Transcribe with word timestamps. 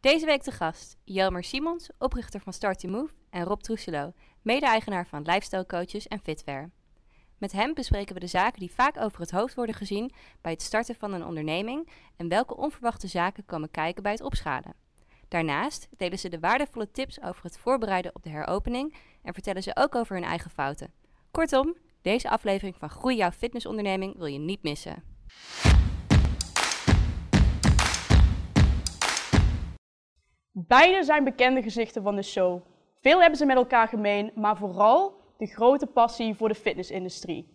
Deze 0.00 0.26
week 0.26 0.42
te 0.42 0.50
gast 0.50 0.96
Jelmer 1.04 1.44
Simons, 1.44 1.88
oprichter 1.98 2.40
van 2.40 2.52
Start 2.52 2.78
to 2.78 2.88
Move 2.88 3.14
en 3.30 3.44
Rob 3.44 3.60
Troeselo, 3.60 4.12
mede-eigenaar 4.42 5.06
van 5.06 5.22
Lifestyle 5.22 5.66
Coaches 5.66 6.08
en 6.08 6.20
Fitwear. 6.20 6.70
Met 7.38 7.52
hem 7.52 7.74
bespreken 7.74 8.14
we 8.14 8.20
de 8.20 8.26
zaken 8.26 8.60
die 8.60 8.72
vaak 8.72 9.00
over 9.00 9.20
het 9.20 9.30
hoofd 9.30 9.54
worden 9.54 9.74
gezien 9.74 10.12
bij 10.40 10.52
het 10.52 10.62
starten 10.62 10.94
van 10.94 11.12
een 11.12 11.24
onderneming 11.24 11.88
en 12.16 12.28
welke 12.28 12.56
onverwachte 12.56 13.06
zaken 13.06 13.44
komen 13.44 13.70
kijken 13.70 14.02
bij 14.02 14.12
het 14.12 14.22
opschalen. 14.22 14.74
Daarnaast 15.28 15.88
delen 15.96 16.18
ze 16.18 16.28
de 16.28 16.40
waardevolle 16.40 16.90
tips 16.90 17.22
over 17.22 17.42
het 17.42 17.58
voorbereiden 17.58 18.14
op 18.14 18.22
de 18.22 18.30
heropening 18.30 18.94
en 19.22 19.32
vertellen 19.34 19.62
ze 19.62 19.76
ook 19.76 19.94
over 19.94 20.14
hun 20.14 20.24
eigen 20.24 20.50
fouten. 20.50 20.92
Kortom, 21.30 21.76
deze 22.02 22.30
aflevering 22.30 22.76
van 22.76 22.90
Groei 22.90 23.16
jouw 23.16 23.30
fitnessonderneming 23.30 24.16
wil 24.16 24.26
je 24.26 24.38
niet 24.38 24.62
missen. 24.62 25.02
Beide 30.66 31.04
zijn 31.04 31.24
bekende 31.24 31.62
gezichten 31.62 32.02
van 32.02 32.16
de 32.16 32.22
show. 32.22 32.60
Veel 33.00 33.20
hebben 33.20 33.38
ze 33.38 33.46
met 33.46 33.56
elkaar 33.56 33.88
gemeen, 33.88 34.30
maar 34.34 34.56
vooral 34.56 35.20
de 35.36 35.46
grote 35.46 35.86
passie 35.86 36.34
voor 36.34 36.48
de 36.48 36.54
fitnessindustrie. 36.54 37.48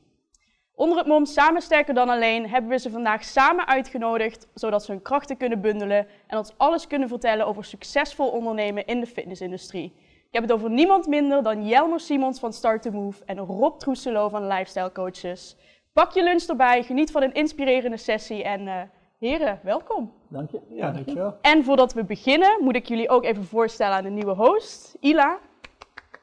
Onder 0.76 0.98
het 0.98 1.08
mom 1.08 1.26
Samen 1.26 1.62
Sterker 1.62 1.94
dan 1.94 2.10
Alleen 2.10 2.50
hebben 2.50 2.70
we 2.70 2.80
ze 2.80 2.90
vandaag 2.90 3.24
samen 3.24 3.68
uitgenodigd, 3.68 4.48
zodat 4.54 4.84
ze 4.84 4.92
hun 4.92 5.02
krachten 5.02 5.38
kunnen 5.38 5.62
bundelen 5.62 6.08
en 6.28 6.38
ons 6.38 6.54
alles 6.58 6.88
kunnen 6.88 7.08
vertellen 7.08 7.48
over 7.48 7.66
succesvol 7.66 8.28
ondernemen 8.28 8.86
in 8.86 9.00
de 9.00 9.08
fitnessindustrie. 9.08 9.94
Ik 10.28 10.40
heb 10.40 10.42
het 10.42 10.52
over 10.52 10.70
niemand 10.70 11.08
minder 11.08 11.44
dan 11.44 11.68
Jelmer 11.68 12.00
Simons 12.00 12.40
van 12.40 12.54
Start 12.54 12.82
to 12.82 12.92
Move 12.92 13.24
en 13.26 13.38
Rob 13.38 13.80
Troeselo 13.80 14.30
van 14.30 14.48
Lifestyle 14.48 14.92
Coaches. 14.92 15.56
Pak 15.94 16.12
je 16.12 16.24
lunch 16.24 16.44
erbij, 16.44 16.84
geniet 16.84 17.12
van 17.12 17.24
een 17.24 17.34
inspirerende 17.34 17.98
sessie 17.98 18.44
en 18.44 18.62
uh, 18.62 18.82
heren, 19.28 19.60
welkom. 19.64 20.14
Dank 20.28 20.52
je. 20.52 20.60
Ja, 20.70 20.92
dankjewel. 20.92 21.38
En 21.42 21.64
voordat 21.64 21.94
we 21.94 22.04
beginnen, 22.04 22.64
moet 22.64 22.76
ik 22.76 22.86
jullie 22.86 23.10
ook 23.10 23.24
even 23.24 23.44
voorstellen 23.44 23.96
aan 23.96 24.04
de 24.04 24.10
nieuwe 24.10 24.34
host, 24.34 24.98
Ila. 25.00 25.38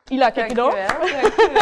Ila, 0.09 0.31
kijk 0.31 0.49
je 0.49 0.55
door. 0.55 0.77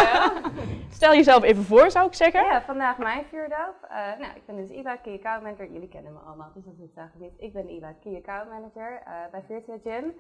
Stel 0.98 1.14
jezelf 1.14 1.42
even 1.42 1.62
voor, 1.62 1.91
zou 1.91 2.06
ik 2.06 2.14
zeggen. 2.14 2.44
Ja, 2.44 2.62
vandaag 2.62 2.98
mijn 2.98 3.25
vuurdoop. 3.25 3.77
Uh, 3.83 3.97
nou, 4.19 4.36
ik 4.36 4.47
ben 4.47 4.56
dus 4.56 4.70
Ila, 4.70 4.97
Key 4.97 5.14
Account 5.14 5.42
Manager. 5.42 5.72
Jullie 5.72 5.89
kennen 5.89 6.12
me 6.12 6.19
allemaal, 6.19 6.50
dus 6.55 6.64
dat 6.64 6.75
hoeft 6.78 6.97
eigenlijk 6.97 7.33
niet. 7.33 7.41
Ik 7.42 7.53
ben 7.53 7.69
Ila, 7.69 7.94
Key 8.03 8.16
Account 8.16 8.50
Manager 8.50 9.03
uh, 9.06 9.12
bij 9.31 9.42
Virtua 9.47 9.77
Gym. 9.84 10.14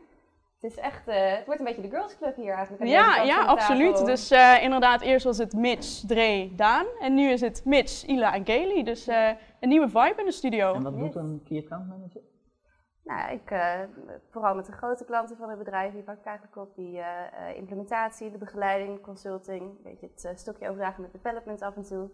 Het 0.60 0.70
is 0.70 0.76
echt, 0.78 1.08
uh, 1.08 1.14
het 1.14 1.44
wordt 1.46 1.60
een 1.60 1.66
beetje 1.66 1.82
de 1.82 1.88
girls 1.90 2.16
club 2.18 2.36
hier 2.36 2.52
eigenlijk. 2.54 2.84
Ja, 2.86 3.22
ja, 3.22 3.44
absoluut. 3.44 3.90
tafel. 3.90 4.06
Dus 4.06 4.30
eh, 4.30 4.62
inderdaad, 4.62 5.00
eerst 5.00 5.24
was 5.24 5.38
het 5.38 5.52
Mitch, 5.52 6.00
Dre, 6.06 6.50
Daan. 6.56 6.86
En 7.00 7.14
nu 7.14 7.30
is 7.30 7.40
het 7.40 7.64
Mitch, 7.64 8.06
Ila 8.06 8.34
en 8.34 8.44
Kaylee. 8.44 8.84
Dus 8.84 9.06
eh, 9.06 9.30
een 9.60 9.68
nieuwe 9.68 9.88
vibe 9.88 10.14
in 10.16 10.24
de 10.24 10.32
studio. 10.32 10.74
En 10.74 10.82
wat 10.82 10.92
Yes. 10.92 11.02
doet 11.02 11.14
een 11.14 11.42
key 11.44 11.58
account 11.58 11.88
manager? 11.88 12.20
Nou, 13.04 13.32
ik, 13.32 13.50
eh, 13.50 13.80
vooral 14.30 14.54
met 14.54 14.66
de 14.66 14.72
grote 14.72 15.04
klanten 15.04 15.36
van 15.36 15.48
het 15.48 15.58
bedrijf, 15.58 15.92
die 15.92 16.02
pak 16.02 16.18
ik 16.18 16.24
eigenlijk 16.24 16.56
op 16.56 16.74
die 16.76 16.98
eh, 16.98 17.48
eh, 17.50 17.56
implementatie, 17.56 18.30
de 18.30 18.38
begeleiding, 18.38 19.00
consulting, 19.00 19.60
een 19.62 19.78
beetje 19.82 20.06
het 20.14 20.24
eh, 20.24 20.30
stokje 20.34 20.68
overdragen 20.68 21.02
met 21.02 21.12
development 21.12 21.62
af 21.62 21.76
en 21.76 21.82
toe. 21.84 22.10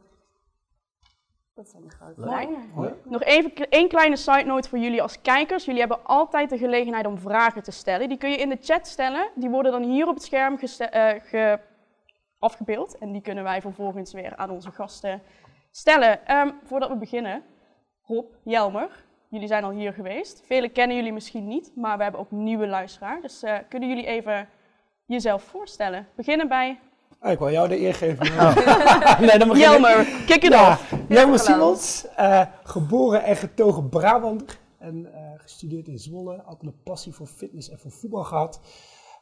Dat 1.55 1.69
zijn 1.69 1.83
de 1.83 1.91
grote 1.91 2.21
lijnen. 2.21 2.71
Nog 3.05 3.23
even 3.23 3.53
één 3.69 3.89
kleine 3.89 4.17
side 4.17 4.45
note 4.45 4.69
voor 4.69 4.79
jullie 4.79 5.03
als 5.03 5.21
kijkers. 5.21 5.65
Jullie 5.65 5.81
hebben 5.81 6.05
altijd 6.05 6.51
de 6.51 6.59
gelegenheid 6.59 7.07
om 7.07 7.19
vragen 7.19 7.63
te 7.63 7.71
stellen. 7.71 8.09
Die 8.09 8.19
kun 8.19 8.31
je 8.31 8.37
in 8.37 8.49
de 8.49 8.59
chat 8.61 8.87
stellen. 8.87 9.29
Die 9.35 9.51
worden 9.51 9.73
dan 9.73 9.83
hier 9.83 10.09
op 10.09 10.15
het 10.15 10.23
scherm 10.25 10.59
eh, 10.59 11.09
ge- 11.23 11.59
afgebeeld. 12.39 12.99
En 12.99 13.13
die 13.13 13.21
kunnen 13.21 13.45
wij 13.45 13.61
vervolgens 13.61 14.13
weer 14.13 14.37
aan 14.37 14.51
onze 14.51 14.71
gasten 14.71 15.23
stellen. 15.71 16.27
Ehm, 16.27 16.51
voordat 16.63 16.89
we 16.89 16.97
beginnen, 16.97 17.43
Rob, 18.07 18.33
Jelmer, 18.43 19.05
jullie 19.29 19.49
zijn 19.49 19.65
al 19.65 19.71
hier 19.71 19.93
geweest. 19.93 20.43
Velen 20.47 20.73
kennen 20.73 20.97
jullie 20.97 21.13
misschien 21.13 21.47
niet, 21.49 21.73
maar 21.77 21.97
we 21.97 22.03
hebben 22.03 22.21
ook 22.21 22.31
nieuwe 22.31 22.67
luisteraars. 22.67 23.23
Dus 23.23 23.43
eh, 23.43 23.59
kunnen 23.69 23.89
jullie 23.89 24.07
even 24.07 24.49
jezelf 25.07 25.43
voorstellen? 25.43 26.09
Beginnen 26.15 26.49
bij 26.49 26.79
Ah, 27.19 27.33
ik 27.33 27.39
wil 27.39 27.51
jou 27.51 27.69
de 27.69 27.81
eer 27.81 27.95
geven. 27.95 28.27
nee, 29.27 29.39
dan 29.39 29.51
ik. 29.51 29.57
Jelmer. 29.57 30.07
Kick 30.27 30.43
it 30.43 30.53
Ja, 30.53 30.71
off. 30.71 30.95
Jelmer 31.09 31.39
Simons, 31.39 32.07
eh, 32.17 32.43
geboren 32.63 33.25
en 33.25 33.37
getogen 33.37 33.89
Brabander. 33.89 34.59
En 34.79 35.15
eh, 35.15 35.21
gestudeerd 35.37 35.89
in 35.89 35.99
Zwolle. 35.99 36.43
Altijd 36.43 36.73
een 36.73 36.83
passie 36.85 37.13
voor 37.13 37.27
fitness 37.27 37.71
en 37.71 37.79
voor 37.79 37.91
voetbal 37.91 38.25
gehad. 38.25 38.61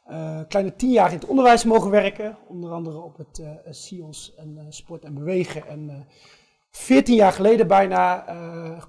Eh, 0.05 0.39
kleine 0.47 0.75
tien 0.75 0.91
jaar 0.91 1.09
in 1.09 1.15
het 1.19 1.25
onderwijs 1.25 1.63
mogen 1.63 1.89
werken. 1.89 2.37
Onder 2.47 2.71
andere 2.71 3.01
op 3.01 3.17
het 3.17 3.41
SIOS 3.69 4.33
en 4.35 4.65
Sport 4.69 5.03
en 5.03 5.13
Bewegen. 5.13 5.67
En 5.67 6.07
14 6.71 7.15
jaar 7.15 7.33
geleden 7.33 7.67
bijna 7.67 8.25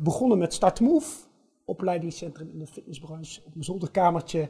begonnen 0.00 0.38
met 0.38 0.54
Start 0.54 0.80
Move. 0.80 1.22
Opleidingscentrum 1.64 2.50
in 2.52 2.58
de 2.58 2.66
fitnessbranche 2.66 3.40
op 3.44 3.52
mijn 3.52 3.64
zolderkamertje. 3.64 4.48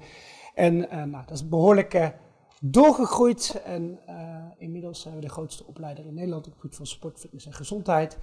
En 0.55 0.77
nou, 0.79 1.25
dat 1.27 1.31
is 1.31 1.49
behoorlijk 1.49 1.95
eh, 1.95 2.09
doorgegroeid. 2.73 3.63
En 3.65 3.99
eh, 4.07 4.45
inmiddels 4.59 5.01
zijn 5.01 5.15
we 5.15 5.21
de 5.21 5.29
grootste 5.29 5.67
opleider 5.67 6.07
in 6.07 6.15
Nederland 6.15 6.47
op 6.47 6.53
het 6.53 6.61
gebied 6.61 6.77
van 6.77 6.87
sport, 6.87 7.19
fitness 7.21 7.47
en 7.47 7.53
gezondheid. 7.53 8.19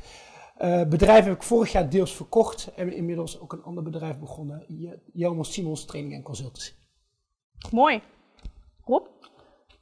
Eh 0.57 0.83
bedrijf 0.87 1.25
heb 1.25 1.33
ik 1.35 1.43
vorig 1.43 1.71
jaar 1.71 1.89
deels 1.89 2.15
verkocht 2.15 2.73
en 2.75 2.93
inmiddels 2.93 3.39
ook 3.39 3.53
een 3.53 3.63
ander 3.63 3.83
bedrijf 3.83 4.19
begonnen. 4.19 4.63
Je- 4.67 4.99
Jelmer 5.13 5.45
Simons 5.45 5.85
Training 5.85 6.15
en 6.15 6.21
Consultancy. 6.23 6.71
Mooi. 7.71 8.01
Rob? 8.85 9.05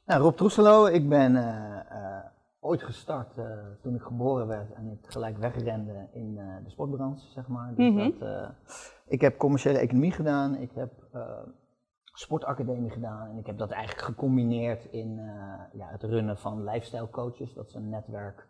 Nou, 0.05 0.21
Rob 0.21 0.35
Troeselo, 0.35 0.85
ik 0.85 1.09
ben 1.09 1.35
eh, 1.35 1.79
eh, 1.89 2.25
ooit 2.59 2.83
gestart 2.83 3.37
eh, 3.37 3.45
toen 3.81 3.95
ik 3.95 4.01
geboren 4.01 4.47
werd 4.47 4.71
en 4.73 4.87
ik 4.91 5.11
gelijk 5.11 5.37
wegrende 5.37 6.07
in 6.13 6.37
eh, 6.37 6.55
de 6.63 6.69
sportbranche, 6.69 7.25
zeg 7.31 7.47
maar. 7.47 7.73
Dus 7.75 7.89
Mhm. 7.93 7.97
dat, 8.19 8.21
eh, 8.29 8.49
ik 9.07 9.21
heb 9.21 9.37
commerciële 9.37 9.77
economie 9.77 10.11
gedaan, 10.11 10.55
ik 10.55 10.71
heb 10.73 10.91
eh, 11.13 11.21
sportacademie 12.19 12.89
gedaan 12.89 13.29
en 13.29 13.37
ik 13.37 13.45
heb 13.45 13.57
dat 13.57 13.71
eigenlijk 13.71 14.05
gecombineerd 14.05 14.85
in 14.85 15.19
eh, 15.19 15.79
ja, 15.79 15.87
het 15.87 16.03
runnen 16.03 16.37
van 16.37 16.63
lifestyle 16.63 17.09
coaches. 17.09 17.53
Dat 17.53 17.67
is 17.67 17.73
een 17.73 17.89
netwerk, 17.89 18.47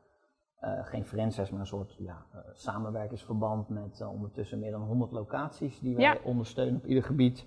eh, 0.60 0.72
geen 0.86 1.06
franchise, 1.06 1.52
maar 1.52 1.60
een 1.60 1.68
soort 1.68 1.96
ja, 2.00 2.26
eh, 2.34 2.40
samenwerkingsverband 2.54 3.70
met 3.70 4.02
ondertussen 4.06 4.60
meer 4.60 4.72
dan 4.72 4.82
100 4.82 5.12
locaties 5.12 5.80
die 5.80 5.96
wij 5.96 6.04
Ja. 6.04 6.18
ondersteunen 6.24 6.76
op 6.76 6.86
ieder 6.86 7.04
gebied. 7.04 7.46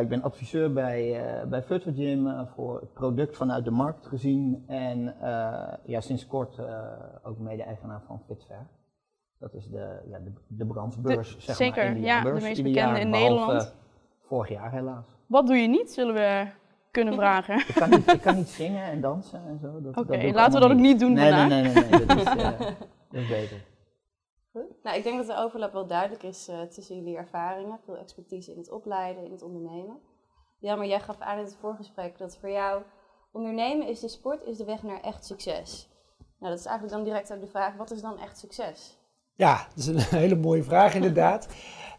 Ik 0.00 0.08
ben 0.08 0.22
adviseur 0.22 0.72
bij, 0.72 1.22
bij 1.48 1.62
Virtual 1.62 1.94
Gym 1.94 2.46
voor 2.46 2.80
het 2.80 2.92
product 2.92 3.36
vanuit 3.36 3.64
de 3.64 3.70
markt 3.70 4.06
gezien. 4.06 4.64
En 4.66 5.14
ja, 5.84 6.00
sinds 6.00 6.26
kort 6.26 6.60
ook 7.22 7.38
mede-eigenaar 7.38 8.02
van 8.06 8.20
Fitfair. 8.26 8.66
Dat 9.38 9.54
is 9.54 9.68
de, 9.68 10.02
ja, 10.08 10.18
de, 10.18 10.32
de 10.46 10.66
brandsbeurs, 10.66 11.34
De- 11.34 11.40
zeg 11.42 11.56
zeker, 11.56 11.84
maar. 11.84 11.94
in 11.94 12.00
de 12.00 12.06
ja, 12.06 12.22
de 12.22 12.32
meest 12.32 12.44
bekende 12.44 12.70
jaar, 12.70 13.00
in 13.00 13.10
behalve 13.10 13.34
Nederland. 13.34 13.74
Vorig 14.20 14.48
jaar 14.48 14.72
helaas. 14.72 15.15
Wat 15.26 15.46
doe 15.46 15.56
je 15.56 15.68
niet, 15.68 15.92
zullen 15.92 16.14
we 16.14 16.46
kunnen 16.90 17.14
vragen. 17.14 17.58
Ik 17.58 17.74
kan 17.74 17.90
niet, 17.90 18.12
ik 18.12 18.20
kan 18.20 18.36
niet 18.36 18.48
zingen 18.48 18.84
en 18.84 19.00
dansen 19.00 19.46
en 19.46 19.58
zo. 19.58 20.00
Oké, 20.00 20.30
laten 20.32 20.60
we 20.60 20.60
dat 20.60 20.70
ook 20.70 20.82
niet 20.82 20.98
doen 20.98 21.12
nee, 21.12 21.30
vandaag. 21.30 21.48
Nee, 21.48 21.62
nee, 21.62 21.72
nee, 21.72 21.90
nee, 21.90 22.06
dat, 22.06 22.16
is, 22.16 22.24
eh, 22.24 22.58
dat 23.10 23.20
is 23.20 23.28
beter. 23.28 23.64
Goed. 24.52 24.82
Nou, 24.82 24.96
ik 24.96 25.02
denk 25.02 25.16
dat 25.16 25.26
de 25.26 25.42
overlap 25.42 25.72
wel 25.72 25.86
duidelijk 25.86 26.22
is 26.22 26.48
eh, 26.48 26.60
tussen 26.60 26.96
jullie 26.96 27.16
ervaringen. 27.16 27.78
Veel 27.84 27.96
expertise 27.96 28.52
in 28.52 28.58
het 28.58 28.70
opleiden, 28.70 29.24
in 29.24 29.30
het 29.30 29.42
ondernemen. 29.42 29.98
Ja, 30.58 30.76
maar 30.76 30.86
jij 30.86 31.00
gaf 31.00 31.20
aan 31.20 31.38
in 31.38 31.44
het 31.44 31.56
voorgesprek 31.60 32.18
dat 32.18 32.36
voor 32.36 32.50
jou 32.50 32.82
ondernemen 33.32 33.86
is 33.86 34.00
de 34.00 34.08
sport, 34.08 34.44
is 34.44 34.56
de 34.56 34.64
weg 34.64 34.82
naar 34.82 35.00
echt 35.00 35.24
succes. 35.24 35.88
Nou, 36.38 36.52
dat 36.52 36.58
is 36.58 36.66
eigenlijk 36.66 36.96
dan 36.96 37.04
direct 37.04 37.32
ook 37.32 37.40
de 37.40 37.46
vraag, 37.46 37.76
wat 37.76 37.90
is 37.90 38.00
dan 38.00 38.18
echt 38.18 38.38
succes? 38.38 38.98
Ja, 39.36 39.66
dat 39.74 39.78
is 39.78 39.86
een 39.86 40.18
hele 40.20 40.36
mooie 40.36 40.62
vraag 40.62 40.94
inderdaad. 40.94 41.46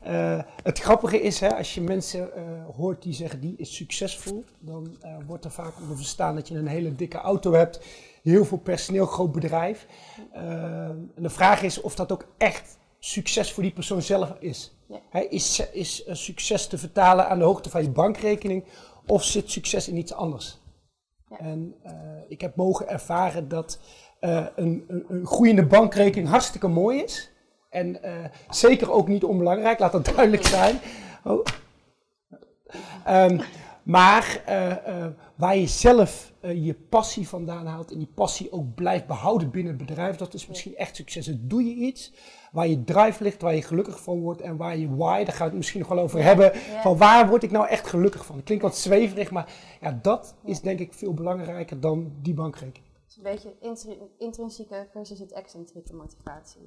Eh, 0.08 0.40
het 0.64 0.80
grappige 0.80 1.22
is, 1.22 1.40
hè, 1.40 1.56
als 1.56 1.76
je 1.76 1.82
mensen 1.82 2.36
eh, 2.36 2.44
hoort 2.76 3.02
die 3.02 3.14
zeggen 3.14 3.40
die 3.40 3.56
is 3.58 3.76
succesvol, 3.76 4.44
dan 4.60 4.98
eh, 5.02 5.16
wordt 5.26 5.46
er 5.46 5.52
vaak 5.52 5.80
onder 5.82 5.98
verstaan 5.98 6.36
dat 6.36 6.48
je 6.48 6.56
een 6.56 6.68
hele 6.68 6.96
dikke 6.96 7.18
auto 7.18 7.54
hebt, 7.54 7.86
heel 8.24 8.46
veel 8.46 8.58
personeel, 8.58 9.06
groot 9.06 9.32
bedrijf. 9.32 9.88
En 10.34 11.12
de 11.16 11.30
vraag 11.30 11.62
is 11.62 11.82
of 11.82 11.96
dat 11.96 12.12
ook 12.12 12.26
echt 12.38 12.78
succes 13.00 13.54
voor 13.54 13.64
die 13.64 13.72
persoon 13.72 14.02
zelf 14.02 14.36
is. 14.40 14.78
Ja. 14.88 15.00
Hè, 15.10 15.20
is, 15.20 15.64
is 15.72 16.06
succes 16.12 16.68
te 16.68 16.78
vertalen 16.78 17.30
aan 17.30 17.40
de 17.40 17.46
hoogte 17.46 17.70
van 17.70 17.84
je 17.84 17.90
bankrekening 17.90 18.64
of 19.06 19.24
zit 19.24 19.52
succes 19.52 19.88
in 19.88 19.98
iets 19.98 20.14
anders? 20.14 20.60
Ja. 21.30 21.38
En 21.40 21.76
ik 22.28 22.42
heb 22.42 22.56
mogen 22.56 22.88
ervaren 22.88 23.48
dat 23.48 23.80
een, 24.20 24.84
een, 24.88 25.06
een 25.08 25.26
groeiende 25.26 25.66
bankrekening 25.66 26.30
hartstikke 26.30 26.68
mooi 26.68 27.02
is. 27.02 27.32
En 27.70 28.04
eh, 28.04 28.14
zeker 28.50 28.92
ook 28.92 29.08
niet 29.08 29.24
onbelangrijk, 29.24 29.80
laat 29.80 29.92
dat 29.92 30.06
duidelijk 30.06 30.46
zijn. 30.46 30.80
Oh. 31.24 31.46
Ehm, 33.06 33.40
maar 33.84 34.42
eh, 34.46 35.04
eh, 35.06 35.12
waar 35.36 35.58
je 35.58 35.68
zelf 35.68 36.34
je 36.42 36.74
passie 36.74 37.28
vandaan 37.28 37.66
haalt 37.66 37.92
en 37.92 37.98
die 37.98 38.12
passie 38.16 38.52
ook 38.52 38.76
blijft 38.76 39.08
behouden 39.08 39.50
binnen 39.52 39.78
het 39.78 39.86
bedrijf, 39.88 40.16
dat 40.16 40.34
is 40.34 40.48
misschien 40.48 40.76
echt 40.76 40.96
succes. 40.96 41.26
Dus 41.26 41.36
doe 41.40 41.64
je 41.64 41.74
iets 41.74 42.14
waar 42.52 42.68
je 42.68 42.84
drive 42.84 43.24
ligt, 43.24 43.42
waar 43.42 43.56
je 43.56 43.62
gelukkig 43.62 44.04
van 44.04 44.20
wordt 44.20 44.42
en 44.42 44.58
waar 44.58 44.78
je 44.78 44.96
why, 44.96 45.24
daar 45.24 45.34
gaan 45.34 45.38
we 45.38 45.44
het 45.44 45.54
misschien 45.54 45.80
nog 45.80 45.90
wel 45.90 46.00
over 46.00 46.24
hebben, 46.24 46.52
van 46.56 46.98
waar 46.98 47.30
word 47.30 47.44
ik 47.44 47.52
nou 47.52 47.68
echt 47.68 47.88
gelukkig 47.88 48.26
van. 48.26 48.36
Het 48.36 48.46
klinkt 48.46 48.64
wat 48.64 48.78
zweverig, 48.78 49.32
maar 49.32 49.54
ja, 49.82 50.00
dat 50.02 50.36
is 50.44 50.62
denk 50.62 50.80
ik 50.80 50.94
veel 50.94 51.14
belangrijker 51.14 51.80
dan 51.80 52.12
die 52.22 52.34
bankrekening. 52.34 52.86
Dus 53.06 53.18
een 53.18 53.24
beetje 53.24 53.56
intri- 53.62 54.02
intrinsieke 54.18 54.88
versus 54.92 55.20
het 55.20 55.34
excentrieke 55.34 55.94
motivatie. 55.94 56.62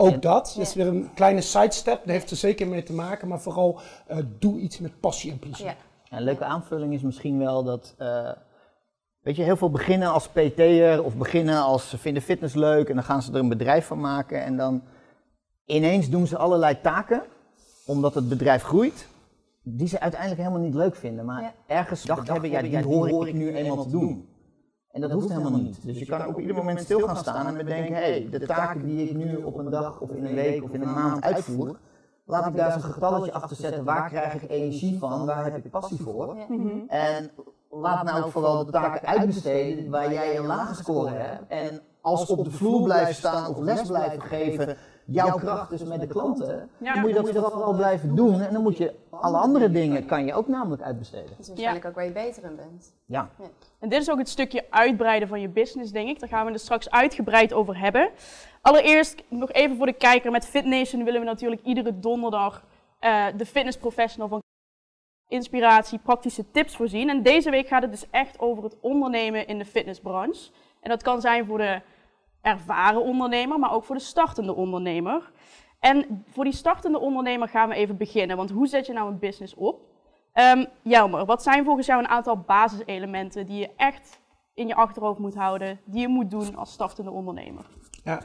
Ook 0.00 0.22
dat, 0.22 0.52
dat 0.56 0.66
is 0.66 0.74
weer 0.74 0.86
een 0.86 1.10
kleine 1.14 1.40
sidestep, 1.40 2.00
daar 2.04 2.14
heeft 2.14 2.30
er 2.30 2.36
zeker 2.36 2.66
mee 2.68 2.82
te 2.82 2.92
maken, 2.92 3.28
maar 3.28 3.40
vooral 3.40 3.80
eh, 4.06 4.18
doe 4.38 4.58
iets 4.58 4.78
met 4.78 5.00
passie 5.00 5.30
en 5.30 5.38
plezier. 5.38 5.66
Ja. 5.66 5.76
Een 6.16 6.22
leuke 6.22 6.44
aanvulling 6.44 6.94
is 6.94 7.02
misschien 7.02 7.38
wel 7.38 7.64
dat, 7.64 7.94
eh, 7.98 8.30
weet 9.22 9.36
je, 9.36 9.42
heel 9.42 9.56
veel 9.56 9.70
beginnen 9.70 10.08
als 10.12 10.28
PT'er 10.28 11.04
of 11.04 11.16
beginnen 11.16 11.62
als 11.62 11.88
ze 11.88 11.98
vinden 11.98 12.22
fitness 12.22 12.54
leuk 12.54 12.88
en 12.88 12.94
dan 12.94 13.04
gaan 13.04 13.22
ze 13.22 13.32
er 13.32 13.38
een 13.38 13.48
bedrijf 13.48 13.86
van 13.86 14.00
maken 14.00 14.44
en 14.44 14.56
dan 14.56 14.82
ineens 15.64 16.08
doen 16.10 16.26
ze 16.26 16.36
allerlei 16.38 16.80
taken, 16.80 17.22
omdat 17.86 18.14
het 18.14 18.28
bedrijf 18.28 18.62
groeit, 18.62 19.06
die 19.62 19.88
ze 19.88 20.00
uiteindelijk 20.00 20.40
helemaal 20.40 20.62
niet 20.64 20.74
leuk 20.74 20.96
vinden, 20.96 21.24
maar 21.24 21.42
Ja. 21.42 21.52
ergens 21.66 22.00
gedacht 22.00 22.28
hebben, 22.28 22.50
ja, 22.50 22.62
die 22.62 22.82
hoor 22.82 23.28
ik 23.28 23.34
nu 23.34 23.54
eenmaal 23.54 23.82
te 23.82 23.90
doen. 23.90 24.28
En 24.92 25.00
dat 25.00 25.10
hoeft 25.10 25.28
helemaal 25.28 25.50
niet. 25.50 25.78
Dus 25.82 25.98
je 25.98 26.06
kan 26.06 26.26
op 26.26 26.40
ieder 26.40 26.54
moment 26.56 26.80
stil 26.80 27.00
gaan 27.00 27.16
staan 27.16 27.46
en 27.46 27.56
bedenken, 27.56 27.94
hé, 27.94 28.00
hey, 28.00 28.28
de 28.30 28.46
taken 28.46 28.86
die 28.86 29.08
ik 29.08 29.16
nu 29.16 29.36
op 29.36 29.58
een 29.58 29.70
dag 29.70 30.00
of 30.00 30.10
in 30.10 30.24
een 30.24 30.34
week 30.34 30.62
of 30.62 30.72
in 30.72 30.82
een 30.82 30.92
maand 30.92 31.22
uitvoer, 31.22 31.78
laat 32.24 32.46
ik 32.46 32.56
daar 32.56 32.74
eens 32.74 32.84
een 32.84 32.92
getalletje 32.92 33.32
achter 33.32 33.56
zetten. 33.56 33.84
Waar 33.84 34.08
krijg 34.08 34.34
ik 34.34 34.50
energie 34.50 34.98
van? 34.98 35.26
Waar 35.26 35.44
heb 35.44 35.64
ik 35.64 35.70
passie 35.70 36.00
voor? 36.00 36.36
Ja. 36.36 36.44
Mhm. 36.48 36.78
En 36.88 37.30
laat 37.70 38.04
nou 38.04 38.24
ook 38.24 38.30
vooral 38.30 38.64
de 38.64 38.72
taken 38.72 39.08
uitbesteden 39.08 39.90
waar 39.90 40.12
jij 40.12 40.36
een 40.36 40.46
lage 40.46 40.74
score 40.74 41.10
hebt. 41.10 41.42
En 41.48 41.80
als 42.00 42.26
op 42.26 42.44
de 42.44 42.50
vloer 42.50 42.82
blijven 42.82 43.14
staan 43.14 43.48
of 43.48 43.58
les 43.58 43.82
blijven 43.82 44.22
geven, 44.22 44.76
jouw 45.10 45.36
kracht 45.36 45.72
is 45.72 45.84
met 45.84 46.00
de 46.00 46.06
klanten, 46.06 46.68
Ja. 46.78 46.92
dan 46.92 47.00
moet 47.02 47.26
je 47.26 47.32
dat 47.32 47.52
vooral 47.52 47.74
blijven 47.74 48.14
doen. 48.14 48.40
En 48.40 48.52
dan 48.52 48.62
moet 48.62 48.76
je 48.76 48.94
alle 49.10 49.36
andere 49.38 49.70
dingen, 49.70 50.06
kan 50.06 50.24
je 50.24 50.34
ook 50.34 50.48
namelijk 50.48 50.82
uitbesteden. 50.82 51.28
Dat 51.30 51.38
is 51.38 51.48
waarschijnlijk 51.48 51.84
ook 51.84 51.94
waar 51.94 52.04
je 52.04 52.12
beter 52.12 52.44
in 52.44 52.56
bent. 52.56 52.92
Ja. 53.06 53.30
En 53.78 53.88
dit 53.88 54.00
is 54.00 54.10
ook 54.10 54.18
het 54.18 54.28
stukje 54.28 54.64
uitbreiden 54.70 55.28
van 55.28 55.40
je 55.40 55.48
business, 55.48 55.92
denk 55.92 56.08
ik. 56.08 56.20
Daar 56.20 56.28
gaan 56.28 56.46
we 56.46 56.52
er 56.52 56.58
straks 56.58 56.90
uitgebreid 56.90 57.52
over 57.52 57.78
hebben. 57.78 58.10
Allereerst 58.60 59.22
nog 59.28 59.52
even 59.52 59.76
voor 59.76 59.86
de 59.86 59.92
kijker. 59.92 60.30
Met 60.30 60.46
FitNation 60.46 61.04
willen 61.04 61.20
we 61.20 61.26
natuurlijk 61.26 61.62
iedere 61.64 61.98
donderdag 61.98 62.62
eh, 62.98 63.26
de 63.36 63.46
fitnessprofessional 63.46 64.28
van 64.28 64.42
inspiratie, 65.28 65.98
praktische 65.98 66.50
tips 66.50 66.76
voorzien. 66.76 67.08
En 67.08 67.22
deze 67.22 67.50
week 67.50 67.68
gaat 67.68 67.82
het 67.82 67.90
dus 67.90 68.06
echt 68.10 68.38
over 68.38 68.64
het 68.64 68.76
ondernemen 68.80 69.46
in 69.46 69.58
de 69.58 69.64
fitnessbranche. 69.64 70.50
En 70.80 70.90
dat 70.90 71.02
kan 71.02 71.20
zijn 71.20 71.46
voor 71.46 71.58
de 71.58 71.80
ervaren 72.40 73.02
ondernemer, 73.02 73.58
maar 73.58 73.72
ook 73.72 73.84
voor 73.84 73.94
de 73.96 74.00
startende 74.02 74.54
ondernemer. 74.54 75.30
En 75.80 76.24
voor 76.30 76.44
die 76.44 76.52
startende 76.52 76.98
ondernemer 76.98 77.48
gaan 77.48 77.68
we 77.68 77.74
even 77.74 77.96
beginnen. 77.96 78.36
Want 78.36 78.50
hoe 78.50 78.66
zet 78.66 78.86
je 78.86 78.92
nou 78.92 79.08
een 79.10 79.18
business 79.18 79.54
op? 79.54 79.80
Ehm 80.32 80.64
Jelmer, 80.82 81.24
wat 81.24 81.42
zijn 81.42 81.64
volgens 81.64 81.86
jou 81.86 82.00
een 82.00 82.08
aantal 82.08 82.36
basiselementen 82.36 83.46
die 83.46 83.58
je 83.58 83.70
echt 83.76 84.20
in 84.54 84.66
je 84.66 84.74
achterhoofd 84.74 85.18
moet 85.18 85.34
houden, 85.34 85.80
die 85.84 86.00
je 86.00 86.08
moet 86.08 86.30
doen 86.30 86.56
als 86.56 86.72
startende 86.72 87.10
ondernemer? 87.10 87.66
Ja. 88.04 88.20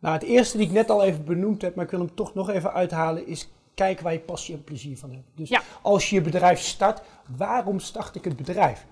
Nou, 0.00 0.14
het 0.14 0.22
eerste 0.22 0.56
die 0.56 0.66
ik 0.66 0.72
net 0.72 0.90
al 0.90 1.02
even 1.02 1.24
benoemd 1.24 1.62
heb, 1.62 1.74
maar 1.74 1.84
ik 1.84 1.90
wil 1.90 2.00
hem 2.00 2.14
toch 2.14 2.34
nog 2.34 2.50
even 2.50 2.72
uithalen, 2.72 3.26
is 3.26 3.48
kijken 3.74 4.04
waar 4.04 4.12
je 4.12 4.20
passie 4.20 4.54
en 4.54 4.64
plezier 4.64 4.98
van 4.98 5.10
hebt. 5.10 5.36
Dus 5.36 5.48
Ja. 5.48 5.60
als 5.82 6.10
je 6.10 6.16
je 6.16 6.22
bedrijf 6.22 6.60
start, 6.60 7.02
waarom 7.36 7.78
start 7.78 8.14
ik 8.14 8.24
het 8.24 8.36
bedrijf? 8.36 8.86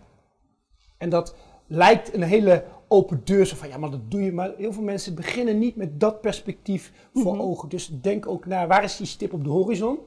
En 0.99 1.09
dat 1.09 1.37
lijkt 1.67 2.15
een 2.15 2.23
hele 2.23 2.65
open 2.95 3.21
deur, 3.25 3.47
zo 3.47 3.57
van 3.57 3.69
ja, 3.69 3.79
maar 3.79 3.91
dat 3.91 4.11
doe 4.11 4.23
je. 4.23 4.33
Maar 4.33 4.53
heel 4.57 4.73
veel 4.73 4.83
mensen 4.83 5.15
beginnen 5.15 5.59
niet 5.59 5.77
met 5.77 6.01
dat 6.01 6.21
perspectief 6.21 6.93
voor 7.15 7.39
ogen. 7.39 7.69
Dus 7.69 7.91
denk 8.01 8.27
ook 8.27 8.47
naar 8.47 8.69
waar 8.69 8.85
is 8.85 8.97
die 8.97 9.07
stip 9.07 9.33
op 9.33 9.45
de 9.45 9.51
horizon? 9.51 9.99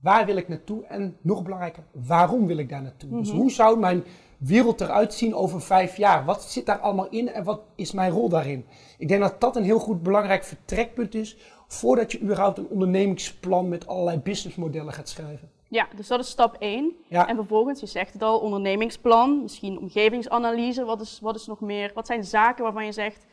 Waar 0.00 0.26
wil 0.26 0.36
ik 0.36 0.48
naartoe? 0.48 0.84
En 0.84 1.16
nog 1.20 1.42
belangrijker, 1.42 1.82
waarom 2.06 2.46
wil 2.46 2.56
ik 2.56 2.68
daar 2.68 2.82
naartoe? 2.82 3.10
Dus 3.10 3.30
hoe 3.30 3.50
zou 3.50 3.78
mijn 3.78 4.04
wereld 4.38 4.80
eruit 4.80 5.14
zien 5.14 5.34
over 5.34 5.60
vijf 5.60 5.96
jaar? 5.96 6.24
Wat 6.24 6.42
zit 6.42 6.66
daar 6.66 6.78
allemaal 6.78 7.08
in 7.08 7.28
en 7.28 7.44
wat 7.44 7.60
is 7.74 7.92
mijn 7.92 8.10
rol 8.10 8.28
daarin? 8.28 8.64
Ik 8.98 9.08
denk 9.08 9.20
dat 9.20 9.40
dat 9.40 9.56
een 9.56 9.62
heel 9.62 9.78
goed 9.78 10.02
belangrijk 10.02 10.44
vertrekpunt 10.44 11.14
is 11.14 11.36
voordat 11.68 12.12
je 12.12 12.20
überhaupt 12.20 12.58
een 12.58 12.68
ondernemingsplan 12.68 13.68
met 13.68 13.86
allerlei 13.86 14.18
businessmodellen 14.18 14.92
gaat 14.92 15.08
schrijven. 15.08 15.50
Ja, 15.72 15.88
dus 15.96 16.06
dat 16.06 16.20
is 16.20 16.28
stap 16.28 16.56
1. 16.58 16.94
Ja. 17.08 17.28
En 17.28 17.36
vervolgens, 17.36 17.80
je 17.80 17.86
zegt 17.86 18.12
het 18.12 18.22
al, 18.22 18.38
ondernemingsplan, 18.38 19.42
misschien 19.42 19.78
omgevingsanalyse. 19.78 20.84
Wat 20.84 21.00
is, 21.00 21.18
wat 21.22 21.34
is 21.36 21.46
nog 21.46 21.60
meer? 21.60 21.90
Wat 21.94 22.06
zijn 22.06 22.24
zaken 22.24 22.64
waarvan 22.64 22.84
je 22.84 22.92
zegt 22.92 23.26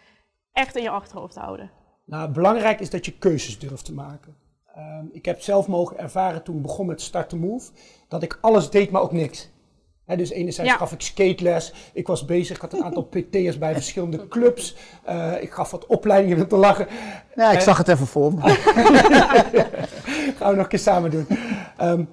echt 0.51 0.75
in 0.75 0.83
je 0.83 0.89
achterhoofd 0.89 1.35
houden? 1.35 1.71
Nou, 2.05 2.29
belangrijk 2.31 2.79
is 2.79 2.89
dat 2.89 3.05
je 3.05 3.17
keuzes 3.17 3.59
durft 3.59 3.85
te 3.85 3.93
maken. 3.93 4.35
Ehm, 4.75 5.05
ik 5.11 5.25
heb 5.25 5.41
zelf 5.41 5.67
mogen 5.67 5.97
ervaren 5.97 6.43
toen 6.43 6.55
ik 6.55 6.61
begon 6.61 6.85
met 6.85 7.01
Start 7.01 7.29
to 7.29 7.37
Move, 7.37 7.71
dat 8.07 8.23
ik 8.23 8.37
alles 8.41 8.69
deed, 8.69 8.91
maar 8.91 9.01
ook 9.01 9.11
niks. 9.11 9.49
Hè, 10.05 10.15
dus 10.15 10.29
enerzijds 10.29 10.71
Ja. 10.71 10.77
gaf 10.77 10.91
ik 10.91 11.01
skateles, 11.01 11.73
ik 11.93 12.07
was 12.07 12.25
bezig, 12.25 12.55
ik 12.55 12.61
had 12.61 12.73
een 12.73 12.83
aantal 12.83 13.03
PT'ers 13.13 13.57
bij 13.57 13.73
verschillende 13.73 14.27
clubs, 14.27 14.75
eh, 15.03 15.41
ik 15.41 15.51
gaf 15.51 15.71
wat 15.71 15.85
opleidingen 15.85 16.37
met 16.37 16.49
te 16.49 16.55
lachen. 16.55 16.87
Ja, 17.35 17.51
ik 17.51 17.59
zag 17.59 17.77
het 17.77 17.87
even 17.87 18.07
voor 18.07 18.33
me. 18.33 18.41
Gaan 20.37 20.49
we 20.49 20.55
nog 20.55 20.57
een 20.63 20.67
keer 20.67 20.79
samen 20.79 21.11
doen. 21.11 21.27
Ehm, 21.77 22.03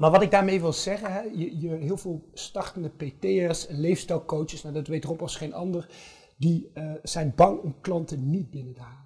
maar 0.00 0.10
wat 0.10 0.22
ik 0.22 0.30
daarmee 0.30 0.60
wil 0.60 0.72
zeggen, 0.72 1.12
hè, 1.12 1.20
je, 1.20 1.60
je, 1.60 1.68
heel 1.68 1.96
veel 1.96 2.28
startende 2.32 2.88
PT'ers 2.88 3.66
en 3.66 3.80
leefstijlcoaches, 3.80 4.62
nou, 4.62 4.74
dat 4.74 4.86
weet 4.86 5.04
Rob 5.04 5.22
als 5.22 5.36
geen 5.36 5.54
ander, 5.54 5.88
die 6.36 6.70
eh, 6.74 6.90
zijn 7.02 7.32
bang 7.36 7.60
om 7.60 7.74
klanten 7.80 8.30
niet 8.30 8.50
binnen 8.50 8.74
te 8.74 8.80
halen. 8.80 8.98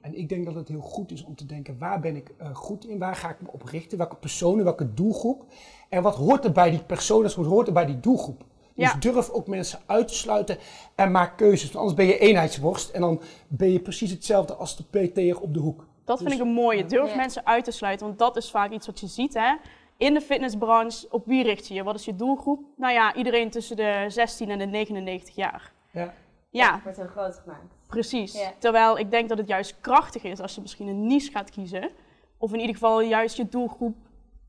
En 0.00 0.18
ik 0.18 0.28
denk 0.28 0.44
dat 0.44 0.54
het 0.54 0.68
heel 0.68 0.80
goed 0.80 1.10
is 1.10 1.24
om 1.24 1.34
te 1.36 1.46
denken, 1.46 1.78
waar 1.78 2.00
ben 2.00 2.16
ik 2.16 2.34
eh, 2.38 2.54
goed 2.54 2.86
in? 2.86 2.98
Waar 2.98 3.16
ga 3.16 3.30
ik 3.30 3.40
me 3.40 3.52
op 3.52 3.62
richten? 3.62 3.98
Welke 3.98 4.16
personen, 4.16 4.64
welke 4.64 4.94
doelgroep? 4.94 5.44
En 5.88 6.02
wat 6.02 6.14
hoort 6.14 6.44
er 6.44 6.52
bij 6.52 6.70
die 6.70 6.82
personen, 6.84 7.36
wat 7.36 7.46
hoort 7.46 7.66
er 7.66 7.72
bij 7.72 7.86
die 7.86 8.00
doelgroep? 8.00 8.44
Dus 8.74 8.92
Ja. 8.92 8.96
durf 8.98 9.30
ook 9.30 9.46
mensen 9.46 9.78
uit 9.86 10.08
te 10.08 10.14
sluiten 10.14 10.58
en 10.94 11.10
maak 11.10 11.36
keuzes. 11.36 11.62
Want 11.62 11.76
anders 11.76 11.94
ben 11.94 12.06
je 12.06 12.18
eenheidsworst 12.18 12.90
en 12.90 13.00
dan 13.00 13.20
ben 13.48 13.72
je 13.72 13.80
precies 13.80 14.10
hetzelfde 14.10 14.54
als 14.54 14.76
de 14.76 14.84
PT'er 14.84 15.40
op 15.40 15.54
de 15.54 15.60
hoek. 15.60 15.86
Dat 16.04 16.18
vind 16.18 16.32
ik 16.32 16.40
een 16.40 16.52
mooie. 16.52 16.84
Durf 16.84 17.10
Ja. 17.10 17.16
mensen 17.16 17.46
uit 17.46 17.64
te 17.64 17.70
sluiten, 17.70 18.06
want 18.06 18.18
dat 18.18 18.36
is 18.36 18.50
vaak 18.50 18.70
iets 18.72 18.86
wat 18.86 19.00
je 19.00 19.06
ziet. 19.06 19.34
Hè? 19.34 19.54
In 19.98 20.14
de 20.14 20.20
fitnessbranche, 20.20 21.06
op 21.10 21.26
wie 21.26 21.42
richt 21.42 21.68
je 21.68 21.74
je? 21.74 21.82
Wat 21.82 21.94
is 21.94 22.04
je 22.04 22.16
doelgroep? 22.16 22.64
Nou 22.76 22.92
ja, 22.92 23.14
iedereen 23.14 23.50
tussen 23.50 23.76
de 23.76 24.04
16 24.08 24.50
en 24.50 24.58
de 24.58 24.64
99 24.66 25.34
jaar. 25.34 25.72
Ja. 25.92 26.14
Ja, 26.50 26.80
Wordt 26.82 26.98
heel 26.98 27.06
groot 27.06 27.40
gemaakt. 27.42 27.74
precies. 27.86 28.32
Ja. 28.32 28.52
Terwijl 28.58 28.98
ik 28.98 29.10
denk 29.10 29.28
dat 29.28 29.38
het 29.38 29.48
juist 29.48 29.76
krachtig 29.80 30.22
is 30.22 30.40
als 30.40 30.54
je 30.54 30.60
misschien 30.60 30.86
een 30.88 31.06
niche 31.06 31.30
gaat 31.30 31.50
kiezen. 31.50 31.90
Of 32.38 32.52
in 32.52 32.58
ieder 32.60 32.74
geval 32.74 33.00
juist 33.00 33.36
je 33.36 33.48
doelgroep 33.48 33.96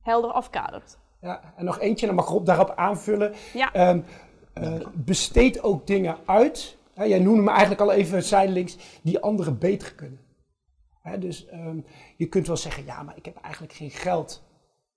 helder 0.01 0.31
afkadert. 0.31 0.97
Ja, 1.21 1.53
en 1.55 1.65
nog 1.65 1.79
eentje, 1.79 2.05
dan 2.05 2.15
mag 2.15 2.27
Rob 2.27 2.45
daarop 2.45 2.73
aanvullen. 2.75 3.33
Ja. 3.53 3.73
Ehm, 3.73 4.01
eh, 4.53 4.73
besteed 4.93 5.63
ook 5.63 5.87
dingen 5.87 6.17
uit. 6.25 6.77
Hè, 6.93 7.03
jij 7.03 7.19
noemde 7.19 7.41
me 7.41 7.49
eigenlijk 7.49 7.81
al 7.81 7.91
even 7.91 8.23
zijdelings, 8.23 8.99
die 9.01 9.19
anderen 9.19 9.57
beter 9.57 9.95
kunnen. 9.95 10.19
Hè, 11.01 11.17
dus 11.19 11.45
ehm, 11.47 11.79
je 12.17 12.25
kunt 12.25 12.47
wel 12.47 12.57
zeggen, 12.57 12.85
ja, 12.85 13.03
maar 13.03 13.17
ik 13.17 13.25
heb 13.25 13.37
eigenlijk 13.41 13.73
geen 13.73 13.89
geld 13.91 14.43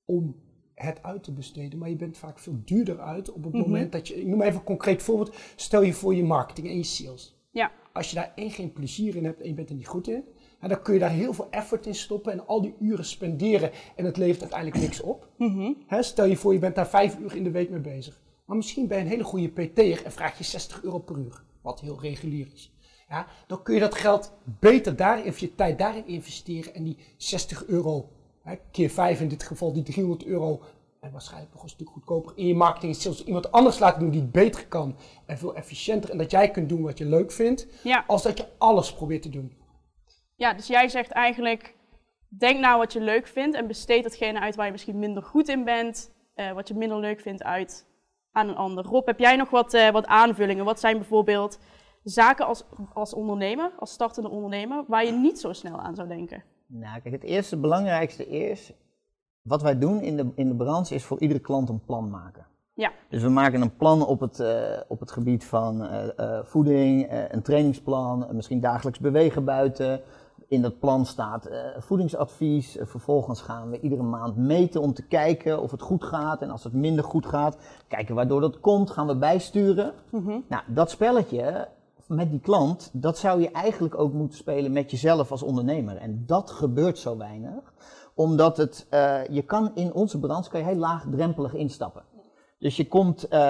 om 0.04 0.41
het 0.74 1.02
uit 1.02 1.22
te 1.22 1.32
besteden. 1.32 1.78
Maar 1.78 1.88
je 1.88 1.96
bent 1.96 2.18
vaak 2.18 2.38
veel 2.38 2.60
duurder 2.64 3.00
uit 3.00 3.32
op 3.32 3.44
het 3.44 3.52
moment 3.52 3.92
dat 3.92 4.08
je... 4.08 4.20
Ik 4.20 4.26
noem 4.26 4.42
even 4.42 4.58
een 4.58 4.64
concreet 4.64 5.02
voorbeeld. 5.02 5.36
Stel 5.56 5.82
je 5.82 5.92
voor 5.92 6.14
je 6.14 6.24
marketing 6.24 6.68
en 6.68 6.76
je 6.76 6.82
sales. 6.82 7.36
Ja, 7.50 7.72
Als 7.92 8.08
je 8.10 8.14
daar 8.14 8.32
één 8.34 8.50
geen 8.50 8.72
plezier 8.72 9.16
in 9.16 9.24
hebt 9.24 9.40
en 9.40 9.48
je 9.48 9.54
bent 9.54 9.68
er 9.68 9.74
niet 9.74 9.86
goed 9.86 10.08
in, 10.08 10.24
dan 10.60 10.82
kun 10.82 10.94
je 10.94 11.00
daar 11.00 11.10
heel 11.10 11.32
veel 11.32 11.46
effort 11.50 11.86
in 11.86 11.94
stoppen 11.94 12.32
en 12.32 12.46
al 12.46 12.62
die 12.62 12.74
uren 12.80 13.04
spenderen 13.04 13.70
en 13.96 14.04
het 14.04 14.16
levert 14.16 14.40
uiteindelijk 14.40 14.80
niks 14.80 15.00
op. 15.00 15.28
Hè, 15.86 16.02
stel 16.02 16.24
je 16.24 16.36
voor, 16.36 16.52
je 16.52 16.58
bent 16.58 16.74
daar 16.74 16.88
vijf 16.88 17.18
uur 17.18 17.36
in 17.36 17.44
de 17.44 17.50
week 17.50 17.70
mee 17.70 17.80
bezig. 17.80 18.20
Maar 18.44 18.56
misschien 18.56 18.86
ben 18.86 18.98
je 18.98 19.04
een 19.04 19.10
hele 19.10 19.24
goede 19.24 19.48
PT'er 19.48 20.04
en 20.04 20.12
vraag 20.12 20.38
je 20.38 20.44
60 20.44 20.82
euro 20.82 20.98
per 20.98 21.16
uur, 21.18 21.42
wat 21.60 21.80
heel 21.80 22.00
regulier 22.00 22.48
is. 22.52 22.72
Ja, 23.08 23.26
dan 23.46 23.62
kun 23.62 23.74
je 23.74 23.80
dat 23.80 23.94
geld 23.94 24.32
beter 24.60 24.96
daarin, 24.96 25.26
of 25.28 25.38
je 25.38 25.54
tijd 25.54 25.78
daarin 25.78 26.06
investeren 26.06 26.74
en 26.74 26.84
die 26.84 26.98
60 27.16 27.66
euro, 27.66 28.08
hè, 28.42 28.56
keer 28.70 28.90
5 28.90 29.20
in 29.20 29.28
dit 29.28 29.42
geval, 29.42 29.72
die 29.72 29.82
300 29.82 30.24
euro, 30.24 30.62
en 31.02 31.12
waarschijnlijk 31.12 31.52
nog 31.52 31.62
een 31.62 31.68
stuk 31.68 31.88
goedkoper 31.88 32.32
in 32.36 32.46
je 32.46 32.54
marketing 32.54 32.94
en 32.94 33.00
sales 33.00 33.24
iemand 33.24 33.52
anders 33.52 33.78
laten 33.78 34.00
doen 34.00 34.10
die 34.10 34.20
het 34.20 34.32
beter 34.32 34.66
kan 34.66 34.96
en 35.26 35.38
veel 35.38 35.54
efficiënter. 35.54 36.10
En 36.10 36.18
dat 36.18 36.30
jij 36.30 36.50
kunt 36.50 36.68
doen 36.68 36.82
wat 36.82 36.98
je 36.98 37.04
leuk 37.04 37.32
vindt, 37.32 37.66
ja. 37.82 38.04
als 38.06 38.22
dat 38.22 38.38
je 38.38 38.46
alles 38.58 38.94
probeert 38.94 39.22
te 39.22 39.30
doen. 39.30 39.52
ja, 40.36 40.54
dus 40.54 40.66
jij 40.66 40.88
zegt 40.88 41.10
eigenlijk, 41.10 41.74
denk 42.28 42.60
nou 42.60 42.78
wat 42.78 42.92
je 42.92 43.00
leuk 43.00 43.26
vindt 43.26 43.56
en 43.56 43.66
besteed 43.66 44.02
datgene 44.02 44.40
uit 44.40 44.56
waar 44.56 44.66
je 44.66 44.72
misschien 44.72 44.98
minder 44.98 45.22
goed 45.22 45.48
in 45.48 45.64
bent, 45.64 46.12
eh, 46.34 46.52
wat 46.52 46.68
je 46.68 46.74
minder 46.74 46.98
leuk 46.98 47.20
vindt 47.20 47.42
uit 47.42 47.86
aan 48.32 48.48
een 48.48 48.56
ander. 48.56 48.84
Rob, 48.84 49.06
heb 49.06 49.18
jij 49.18 49.36
nog 49.36 49.50
wat, 49.50 49.74
eh, 49.74 49.90
wat 49.90 50.06
aanvullingen? 50.06 50.64
Wat 50.64 50.80
zijn 50.80 50.96
bijvoorbeeld 50.98 51.58
zaken 52.02 52.46
als, 52.46 52.64
als 52.92 53.14
ondernemer, 53.14 53.72
als 53.78 53.92
startende 53.92 54.28
ondernemer, 54.28 54.84
waar 54.86 55.04
je 55.04 55.12
niet 55.12 55.40
zo 55.40 55.52
snel 55.52 55.80
aan 55.80 55.94
zou 55.94 56.08
denken? 56.08 56.44
Nou, 56.74 57.00
kijk, 57.00 57.14
het 57.14 57.24
eerste 57.24 57.56
belangrijkste 57.56 58.28
is, 58.28 58.72
wat 59.42 59.62
wij 59.62 59.78
doen 59.78 60.00
in 60.00 60.16
de, 60.16 60.26
in 60.34 60.48
de 60.48 60.54
branche 60.54 60.94
is 60.94 61.04
voor 61.04 61.20
iedere 61.20 61.40
klant 61.40 61.68
een 61.68 61.84
plan 61.84 62.10
maken. 62.10 62.46
Ja. 62.74 62.92
Dus 63.08 63.22
we 63.22 63.28
maken 63.28 63.60
een 63.60 63.76
plan 63.76 64.06
op 64.06 64.20
het, 64.20 64.40
eh, 64.40 64.80
op 64.88 65.00
het 65.00 65.10
gebied 65.10 65.44
van 65.44 65.86
eh, 65.86 66.18
eh, 66.18 66.44
voeding, 66.44 67.10
een 67.30 67.42
trainingsplan, 67.42 68.26
misschien 68.32 68.60
dagelijks 68.60 68.98
bewegen 68.98 69.44
buiten. 69.44 70.00
In 70.48 70.62
dat 70.62 70.78
plan 70.78 71.06
staat 71.06 71.50
voedingsadvies. 71.78 72.78
Vervolgens 72.80 73.40
gaan 73.40 73.70
we 73.70 73.80
iedere 73.80 74.02
maand 74.02 74.36
meten 74.36 74.80
om 74.80 74.94
te 74.94 75.06
kijken 75.06 75.62
of 75.62 75.70
het 75.70 75.82
goed 75.82 76.04
gaat. 76.04 76.42
En 76.42 76.50
als 76.50 76.64
het 76.64 76.72
minder 76.72 77.04
goed 77.04 77.26
gaat, 77.26 77.56
kijken 77.88 78.14
waardoor 78.14 78.40
dat 78.40 78.60
komt, 78.60 78.90
gaan 78.90 79.06
we 79.06 79.16
bijsturen. 79.16 79.92
Nou, 80.48 80.62
dat 80.66 80.90
spelletje 80.90 81.68
met 82.12 82.30
die 82.30 82.40
klant, 82.40 82.90
dat 82.92 83.18
zou 83.18 83.40
je 83.40 83.50
eigenlijk 83.50 83.98
ook 83.98 84.12
moeten 84.12 84.38
spelen 84.38 84.72
met 84.72 84.90
jezelf 84.90 85.30
als 85.30 85.42
ondernemer. 85.42 85.96
En 85.96 86.22
dat 86.26 86.50
gebeurt 86.50 86.98
zo 86.98 87.16
weinig, 87.16 87.72
omdat 88.14 88.56
het, 88.56 88.86
eh, 88.90 89.26
je 89.30 89.42
kan 89.42 89.70
in 89.74 89.92
onze 89.92 90.18
branche 90.18 90.50
kan 90.50 90.60
je 90.60 90.66
heel 90.66 90.76
laagdrempelig 90.76 91.54
instappen. 91.54 92.02
Dus 92.62 92.76
je 92.76 92.88
komt 92.88 93.28
eh, 93.28 93.40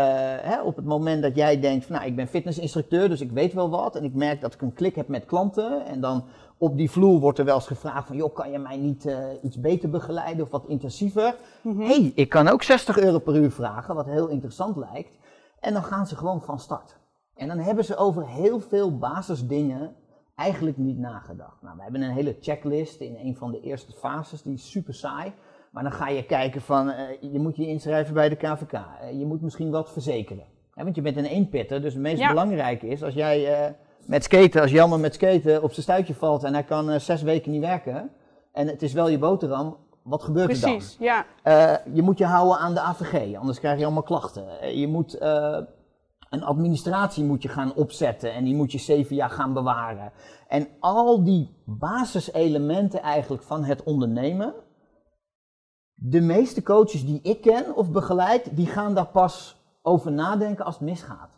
hè, 0.41 0.63
op 0.63 0.77
het 0.77 0.85
moment 0.85 1.23
dat 1.23 1.37
jij 1.37 1.61
denkt 1.61 1.87
van 1.87 1.95
nou 1.95 2.07
ik 2.07 2.17
ben 2.17 2.27
fitnessinstructeur, 2.27 3.09
dus 3.09 3.21
ik 3.21 3.31
weet 3.31 3.53
wel 3.53 3.71
wat 3.71 3.97
en 3.97 4.05
ik 4.05 4.15
merk 4.15 4.41
dat 4.41 4.55
ik 4.55 4.63
een 4.63 4.73
klik 4.73 4.95
heb 4.95 5.09
met 5.09 5.25
klanten 5.25 5.85
en 5.87 6.01
dan 6.01 6.25
op 6.59 6.77
die 6.77 6.91
vloer 6.91 7.21
wordt 7.21 7.39
er 7.39 7.45
wel 7.45 7.55
eens 7.55 7.67
gevraagd 7.67 8.07
van 8.07 8.17
joh 8.17 8.35
kan 8.35 8.51
je 8.51 8.59
mij 8.59 8.77
niet 8.77 9.07
eh, 9.07 9.19
iets 9.43 9.61
beter 9.61 9.91
begeleiden 9.91 10.45
of 10.45 10.51
wat 10.51 10.65
intensiever. 10.67 11.37
Mhm. 11.63 11.81
hey, 11.81 12.13
ik 12.15 12.29
kan 12.29 12.49
ook 12.49 12.63
60 12.63 12.99
euro 12.99 13.19
per 13.19 13.37
uur 13.37 13.51
vragen, 13.51 13.95
wat 13.95 14.07
heel 14.07 14.29
interessant 14.29 14.77
lijkt. 14.77 15.19
En 15.61 15.73
dan 15.73 15.85
gaan 15.85 16.07
ze 16.07 16.17
gewoon 16.17 16.43
van 16.43 16.59
start. 16.59 16.97
En 17.37 17.49
dan 17.49 17.59
hebben 17.59 17.85
ze 17.85 17.97
over 17.97 18.27
heel 18.29 18.61
veel 18.61 18.99
basisdingen 18.99 19.95
eigenlijk 20.35 20.77
niet 20.77 20.99
nagedacht. 20.99 21.63
Nou, 21.63 21.77
we 21.77 21.83
hebben 21.83 22.03
een 22.03 22.11
hele 22.11 22.37
checklist 22.41 23.01
in 23.01 23.17
een 23.17 23.37
van 23.37 23.51
de 23.51 23.61
eerste 23.61 23.93
fases, 23.93 24.43
die 24.43 24.55
is 24.55 24.71
super 24.71 24.95
saai. 24.95 25.33
Maar 25.71 25.83
dan 25.83 25.93
ga 25.93 26.09
je 26.09 26.25
kijken 26.25 26.61
van, 26.61 26.91
eh, 26.91 27.05
je 27.33 27.39
moet 27.39 27.57
je 27.57 27.67
inschrijven 27.67 28.15
bij 28.15 28.29
de 28.29 28.37
KVK. 28.37 28.73
Eh, 28.73 29.19
je 29.19 29.27
moet 29.27 29.41
misschien 29.43 29.71
wat 29.71 29.93
verzekeren. 29.93 30.45
Want 30.75 30.95
je 30.95 31.03
bent 31.03 31.17
een 31.17 31.25
eenpitter, 31.25 31.83
dus 31.83 31.93
het 31.93 32.03
meest 32.03 32.21
Ja. 32.21 32.29
belangrijke 32.29 32.87
is, 32.89 33.03
als 33.03 33.15
jij 33.15 33.65
eh, 33.65 33.73
met 34.07 34.25
skaten, 34.25 34.61
als 34.61 34.71
Jelmer 34.71 35.01
met 35.01 35.15
skaten 35.15 35.63
op 35.63 35.71
zijn 35.73 35.83
stuitje 35.83 36.15
valt 36.15 36.45
en 36.45 36.53
hij 36.53 36.63
kan 36.63 37.01
zes 37.01 37.23
weken 37.23 37.51
niet 37.51 37.61
werken, 37.61 38.11
en 38.53 38.67
het 38.67 38.83
is 38.83 38.93
wel 38.93 39.09
je 39.09 39.19
boterham, 39.19 39.77
wat 40.03 40.23
gebeurt 40.23 40.51
er 40.53 40.61
dan? 40.61 40.71
Precies, 40.71 40.97
ja. 41.01 41.27
Je 41.93 42.03
moet 42.03 42.19
je 42.19 42.25
houden 42.25 42.59
aan 42.59 42.75
de 42.75 42.81
AVG, 42.81 43.37
anders 43.37 43.59
krijg 43.59 43.79
je 43.79 43.85
allemaal 43.85 44.03
klachten. 44.03 44.77
Je 44.79 44.89
moet 44.89 45.19
een 46.33 46.45
administratie 46.45 47.25
moet 47.25 47.43
je 47.43 47.49
gaan 47.49 47.75
opzetten 47.75 48.33
en 48.33 48.45
die 48.45 48.55
moet 48.55 48.73
je 48.73 48.79
zeven 48.79 49.17
jaar 49.17 49.31
gaan 49.31 49.53
bewaren. 49.53 50.13
En 50.49 50.69
al 50.81 51.25
die 51.25 51.57
basiselementen 51.67 53.03
eigenlijk 53.03 53.43
van 53.43 53.65
het 53.65 53.83
ondernemen. 53.83 54.55
De 55.95 56.21
meeste 56.21 56.63
coaches 56.63 57.07
die 57.07 57.21
ik 57.23 57.41
ken 57.41 57.77
of 57.77 57.91
begeleid, 57.91 58.57
die 58.57 58.67
gaan 58.67 58.95
daar 58.95 59.07
pas 59.07 59.61
over 59.83 60.13
nadenken 60.13 60.65
als 60.65 60.75
het 60.75 60.85
misgaat. 60.85 61.31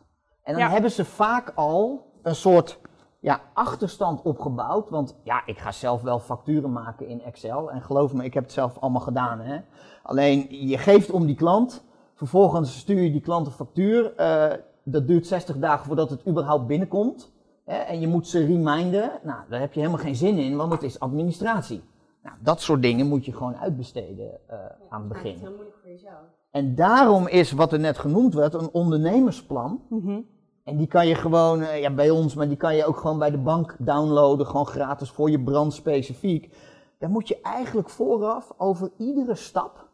En 0.42 0.52
dan 0.52 0.62
Ja. 0.62 0.68
hebben 0.70 0.90
ze 0.90 1.04
vaak 1.04 1.52
al 1.54 2.06
een 2.22 2.34
soort 2.34 2.78
ja, 3.20 3.40
achterstand 3.54 4.22
opgebouwd. 4.22 4.90
Want 4.90 5.16
ja, 5.22 5.46
ik 5.46 5.58
ga 5.58 5.72
zelf 5.72 6.02
wel 6.02 6.18
facturen 6.18 6.72
maken 6.72 7.08
in 7.08 7.22
Excel. 7.22 7.70
En 7.70 7.82
geloof 7.82 8.12
me, 8.12 8.24
ik 8.24 8.34
heb 8.34 8.42
het 8.42 8.52
zelf 8.52 8.78
allemaal 8.78 9.00
gedaan. 9.00 9.40
Hè? 9.40 9.58
Alleen 10.02 10.66
je 10.68 10.78
geeft 10.78 11.10
om 11.10 11.26
die 11.26 11.34
klant. 11.36 11.84
Vervolgens 12.14 12.78
stuur 12.78 13.02
je 13.02 13.12
die 13.12 13.20
klant 13.20 13.46
een 13.46 13.52
factuur. 13.52 14.14
eh, 14.14 14.52
dat 14.84 15.06
duurt 15.06 15.26
60 15.26 15.58
dagen 15.58 15.86
voordat 15.86 16.10
het 16.10 16.26
überhaupt 16.26 16.66
binnenkomt. 16.66 17.32
Hè? 17.64 17.76
En 17.76 18.00
je 18.00 18.06
moet 18.06 18.26
ze 18.26 18.46
reminden. 18.46 19.10
Nou, 19.22 19.38
daar 19.48 19.60
heb 19.60 19.72
je 19.72 19.80
helemaal 19.80 20.02
geen 20.02 20.16
zin 20.16 20.38
in, 20.38 20.56
want 20.56 20.72
het 20.72 20.82
is 20.82 21.00
administratie. 21.00 21.82
Nou, 22.22 22.36
dat 22.40 22.60
soort 22.60 22.82
dingen 22.82 23.06
moet 23.06 23.24
je 23.24 23.32
gewoon 23.32 23.56
uitbesteden 23.56 24.40
eh, 24.46 24.58
aan 24.88 25.00
het 25.00 25.08
begin. 25.08 25.38
heel 25.38 25.50
moeilijk 25.50 25.76
voor 25.82 25.90
jezelf. 25.90 26.20
En 26.50 26.74
daarom 26.74 27.28
is 27.28 27.52
wat 27.52 27.72
er 27.72 27.78
net 27.78 27.98
genoemd 27.98 28.34
werd 28.34 28.54
een 28.54 28.70
ondernemersplan. 28.72 29.82
Mhm. 29.88 30.20
En 30.64 30.76
die 30.76 30.86
kan 30.86 31.06
je 31.06 31.14
gewoon, 31.14 31.62
eh, 31.62 31.80
ja 31.80 31.90
bij 31.90 32.10
ons, 32.10 32.34
maar 32.34 32.48
die 32.48 32.56
kan 32.56 32.76
je 32.76 32.84
ook 32.84 32.96
gewoon 32.96 33.18
bij 33.18 33.30
de 33.30 33.38
bank 33.38 33.76
downloaden, 33.78 34.46
gewoon 34.46 34.66
gratis 34.66 35.10
voor 35.10 35.30
je 35.30 35.40
brand 35.40 35.72
specifiek. 35.72 36.54
Daar 36.98 37.10
moet 37.10 37.28
je 37.28 37.40
eigenlijk 37.40 37.90
vooraf 37.90 38.52
over 38.56 38.90
iedere 38.98 39.34
stap, 39.34 39.88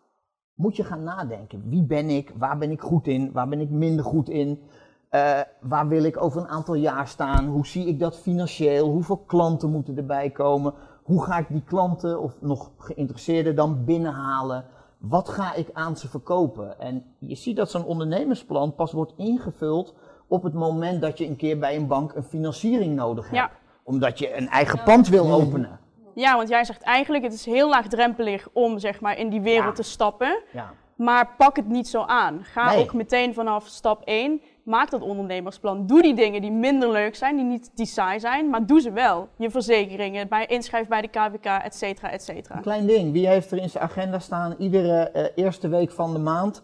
moet 0.54 0.76
je 0.76 0.84
gaan 0.84 1.02
nadenken. 1.02 1.68
Wie 1.68 1.82
ben 1.82 2.08
ik, 2.08 2.32
waar 2.36 2.58
ben 2.58 2.70
ik 2.70 2.80
goed 2.80 3.06
in, 3.06 3.32
waar 3.32 3.48
ben 3.48 3.60
ik 3.60 3.70
minder 3.70 4.04
goed 4.04 4.28
in, 4.28 4.62
Eh, 5.10 5.40
waar 5.60 5.88
wil 5.88 6.04
ik 6.04 6.22
over 6.22 6.40
een 6.40 6.48
aantal 6.48 6.74
jaar 6.74 7.08
staan, 7.08 7.46
hoe 7.46 7.66
zie 7.66 7.86
ik 7.86 7.98
dat 7.98 8.18
financieel, 8.18 8.88
hoeveel 8.88 9.16
klanten 9.16 9.70
moeten 9.70 9.96
erbij 9.96 10.30
komen, 10.30 10.74
hoe 11.02 11.24
ga 11.24 11.38
ik 11.38 11.46
die 11.48 11.62
klanten 11.66 12.20
of 12.20 12.32
nog 12.40 12.70
geïnteresseerden 12.78 13.56
dan 13.56 13.84
binnenhalen, 13.84 14.64
wat 14.98 15.28
ga 15.28 15.54
ik 15.54 15.68
aan 15.72 15.96
ze 15.96 16.08
verkopen. 16.08 16.78
En 16.80 17.04
je 17.18 17.34
ziet 17.34 17.56
dat 17.56 17.70
zo'n 17.70 17.84
ondernemersplan 17.84 18.74
pas 18.74 18.92
wordt 18.92 19.12
ingevuld 19.16 19.94
op 20.28 20.42
het 20.42 20.54
moment 20.54 21.00
dat 21.00 21.18
je 21.18 21.26
een 21.26 21.36
keer 21.36 21.58
bij 21.58 21.76
een 21.76 21.86
bank 21.86 22.14
een 22.14 22.22
financiering 22.24 22.96
nodig 22.96 23.24
hebt. 23.24 23.36
Ja. 23.36 23.50
Omdat 23.82 24.18
je 24.18 24.36
een 24.36 24.48
eigen 24.48 24.82
pand 24.82 25.08
wil 25.08 25.32
openen. 25.32 25.78
Ja, 26.14 26.36
want 26.36 26.48
jij 26.48 26.64
zegt 26.64 26.82
eigenlijk, 26.82 27.24
het 27.24 27.32
is 27.32 27.44
heel 27.44 27.68
laagdrempelig 27.68 28.48
om 28.52 28.78
zeg 28.78 29.00
maar, 29.00 29.18
in 29.18 29.28
die 29.28 29.40
wereld 29.40 29.76
Ja. 29.76 29.82
te 29.82 29.90
stappen. 29.90 30.42
Ja. 30.52 30.70
Maar 30.96 31.34
pak 31.36 31.56
het 31.56 31.68
niet 31.68 31.88
zo 31.88 32.02
aan. 32.02 32.44
Ga 32.44 32.68
Nee. 32.70 32.78
ook 32.82 32.92
meteen 32.94 33.34
vanaf 33.34 33.66
stap 33.66 34.02
1. 34.04 34.40
Maak 34.64 34.90
dat 34.90 35.02
ondernemersplan. 35.02 35.86
Doe 35.86 36.02
die 36.02 36.14
dingen 36.14 36.40
die 36.40 36.50
minder 36.52 36.90
leuk 36.90 37.14
zijn, 37.14 37.36
die 37.36 37.44
niet 37.44 37.70
die 37.74 37.86
saai 37.86 38.20
zijn, 38.20 38.50
maar 38.50 38.66
doe 38.66 38.80
ze 38.80 38.92
wel. 38.92 39.28
Je 39.36 39.50
verzekeringen, 39.50 40.28
bij, 40.28 40.46
inschrijf 40.46 40.88
bij 40.88 41.00
de 41.00 41.08
KVK, 41.08 41.44
et 41.44 41.74
cetera, 41.74 42.10
et 42.10 42.22
cetera. 42.22 42.56
Een 42.56 42.62
klein 42.62 42.86
ding. 42.86 43.12
Wie 43.12 43.28
heeft 43.28 43.50
er 43.50 43.58
in 43.58 43.70
zijn 43.70 43.84
agenda 43.84 44.18
staan 44.18 44.54
iedere 44.58 45.10
eh, 45.10 45.24
eerste 45.44 45.68
week 45.68 45.90
van 45.90 46.12
de 46.12 46.18
maand 46.18 46.62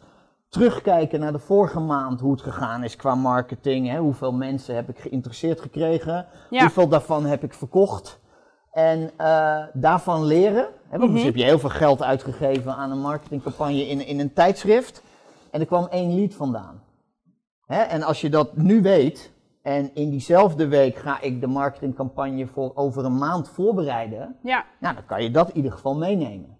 terugkijken 0.49 1.21
naar 1.21 1.33
de 1.33 1.39
vorige 1.39 1.81
maand 1.81 2.21
hoe 2.21 2.33
het 2.33 2.43
gegaan 2.43 2.85
is 2.85 2.97
qua 2.97 3.15
marketing. 3.15 3.89
Hè? 3.91 3.99
Hoeveel 3.99 4.33
mensen 4.33 4.75
heb 4.75 4.89
ik 4.89 4.99
geïnteresseerd 4.99 5.61
gekregen? 5.61 6.27
Ja. 6.51 6.61
Hoeveel 6.61 6.89
daarvan 6.89 7.25
heb 7.25 7.43
ik 7.43 7.55
verkocht? 7.55 8.21
En 8.73 9.11
eh, 9.17 9.63
daarvan 9.73 10.25
leren. 10.25 10.67
Hè? 10.89 10.99
Want 10.99 11.03
Mhm. 11.03 11.13
dus 11.15 11.23
heb 11.25 11.37
je 11.37 11.45
heel 11.45 11.59
veel 11.59 11.69
geld 11.71 12.03
uitgegeven 12.03 12.75
aan 12.75 12.91
een 12.91 13.01
marketingcampagne 13.01 13.87
in, 13.89 14.07
in 14.07 14.21
een 14.21 14.33
tijdschrift. 14.33 15.03
En 15.51 15.61
er 15.61 15.67
kwam 15.67 15.87
één 15.91 16.15
lead 16.15 16.35
vandaan. 16.35 16.83
Hè? 17.67 17.81
En 17.81 18.03
als 18.03 18.21
je 18.21 18.31
dat 18.31 18.57
nu 18.57 18.83
weet. 18.83 19.35
En 19.63 19.95
in 19.95 20.11
diezelfde 20.11 20.69
week 20.69 20.97
ga 20.97 21.21
ik 21.21 21.41
de 21.41 21.47
marketingcampagne 21.47 22.47
voor 22.47 22.73
over 22.75 23.05
een 23.05 23.19
maand 23.19 23.49
voorbereiden. 23.49 24.37
Ja, 24.43 24.65
Nou, 24.81 24.95
dan 24.95 25.07
kan 25.07 25.23
je 25.23 25.31
dat 25.31 25.49
in 25.49 25.57
ieder 25.57 25.73
geval 25.73 25.97
meenemen. 25.97 26.57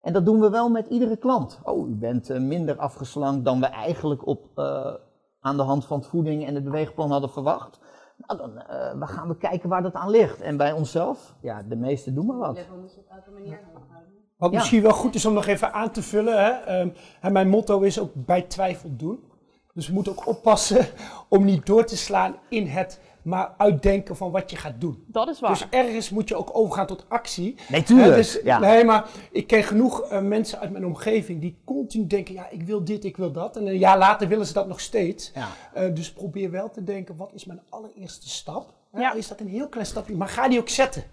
En 0.00 0.12
dat 0.12 0.24
doen 0.24 0.40
we 0.40 0.50
wel 0.50 0.68
met 0.70 0.86
iedere 0.86 1.16
klant. 1.16 1.60
Oh, 1.62 1.88
u 1.88 1.94
bent 1.94 2.30
eh, 2.30 2.40
minder 2.40 2.76
afgeslankt 2.76 3.44
dan 3.44 3.60
we 3.60 3.66
eigenlijk 3.66 4.26
op, 4.26 4.46
eh, 4.54 4.94
aan 5.40 5.56
de 5.56 5.62
hand 5.62 5.84
van 5.84 5.98
het 5.98 6.06
voeding 6.06 6.46
en 6.46 6.54
het 6.54 6.64
beweegplan 6.64 7.10
hadden 7.10 7.30
verwacht. 7.30 7.80
Nou, 8.16 8.40
dan 8.40 8.58
eh, 8.58 8.98
we 8.98 9.06
gaan 9.06 9.28
we 9.28 9.36
kijken 9.36 9.68
waar 9.68 9.82
dat 9.82 9.94
aan 9.94 10.10
ligt. 10.10 10.40
En 10.40 10.56
bij 10.56 10.72
onszelf, 10.72 11.34
ja, 11.40 11.62
de 11.68 11.76
meeste 11.76 12.12
doen 12.12 12.26
maar 12.26 12.36
wat. 12.38 12.56
Level 12.56 12.76
moet 12.76 12.94
je 12.94 13.00
op 13.00 13.08
elke 13.08 13.30
manier 13.30 13.60
hoog 13.72 13.82
houden. 13.90 14.12
Wat 14.36 14.50
Ja. 14.50 14.56
misschien 14.58 14.82
wel 14.82 14.92
goed 14.92 15.14
is 15.14 15.26
om 15.26 15.32
nog 15.32 15.46
even 15.46 15.72
aan 15.72 15.90
te 15.90 16.02
vullen. 16.02 16.44
Hè? 16.44 16.50
Ehm, 16.50 16.88
hè, 17.20 17.30
mijn 17.30 17.48
motto 17.48 17.80
is 17.80 18.00
ook 18.00 18.10
bij 18.14 18.42
twijfel 18.42 18.96
doen. 18.96 19.30
Dus 19.74 19.86
we 19.86 19.92
moeten 19.92 20.12
ook 20.12 20.26
oppassen 20.26 20.86
om 21.28 21.44
niet 21.44 21.66
door 21.66 21.84
te 21.84 21.96
slaan 21.96 22.36
in 22.48 22.66
het 22.66 23.00
maar 23.22 23.54
uitdenken 23.56 24.16
van 24.16 24.30
wat 24.30 24.50
je 24.50 24.56
gaat 24.56 24.80
doen. 24.80 25.04
dat 25.06 25.28
is 25.28 25.40
waar. 25.40 25.50
Dus 25.50 25.66
ergens 25.70 26.10
moet 26.10 26.28
je 26.28 26.36
ook 26.36 26.50
overgaan 26.52 26.86
tot 26.86 27.04
actie. 27.08 27.54
Nee, 27.68 27.82
tuurlijk. 27.82 28.08
Hè, 28.10 28.16
dus, 28.16 28.40
ja. 28.44 28.58
Nee, 28.58 28.84
maar 28.84 29.08
ik 29.30 29.46
ken 29.46 29.62
genoeg 29.62 30.00
eh, 30.02 30.20
mensen 30.20 30.58
uit 30.60 30.70
mijn 30.70 30.86
omgeving 30.86 31.40
die 31.40 31.56
continu 31.64 32.06
denken, 32.06 32.34
ja, 32.34 32.48
ik 32.50 32.62
wil 32.62 32.84
dit, 32.84 33.04
ik 33.04 33.16
wil 33.16 33.32
dat. 33.32 33.56
En 33.56 33.66
een 33.66 33.78
jaar 33.78 33.98
later 33.98 34.28
willen 34.28 34.46
ze 34.46 34.52
dat 34.52 34.68
nog 34.68 34.80
steeds. 34.80 35.30
Ja. 35.34 35.48
Eh, 35.74 35.94
dus 35.94 36.12
probeer 36.12 36.50
wel 36.50 36.70
te 36.70 36.84
denken, 36.84 37.16
wat 37.16 37.30
is 37.34 37.44
mijn 37.44 37.60
allereerste 37.68 38.28
stap? 38.28 38.72
Ja. 38.92 39.12
Is 39.12 39.28
dat 39.28 39.40
een 39.40 39.48
heel 39.48 39.68
klein 39.68 39.86
stapje, 39.86 40.16
maar 40.16 40.28
ga 40.28 40.48
die 40.48 40.58
ook 40.58 40.68
zetten. 40.68 41.04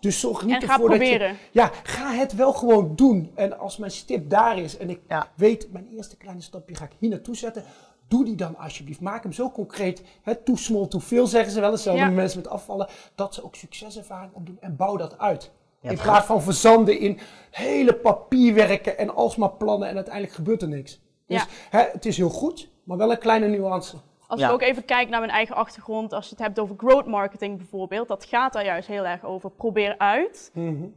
Dus 0.00 0.20
zorg 0.20 0.44
niet 0.44 0.54
En 0.54 0.62
ga 0.62 0.72
ervoor 0.72 0.88
dat 0.90 0.98
je... 1.00 1.04
proberen. 1.04 1.36
Ja, 1.50 1.70
ga 1.82 2.12
het 2.12 2.34
wel 2.34 2.52
gewoon 2.52 2.92
doen. 2.96 3.30
En 3.34 3.58
als 3.58 3.76
mijn 3.76 3.90
stip 3.90 4.30
daar 4.30 4.58
is 4.58 4.76
en 4.76 4.90
ik 4.90 5.00
Ja. 5.08 5.28
weet, 5.34 5.72
mijn 5.72 5.88
eerste 5.96 6.16
kleine 6.16 6.40
stapje 6.42 6.74
ga 6.74 6.84
ik 6.84 6.90
hier 6.98 7.10
naartoe 7.10 7.36
zetten. 7.36 7.64
Doe 8.12 8.24
die 8.24 8.34
dan 8.36 8.56
alsjeblieft. 8.56 9.00
Maak 9.00 9.22
hem 9.22 9.32
zo 9.32 9.50
concreet. 9.50 10.02
Hè, 10.22 10.34
too 10.34 10.56
small, 10.56 10.86
too 10.86 11.00
veel 11.00 11.26
zeggen 11.26 11.52
ze 11.52 11.60
wel 11.60 11.70
eens. 11.70 11.82
Zo 11.82 11.94
Ja. 11.94 12.04
de 12.08 12.10
mensen 12.14 12.38
met 12.42 12.48
afvallen. 12.48 12.88
Dat 13.14 13.34
ze 13.34 13.44
ook 13.44 13.54
succeservaring 13.54 14.32
opdoen 14.34 14.56
en 14.60 14.76
bouw 14.76 14.96
dat 14.96 15.18
uit. 15.18 15.50
Ja, 15.80 15.88
in 15.90 15.94
het 15.96 16.04
plaats 16.04 16.26
van 16.26 16.42
verzanden 16.42 16.98
in 16.98 17.18
hele 17.50 17.94
papierwerken 17.94 18.98
en 18.98 19.14
alsmaar 19.14 19.50
plannen 19.50 19.88
en 19.88 19.94
uiteindelijk 19.94 20.34
gebeurt 20.34 20.62
er 20.62 20.68
niks. 20.68 21.00
Dus 21.26 21.46
hè, 21.70 21.80
het 21.92 22.06
is 22.06 22.16
heel 22.16 22.28
goed, 22.28 22.70
maar 22.84 22.96
wel 22.96 23.10
een 23.10 23.18
kleine 23.18 23.46
nuance. 23.48 23.96
Als 24.26 24.40
Ja. 24.40 24.46
ik 24.46 24.52
ook 24.52 24.62
even 24.62 24.84
kijk 24.84 25.08
naar 25.08 25.20
mijn 25.20 25.32
eigen 25.32 25.54
achtergrond, 25.54 26.12
als 26.12 26.24
je 26.24 26.30
het 26.34 26.44
hebt 26.44 26.58
over 26.58 26.74
growth 26.78 27.06
marketing 27.06 27.56
bijvoorbeeld, 27.56 28.08
dat 28.08 28.24
gaat 28.24 28.52
daar 28.52 28.64
juist 28.64 28.88
heel 28.88 29.06
erg 29.06 29.24
over. 29.24 29.50
Probeer 29.50 29.94
uit. 29.98 30.50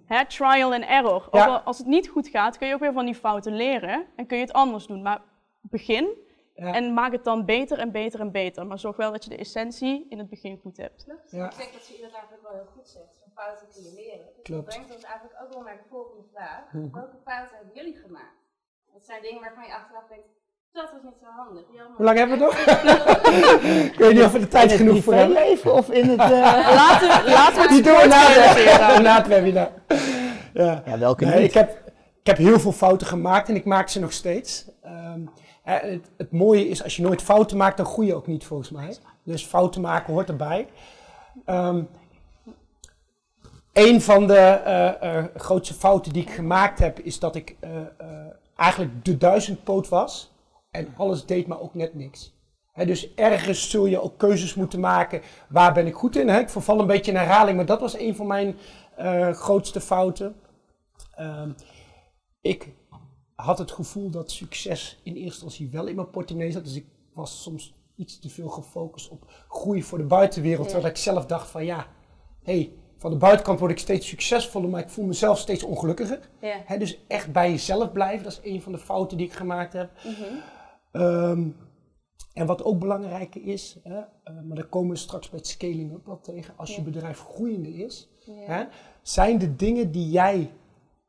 Hè, 0.05 0.25
trial 0.25 0.74
and 0.74 0.84
error. 0.84 1.24
Ook 1.27 1.34
Ja. 1.36 1.45
al 1.45 1.57
als 1.60 1.77
het 1.77 1.88
niet 1.88 2.07
goed 2.07 2.27
gaat, 2.27 2.57
kun 2.57 2.67
je 2.67 2.74
ook 2.74 2.79
weer 2.79 2.93
van 2.93 3.05
die 3.05 3.15
fouten 3.15 3.55
leren 3.55 4.05
en 4.15 4.25
kun 4.25 4.38
je 4.38 4.43
het 4.43 4.53
anders 4.53 4.88
doen. 4.88 5.01
Maar 5.01 5.22
begin 5.62 6.07
Ja. 6.55 6.74
en 6.74 6.93
maak 6.93 7.12
het 7.12 7.24
dan 7.24 7.45
beter 7.45 7.77
en 7.79 7.91
beter 7.91 8.19
en 8.19 8.31
beter. 8.31 8.67
Maar 8.67 8.79
zorg 8.79 8.95
wel 8.97 9.12
dat 9.12 9.24
je 9.24 9.29
de 9.29 9.38
essentie 9.38 10.05
in 10.09 10.17
het 10.17 10.29
begin 10.29 10.57
goed 10.62 10.77
hebt. 10.77 11.03
Ja. 11.29 11.45
Ik 11.51 11.57
denk 11.57 11.74
dat 11.74 11.81
ze 11.83 11.91
dat 12.01 12.12
eigenlijk 12.12 12.43
wel 12.43 12.51
heel 12.53 12.69
goed 12.75 12.88
zegt. 12.89 13.13
Van 13.24 13.31
fouten 13.43 13.67
kun 13.74 13.83
je 13.83 13.93
leren. 13.95 14.25
Dus 14.35 14.43
Klopt. 14.43 14.65
dat 14.65 14.74
brengt 14.75 14.93
ons 14.95 15.03
eigenlijk 15.03 15.38
ook 15.43 15.53
wel 15.53 15.62
naar 15.63 15.77
de 15.77 15.88
volgende 15.89 16.24
vraag. 16.33 16.63
Mhm. 16.74 16.93
Welke 16.93 17.17
fouten 17.25 17.55
hebben 17.57 17.75
jullie 17.75 17.95
gemaakt? 18.05 18.38
Dat 18.93 19.05
zijn 19.05 19.21
dingen 19.21 19.41
waarvan 19.41 19.65
je 19.65 19.74
achteraf 19.75 20.07
denkt, 20.09 20.27
dat 20.71 20.91
was 20.91 21.01
niet 21.03 21.19
zo 21.21 21.27
handig. 21.41 21.63
Jammer. 21.74 21.95
Hoe 21.97 22.05
lang 22.05 22.17
hebben 22.17 22.38
we 22.38 22.43
nog? 22.43 22.55
ik 23.91 23.97
weet 24.00 24.13
niet 24.13 24.24
of 24.24 24.31
we 24.31 24.39
er 24.39 24.47
tijd 24.47 24.71
in 24.71 24.77
genoeg 24.77 25.03
voor 25.03 25.13
hebben. 25.13 25.35
privéleven 25.35 25.74
of 25.74 25.89
in 25.89 26.09
het... 26.09 26.19
eh, 26.19 26.29
Laten 26.81 27.07
we, 27.07 27.29
laten 27.31 27.55
we 27.55 27.62
het 27.75 27.85
sport 27.85 28.07
na, 28.07 28.27
de, 29.03 29.09
het 29.09 29.27
webinar. 29.27 29.71
Ja. 30.53 30.81
ja, 30.85 30.97
welke 31.00 31.25
Nee, 31.25 31.39
niet? 31.39 31.47
ik 31.47 31.53
heb, 31.53 31.69
ik 32.19 32.27
heb 32.27 32.38
heel 32.38 32.59
veel 32.59 32.71
fouten 32.71 33.07
gemaakt 33.07 33.50
en 33.50 33.55
ik 33.55 33.65
maak 33.65 33.88
ze 33.89 34.00
nog 34.00 34.12
steeds. 34.13 34.65
Ehm, 34.81 35.21
het, 35.65 36.12
het 36.17 36.31
mooie 36.31 36.69
is, 36.69 36.84
als 36.84 36.95
je 36.95 37.01
nooit 37.01 37.22
fouten 37.22 37.57
maakt, 37.57 37.77
dan 37.77 37.86
groei 37.86 38.07
je 38.07 38.15
ook 38.15 38.27
niet 38.27 38.45
volgens 38.45 38.69
mij. 38.69 38.95
Dus 39.24 39.45
fouten 39.45 39.81
maken 39.81 40.13
hoort 40.13 40.29
erbij. 40.29 40.67
Ehm, 41.45 41.84
een 43.74 44.01
van 44.01 44.27
de 44.27 44.38
eh, 44.38 45.17
eh, 45.17 45.25
grootste 45.36 45.74
fouten 45.74 46.13
die 46.13 46.22
ik 46.22 46.29
gemaakt 46.29 46.79
heb, 46.79 47.00
is 47.00 47.19
dat 47.19 47.36
ik 47.36 47.55
eh, 47.60 47.69
eigenlijk 48.55 49.05
de 49.05 49.17
duizendpoot 49.17 49.89
was. 49.89 50.34
En 50.72 50.93
alles 50.98 51.25
deed 51.25 51.48
maar 51.48 51.60
ook 51.60 51.74
net 51.74 51.95
niks. 51.95 52.34
Dus 52.74 53.13
ergens 53.13 53.69
zul 53.69 53.86
je 53.86 54.01
ook 54.01 54.17
keuzes 54.17 54.53
moeten 54.53 54.79
maken. 54.79 55.22
Waar 55.48 55.74
ben 55.74 55.88
ik 55.88 55.95
goed 55.95 56.15
in? 56.15 56.27
Hè? 56.27 56.39
Ik 56.39 56.50
verval 56.50 56.79
een 56.79 56.88
beetje 56.88 57.12
in 57.12 57.17
herhaling, 57.17 57.57
maar 57.57 57.65
dat 57.65 57.79
was 57.79 57.98
een 58.00 58.15
van 58.15 58.27
mijn 58.27 58.55
grootste 59.34 59.81
fouten. 59.81 60.36
Ehm, 61.15 61.50
ik 62.41 62.74
had 63.35 63.57
het 63.57 63.71
gevoel 63.71 64.09
dat 64.09 64.31
succes 64.31 64.99
in 65.03 65.13
eerste 65.13 65.23
instantie 65.23 65.69
wel 65.69 65.87
in 65.87 65.95
mijn 65.95 66.09
portemonnee 66.09 66.51
zat. 66.51 66.63
Dus 66.63 66.75
ik 66.75 66.85
was 67.13 67.41
soms 67.41 67.73
iets 67.95 68.19
te 68.19 68.29
veel 68.29 68.49
gefocust 68.49 69.09
op 69.09 69.45
groei 69.49 69.83
voor 69.83 69.97
de 69.97 70.03
buitenwereld. 70.03 70.65
Ja. 70.65 70.71
Terwijl 70.71 70.93
ik 70.93 70.99
zelf 70.99 71.25
dacht 71.25 71.49
van 71.49 71.65
ja, 71.65 71.87
hey, 72.43 72.73
van 72.97 73.11
de 73.11 73.17
buitenkant 73.17 73.59
word 73.59 73.71
ik 73.71 73.79
steeds 73.79 74.07
succesvoller, 74.07 74.69
maar 74.69 74.81
ik 74.81 74.89
voel 74.89 75.05
mezelf 75.05 75.39
steeds 75.39 75.63
ongelukkiger. 75.63 76.29
Ja. 76.41 76.77
Dus 76.77 76.99
echt 77.07 77.31
bij 77.31 77.49
jezelf 77.49 77.91
blijven, 77.91 78.23
dat 78.23 78.41
is 78.43 78.51
een 78.51 78.61
van 78.61 78.71
de 78.71 78.77
fouten 78.77 79.17
die 79.17 79.25
ik 79.27 79.33
gemaakt 79.33 79.73
heb. 79.73 79.91
Mhm. 80.03 80.23
Ehm, 80.91 81.47
en 82.33 82.45
wat 82.45 82.63
ook 82.63 82.79
belangrijk 82.79 83.35
is, 83.35 83.79
hè, 83.83 83.99
eh, 83.99 84.05
maar 84.23 84.55
daar 84.55 84.65
komen 84.65 84.89
we 84.89 84.97
straks 84.97 85.29
bij 85.29 85.39
het 85.39 85.47
scaling 85.47 85.93
ook 85.93 86.05
wel 86.05 86.19
tegen, 86.19 86.53
als 86.57 86.75
je 86.75 86.81
bedrijf 86.81 87.19
groeiende 87.19 87.73
is, 87.73 88.09
hè, 88.25 88.63
zijn 89.01 89.37
de 89.37 89.55
dingen 89.55 89.91
die 89.91 90.09
jij 90.09 90.51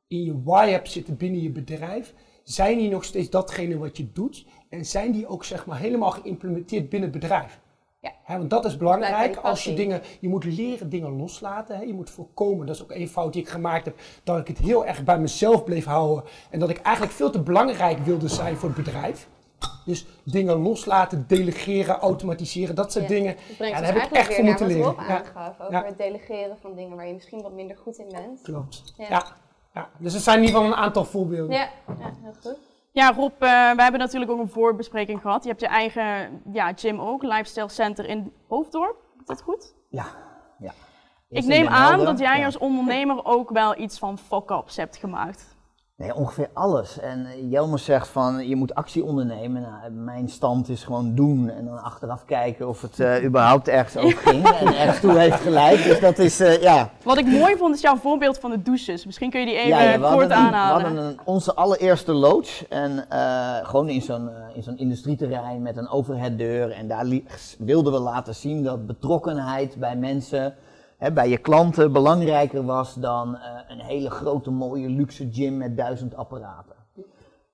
in 0.08 0.24
je 0.24 0.42
why 0.42 0.68
hebt 0.68 0.90
zitten 0.90 1.16
binnen 1.16 1.42
je 1.42 1.50
bedrijf, 1.50 2.14
zijn 2.42 2.78
die 2.78 2.90
nog 2.90 3.04
steeds 3.04 3.30
datgene 3.30 3.78
wat 3.78 3.96
je 3.96 4.12
doet? 4.12 4.46
En 4.68 4.84
zijn 4.84 5.12
die 5.12 5.26
ook 5.26 5.44
zeg 5.44 5.66
maar 5.66 5.78
helemaal 5.78 6.10
geïmplementeerd 6.10 6.88
binnen 6.88 7.10
het 7.10 7.20
bedrijf? 7.20 7.60
Ja. 8.00 8.38
Want 8.38 8.50
dat 8.50 8.64
is 8.64 8.76
belangrijk. 8.76 9.36
Als 9.36 9.64
je 9.64 9.74
dingen, 9.74 10.02
je 10.20 10.28
moet 10.28 10.44
leren 10.44 10.88
dingen 10.88 11.16
loslaten. 11.16 11.86
Je 11.86 11.92
moet 11.92 12.10
voorkomen, 12.10 12.66
dat 12.66 12.74
is 12.74 12.82
ook 12.82 12.90
één 12.90 13.08
fout 13.08 13.32
die 13.32 13.42
ik 13.42 13.48
gemaakt 13.48 13.84
heb, 13.84 13.98
dat 14.24 14.38
ik 14.38 14.48
het 14.48 14.58
heel 14.58 14.86
erg 14.86 15.04
bij 15.04 15.18
mezelf 15.18 15.64
bleef 15.64 15.84
houden. 15.84 16.24
En 16.50 16.58
dat 16.58 16.68
ik 16.70 16.78
eigenlijk 16.78 17.16
veel 17.16 17.30
te 17.30 17.42
belangrijk 17.42 17.98
wilde 17.98 18.28
zijn 18.28 18.56
voor 18.56 18.68
het 18.68 18.84
bedrijf. 18.84 19.28
Dus 19.84 20.06
dingen 20.24 20.56
loslaten, 20.56 21.24
delegeren, 21.26 21.98
automatiseren, 21.98 22.74
dat 22.74 22.92
soort 22.92 23.08
Ja. 23.08 23.14
dingen. 23.14 23.36
Dat 23.58 23.68
Ja, 23.68 23.80
daar 23.80 23.94
heb 23.94 24.02
ik 24.02 24.10
echt 24.10 24.34
voor 24.34 24.44
moeten 24.44 24.66
leren. 24.66 24.94
Ja. 24.98 25.22
Aangaf 25.34 25.60
over 25.60 25.86
het 25.86 25.98
delegeren 25.98 26.56
van 26.60 26.74
dingen 26.74 26.96
waar 26.96 27.06
je 27.06 27.14
misschien 27.14 27.42
wat 27.42 27.52
minder 27.52 27.76
goed 27.76 27.98
in 27.98 28.08
bent. 28.08 28.42
Klopt. 28.42 28.94
Ja. 28.98 29.26
Ja. 29.76 29.88
Dus 29.98 30.14
er 30.14 30.20
zijn 30.20 30.38
in 30.38 30.44
ieder 30.44 30.60
geval 30.60 30.72
een 30.76 30.82
aantal 30.84 31.04
voorbeelden. 31.04 31.56
Ja, 31.56 31.68
ja 31.86 32.10
heel 32.22 32.32
goed. 32.42 32.58
Ja, 32.92 33.12
Rob, 33.12 33.32
eh, 33.32 33.48
wij 33.48 33.74
hebben 33.76 34.00
natuurlijk 34.00 34.30
ook 34.30 34.38
een 34.40 34.48
voorbespreking 34.48 35.20
gehad. 35.20 35.42
Je 35.42 35.48
hebt 35.48 35.60
je 35.60 35.66
eigen 35.66 36.40
ja, 36.52 36.72
gym 36.76 37.00
ook, 37.00 37.22
Lifestyle 37.22 37.68
Center 37.68 38.04
in 38.08 38.32
Hoofddorp. 38.48 38.96
Is 39.20 39.26
dat 39.26 39.42
goed? 39.42 39.74
Ja, 39.88 40.06
ja. 40.58 40.72
Ik 41.28 41.44
neem 41.44 41.66
aan 41.66 41.88
Helder. 41.88 42.06
dat 42.06 42.18
jij 42.18 42.38
Ja. 42.38 42.44
als 42.44 42.58
ondernemer 42.58 43.24
ook 43.24 43.50
wel 43.50 43.78
iets 43.78 43.98
van 43.98 44.18
fuck-ups 44.18 44.76
hebt 44.76 44.96
gemaakt. 44.96 45.55
Nee, 45.98 46.14
ongeveer 46.14 46.48
alles. 46.52 46.98
En 46.98 47.26
eh, 47.26 47.50
Jelmer 47.50 47.78
zegt 47.78 48.08
van 48.08 48.48
je 48.48 48.56
moet 48.56 48.74
actie 48.74 49.04
ondernemen. 49.04 49.62
Nou, 49.62 49.90
mijn 49.92 50.28
stand 50.28 50.68
is 50.68 50.84
gewoon 50.84 51.14
doen 51.14 51.48
en 51.50 51.64
dan 51.64 51.82
achteraf 51.82 52.24
kijken 52.24 52.68
of 52.68 52.82
het 52.82 53.00
eh, 53.00 53.24
überhaupt 53.24 53.68
ergens 53.68 53.96
over 54.04 54.18
ging 54.18 54.48
en 54.48 54.66
ergens 54.78 55.00
toe 55.00 55.18
heeft 55.18 55.40
geleid. 55.40 55.84
Dus 55.84 56.00
dat 56.00 56.18
is, 56.18 56.40
eh, 56.40 56.62
ja. 56.62 56.90
Wat 57.04 57.18
ik 57.18 57.26
mooi 57.26 57.56
vond 57.56 57.74
is 57.74 57.80
jouw 57.80 57.96
voorbeeld 57.96 58.38
van 58.38 58.50
de 58.50 58.62
douches. 58.62 59.06
Misschien 59.06 59.30
kun 59.30 59.40
je 59.40 59.46
die 59.46 59.54
even 59.56 59.68
ja, 59.68 59.82
ja, 59.82 59.98
we 60.00 60.06
kort 60.06 60.22
een- 60.22 60.28
we 60.28 60.34
aanhalen. 60.34 60.84
hadden 60.84 61.04
een, 61.04 61.18
onze 61.24 61.54
allereerste 61.54 62.12
loods 62.12 62.68
en 62.68 63.06
gewoon 63.62 63.88
in 63.88 64.02
zo'n 64.02 64.30
in 64.54 64.62
zo'n 64.62 64.78
industrieterrein 64.78 65.62
met 65.62 65.76
een 65.76 65.88
overheaddeur. 65.88 66.70
En 66.70 66.88
daar 66.88 67.06
wilden 67.58 67.92
we 67.92 67.98
laten 67.98 68.34
zien 68.34 68.62
dat 68.62 68.86
betrokkenheid 68.86 69.76
bij 69.78 69.96
mensen, 69.96 70.54
hè, 70.98 71.12
bij 71.12 71.28
je 71.28 71.38
klanten, 71.38 71.92
belangrijker 71.92 72.64
was 72.64 72.94
dan 72.94 73.36
eh, 73.36 73.60
een 73.68 73.80
hele 73.80 74.10
grote 74.10 74.50
mooie 74.50 74.88
luxe 74.88 75.28
gym 75.32 75.56
met 75.56 75.76
duizend 75.76 76.16
apparaten. 76.16 76.74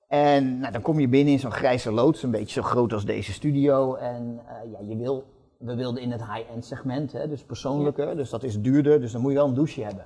En 0.07 0.59
nou, 0.59 0.71
dan 0.71 0.81
kom 0.81 0.99
je 0.99 1.07
binnen 1.07 1.33
in 1.33 1.39
zo'n 1.39 1.51
grijze 1.51 1.91
loods, 1.91 2.23
een 2.23 2.31
beetje 2.31 2.61
zo 2.61 2.67
groot 2.67 2.93
als 2.93 3.05
deze 3.05 3.33
studio. 3.33 3.95
En 3.95 4.39
eh, 4.47 4.71
ja, 4.71 4.79
je 4.87 4.97
wil, 4.97 5.23
we 5.57 5.75
wilden 5.75 6.01
in 6.01 6.11
het 6.11 6.21
high-end 6.21 6.65
segment, 6.65 7.11
hè, 7.11 7.27
dus 7.27 7.43
persoonlijker, 7.43 8.15
dus 8.15 8.29
dat 8.29 8.43
is 8.43 8.61
duurder, 8.61 9.01
dus 9.01 9.11
dan 9.11 9.21
moet 9.21 9.31
je 9.31 9.37
wel 9.37 9.47
een 9.47 9.53
douche 9.53 9.83
hebben. 9.83 10.05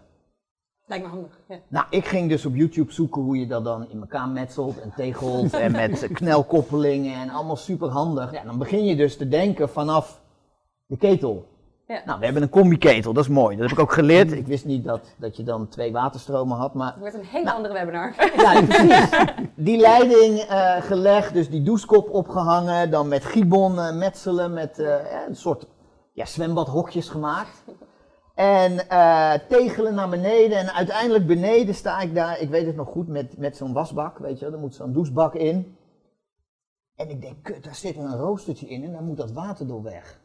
Lijkt 0.85 1.03
me 1.03 1.09
handig. 1.09 1.39
Ja. 1.47 1.59
Nou, 1.67 1.85
ik 1.89 2.05
ging 2.05 2.29
dus 2.29 2.45
op 2.45 2.55
YouTube 2.55 2.91
zoeken 2.91 3.21
hoe 3.21 3.39
je 3.39 3.47
dat 3.47 3.63
dan 3.63 3.89
in 3.89 3.99
elkaar 3.99 4.29
metselt 4.29 4.81
en 4.81 4.93
tegelt 4.95 5.53
en 5.53 5.71
met 5.71 6.07
knelkoppelingen 6.19 7.13
en 7.13 7.29
allemaal 7.29 7.55
super 7.55 7.89
handig. 7.89 8.31
Ja, 8.31 8.43
dan 8.43 8.57
begin 8.57 8.85
je 8.85 8.95
dus 8.95 9.17
te 9.17 9.27
denken 9.27 9.69
vanaf 9.69 10.21
de 10.85 10.97
ketel. 10.97 11.47
Ja. 11.87 12.01
Nou, 12.05 12.19
we 12.19 12.25
hebben 12.25 12.43
een 12.43 12.49
combi-ketel, 12.49 13.13
dat 13.13 13.23
is 13.23 13.29
mooi. 13.29 13.55
Dat 13.55 13.69
heb 13.69 13.77
ik 13.77 13.83
ook 13.83 13.93
geleerd. 13.93 14.31
Ik 14.31 14.47
wist 14.47 14.65
niet 14.65 14.83
dat, 14.83 15.15
dat 15.17 15.37
je 15.37 15.43
dan 15.43 15.67
twee 15.67 15.91
waterstromen 15.91 16.57
had, 16.57 16.73
maar 16.73 16.91
Het 16.91 16.99
wordt 16.99 17.15
een 17.15 17.25
hele 17.25 17.51
andere 17.51 17.73
webinar. 17.73 18.13
ja, 18.43 18.61
precies. 18.61 19.09
Die 19.55 19.77
leiding 19.77 20.39
eh, 20.39 20.81
gelegd, 20.81 21.33
dus 21.33 21.49
die 21.49 21.63
douchekop 21.63 22.09
opgehangen, 22.09 22.91
dan 22.91 23.07
met 23.07 23.25
gibon 23.25 23.79
eh, 23.79 23.95
metselen, 23.95 24.53
met 24.53 24.79
eh, 24.79 24.95
een 25.27 25.35
soort 25.35 25.67
ja, 26.13 26.25
zwembadhokjes 26.25 27.09
gemaakt. 27.09 27.63
En 28.35 28.87
tegelen 29.47 29.95
naar 29.95 30.09
beneden 30.09 30.57
en 30.57 30.73
uiteindelijk 30.73 31.27
beneden 31.27 31.75
sta 31.75 31.99
ik 31.99 32.15
daar, 32.15 32.39
ik 32.39 32.49
weet 32.49 32.65
het 32.65 32.75
nog 32.75 32.87
goed, 32.87 33.07
met, 33.07 33.37
met 33.37 33.57
zo'n 33.57 33.73
wasbak, 33.73 34.17
weet 34.17 34.39
je 34.39 34.45
wel, 34.45 34.53
er 34.53 34.59
moet 34.59 34.75
zo'n 34.75 34.93
douchebak 34.93 35.35
in. 35.35 35.77
En 36.95 37.09
ik 37.09 37.21
denk, 37.21 37.43
kut, 37.43 37.63
daar 37.63 37.75
zit 37.75 37.95
een 37.95 38.17
roostertje 38.17 38.67
in 38.67 38.83
en 38.83 38.91
daar 38.91 39.03
moet 39.03 39.17
dat 39.17 39.31
water 39.31 39.67
door 39.67 39.83
weg. 39.83 40.19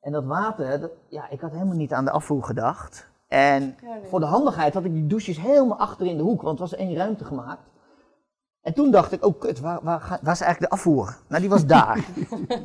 En 0.00 0.12
dat 0.12 0.24
water, 0.24 0.80
dat, 0.80 0.90
ja, 1.08 1.28
ik 1.30 1.40
had 1.40 1.50
helemaal 1.52 1.76
niet 1.76 1.92
aan 1.92 2.04
de 2.04 2.10
afvoer 2.10 2.42
gedacht. 2.44 3.08
En 3.28 3.62
Ja, 3.82 3.88
nee. 3.94 4.04
voor 4.08 4.20
de 4.20 4.26
handigheid 4.26 4.74
had 4.74 4.84
ik 4.84 4.92
die 4.92 5.06
douches 5.06 5.40
helemaal 5.40 5.78
achter 5.78 6.06
in 6.06 6.16
de 6.16 6.22
hoek, 6.22 6.42
want 6.42 6.58
het 6.58 6.70
was 6.70 6.78
één 6.78 6.96
ruimte 6.96 7.24
gemaakt. 7.24 7.62
En 8.62 8.74
toen 8.74 8.90
dacht 8.90 9.12
ik, 9.12 9.24
oh 9.24 9.38
kut, 9.40 9.60
waar, 9.60 9.78
waar, 9.82 10.00
waar 10.22 10.34
is 10.34 10.40
eigenlijk 10.40 10.60
de 10.60 10.68
afvoer? 10.68 11.16
Nou, 11.28 11.40
die 11.40 11.50
was 11.50 11.66
daar. 11.66 12.04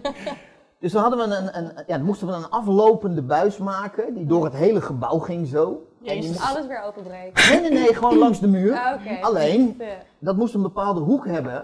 dus 0.80 0.92
dan 0.92 1.02
hadden 1.02 1.30
we 1.30 1.36
een, 1.36 1.58
een, 1.58 1.72
ja, 1.88 1.98
dan 1.98 2.06
moesten 2.06 2.28
we 2.28 2.34
een 2.34 2.50
aflopende 2.50 3.22
buis 3.22 3.58
maken, 3.58 4.14
die 4.14 4.26
door 4.26 4.44
het 4.44 4.54
hele 4.54 4.82
gebouw 4.82 5.20
ging 5.20 5.48
zo. 5.48 5.68
En 5.70 5.76
die 6.00 6.16
Jezus. 6.16 6.28
moest- 6.40 6.50
Alles 6.56 6.68
weer 6.68 6.82
openbreken. 6.84 7.50
Nee, 7.52 7.62
nee, 7.62 7.80
nee, 7.80 7.94
gewoon 7.94 8.18
langs 8.18 8.40
de 8.40 8.48
muur. 8.48 8.74
Ah. 8.78 9.24
Alleen, 9.24 9.76
Ja. 9.80 9.86
dat 10.20 10.36
moest 10.36 10.54
een 10.54 10.62
bepaalde 10.62 11.00
hoek 11.00 11.26
hebben. 11.28 11.64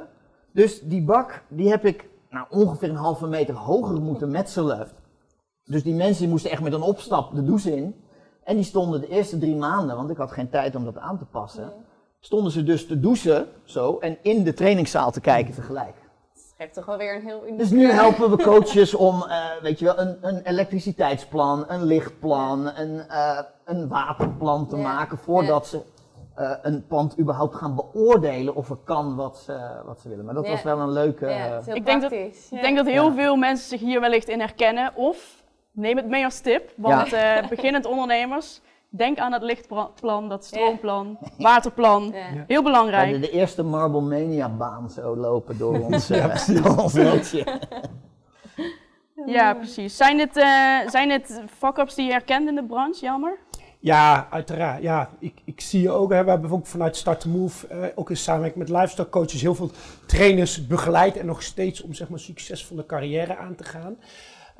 Dus 0.53 0.81
die 0.81 1.03
bak, 1.03 1.43
die 1.47 1.69
heb 1.69 1.85
ik 1.85 2.09
nou, 2.29 2.45
ongeveer 2.49 2.89
een 2.89 2.95
halve 2.95 3.27
meter 3.27 3.55
hoger 3.55 4.01
moeten 4.01 4.31
metselen. 4.31 4.87
Dus 5.69 5.83
die 5.83 5.93
mensen 5.95 6.29
moesten 6.29 6.51
echt 6.51 6.61
met 6.61 6.73
een 6.73 6.81
opstap 6.81 7.35
de 7.35 7.43
douche 7.43 7.75
in. 7.75 7.95
En 8.43 8.55
die 8.55 8.63
stonden 8.65 9.01
de 9.01 9.07
eerste 9.07 9.37
drie 9.37 9.55
maanden, 9.55 9.95
want 9.95 10.09
ik 10.09 10.17
had 10.17 10.31
geen 10.31 10.49
tijd 10.49 10.75
om 10.75 10.83
dat 10.85 10.97
aan 10.97 11.17
te 11.17 11.25
passen. 11.25 11.71
Stonden 12.19 12.51
ze 12.51 12.63
dus 12.63 12.87
te 12.87 12.99
douchen, 12.99 13.47
zo, 13.63 13.97
en 13.99 14.17
in 14.21 14.43
de 14.43 14.53
trainingszaal 14.53 15.11
te 15.11 15.21
kijken 15.21 15.53
tegelijk. 15.53 15.95
Het 16.33 16.53
geeft 16.57 16.73
toch 16.73 16.85
wel 16.85 16.97
weer 16.97 17.15
een 17.15 17.21
heel 17.21 17.41
uniek... 17.45 17.57
Dus 17.59 17.69
nu 17.69 17.91
helpen 17.91 18.29
we 18.29 18.43
coaches 18.51 18.93
om, 18.93 19.23
eh, 19.23 19.45
weet 19.61 19.79
je 19.79 19.85
wel, 19.85 19.99
een, 19.99 20.17
een 20.21 20.41
elektriciteitsplan, 20.43 21.65
een 21.67 21.83
lichtplan, 21.83 22.67
een, 22.75 22.99
eh, 22.99 23.39
een 23.65 23.87
waterplan 23.87 24.67
te 24.67 24.75
Ja. 24.75 24.81
maken 24.81 25.17
voordat 25.17 25.67
ze 25.67 25.81
eh, 26.35 26.51
een 26.61 26.87
pand 26.87 27.19
überhaupt 27.19 27.55
gaan 27.55 27.75
beoordelen 27.75 28.55
of 28.55 28.69
er 28.69 28.77
kan 28.83 29.15
wat 29.15 29.37
ze, 29.37 29.81
wat 29.85 29.99
ze 30.01 30.09
willen. 30.09 30.25
Maar 30.25 30.33
dat 30.33 30.45
Ja. 30.45 30.51
was 30.51 30.63
wel 30.63 30.79
een 30.79 30.91
leuke... 30.91 31.25
Ja, 31.25 31.45
eh, 31.45 31.51
het 31.51 31.59
is 31.59 31.65
heel 31.65 31.75
Ik 31.75 31.85
denk 31.85 32.01
dat-. 32.01 32.11
Ik 32.11 32.61
denk 32.61 32.77
dat 32.77 32.85
heel 32.85 33.07
Ja. 33.09 33.13
veel 33.13 33.35
mensen 33.35 33.67
zich 33.69 33.79
hier 33.79 33.99
wellicht 33.99 34.27
in 34.29 34.39
herkennen. 34.39 34.95
Of 34.95 35.38
neem 35.79 35.97
het 35.97 36.07
mee 36.07 36.23
als 36.25 36.39
tip. 36.39 36.71
Want 36.75 37.13
eh, 37.13 37.47
beginnend 37.47 37.85
ondernemers, 37.85 38.61
denk 38.89 39.17
aan 39.17 39.33
het 39.33 39.41
lichtplan, 39.43 40.29
dat 40.29 40.45
stroomplan, 40.45 41.17
waterplan. 41.37 42.11
Ja. 42.13 42.43
Heel 42.47 42.57
we 42.57 42.63
belangrijk. 42.63 43.03
hadden 43.03 43.21
de 43.21 43.31
eerste 43.31 43.63
Marble 43.63 44.01
Mania 44.01 44.49
baan 44.49 44.89
zo 44.89 45.15
lopen 45.15 45.57
door 45.57 45.79
ons, 45.91 46.09
eh, 46.09 46.47
door 46.63 46.77
ons 46.77 46.93
loodje. 46.93 47.43
Ja, 49.25 49.53
precies. 49.53 49.97
Zijn 49.97 50.17
dit, 50.17 50.37
eh, 50.37 50.77
zijn 50.87 51.09
dit 51.09 51.41
fuck-ups 51.57 51.95
die 51.95 52.05
je 52.05 52.11
herkent 52.11 52.47
in 52.47 52.55
de 52.55 52.63
branche, 52.63 53.05
jammer? 53.05 53.37
Ja, 53.79 54.27
uiteraard. 54.29 54.81
Ja, 54.81 55.09
ik, 55.19 55.41
ik 55.45 55.61
zie 55.61 55.81
je 55.81 55.91
ook, 55.91 56.11
hè, 56.11 56.23
we 56.23 56.29
hebben 56.29 56.51
ook 56.51 56.65
vanuit 56.65 56.95
Start 56.95 57.19
to 57.19 57.29
Move, 57.29 57.67
eh, 57.67 57.85
ook 57.95 58.09
in 58.09 58.17
samenwerking 58.17 58.67
met 58.67 58.77
lifestyle 58.77 59.09
coaches, 59.09 59.41
heel 59.41 59.55
veel 59.55 59.71
trainers 60.07 60.67
begeleid 60.67 61.17
en 61.17 61.25
nog 61.25 61.43
steeds 61.43 61.81
om 61.81 61.93
zeg 61.93 62.09
maar 62.09 62.19
succesvolle 62.19 62.85
carrière 62.85 63.37
aan 63.37 63.55
te 63.55 63.63
gaan. 63.63 63.97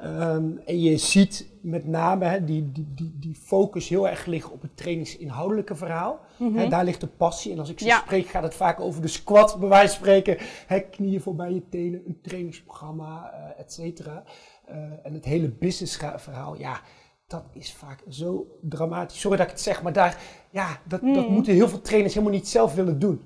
Ehm, 0.02 0.52
en 0.66 0.80
je 0.82 0.98
ziet 0.98 1.48
met 1.62 1.88
name 1.88 2.26
hè, 2.26 2.44
die, 2.44 2.72
die, 2.72 2.88
die, 2.96 3.16
die 3.20 3.36
focus 3.36 3.90
heel 3.90 4.08
erg 4.10 4.26
liggen 4.26 4.52
op 4.54 4.62
het 4.62 4.78
trainingsinhoudelijke 4.78 5.76
verhaal. 5.76 6.20
Hè, 6.38 6.68
daar 6.70 6.84
ligt 6.84 7.02
de 7.02 7.08
passie. 7.08 7.52
En 7.52 7.60
als 7.60 7.70
ik 7.70 7.80
ze 7.80 7.86
Ja. 7.86 7.98
spreek, 8.00 8.28
gaat 8.28 8.44
het 8.44 8.54
vaak 8.56 8.80
over 8.80 9.02
de 9.02 9.08
squat, 9.08 9.60
bij 9.60 9.70
wijze 9.70 9.88
van 9.88 9.96
spreken. 9.96 10.38
Hè, 10.68 10.80
knieën 10.80 11.22
voorbij 11.22 11.54
je 11.54 11.70
tenen, 11.70 12.02
een 12.08 12.20
trainingsprogramma, 12.22 13.32
eh 13.34 13.60
et 13.60 13.74
cetera. 13.74 14.24
Eh, 14.66 14.76
en 15.04 15.14
het 15.14 15.26
hele 15.26 15.50
businessverhaal, 15.50 16.58
ja, 16.58 16.82
dat 17.28 17.44
is 17.54 17.74
vaak 17.74 18.04
zo 18.10 18.48
dramatisch. 18.62 19.20
Sorry 19.20 19.38
dat 19.38 19.46
ik 19.46 19.52
het 19.52 19.62
zeg, 19.62 19.82
maar 19.84 19.94
daar, 19.94 20.22
ja, 20.52 20.80
dat, 20.88 21.02
dat 21.02 21.30
moeten 21.30 21.54
heel 21.54 21.70
veel 21.70 21.82
trainers 21.82 22.14
helemaal 22.14 22.36
niet 22.36 22.48
zelf 22.48 22.74
willen 22.76 23.00
doen. 23.00 23.22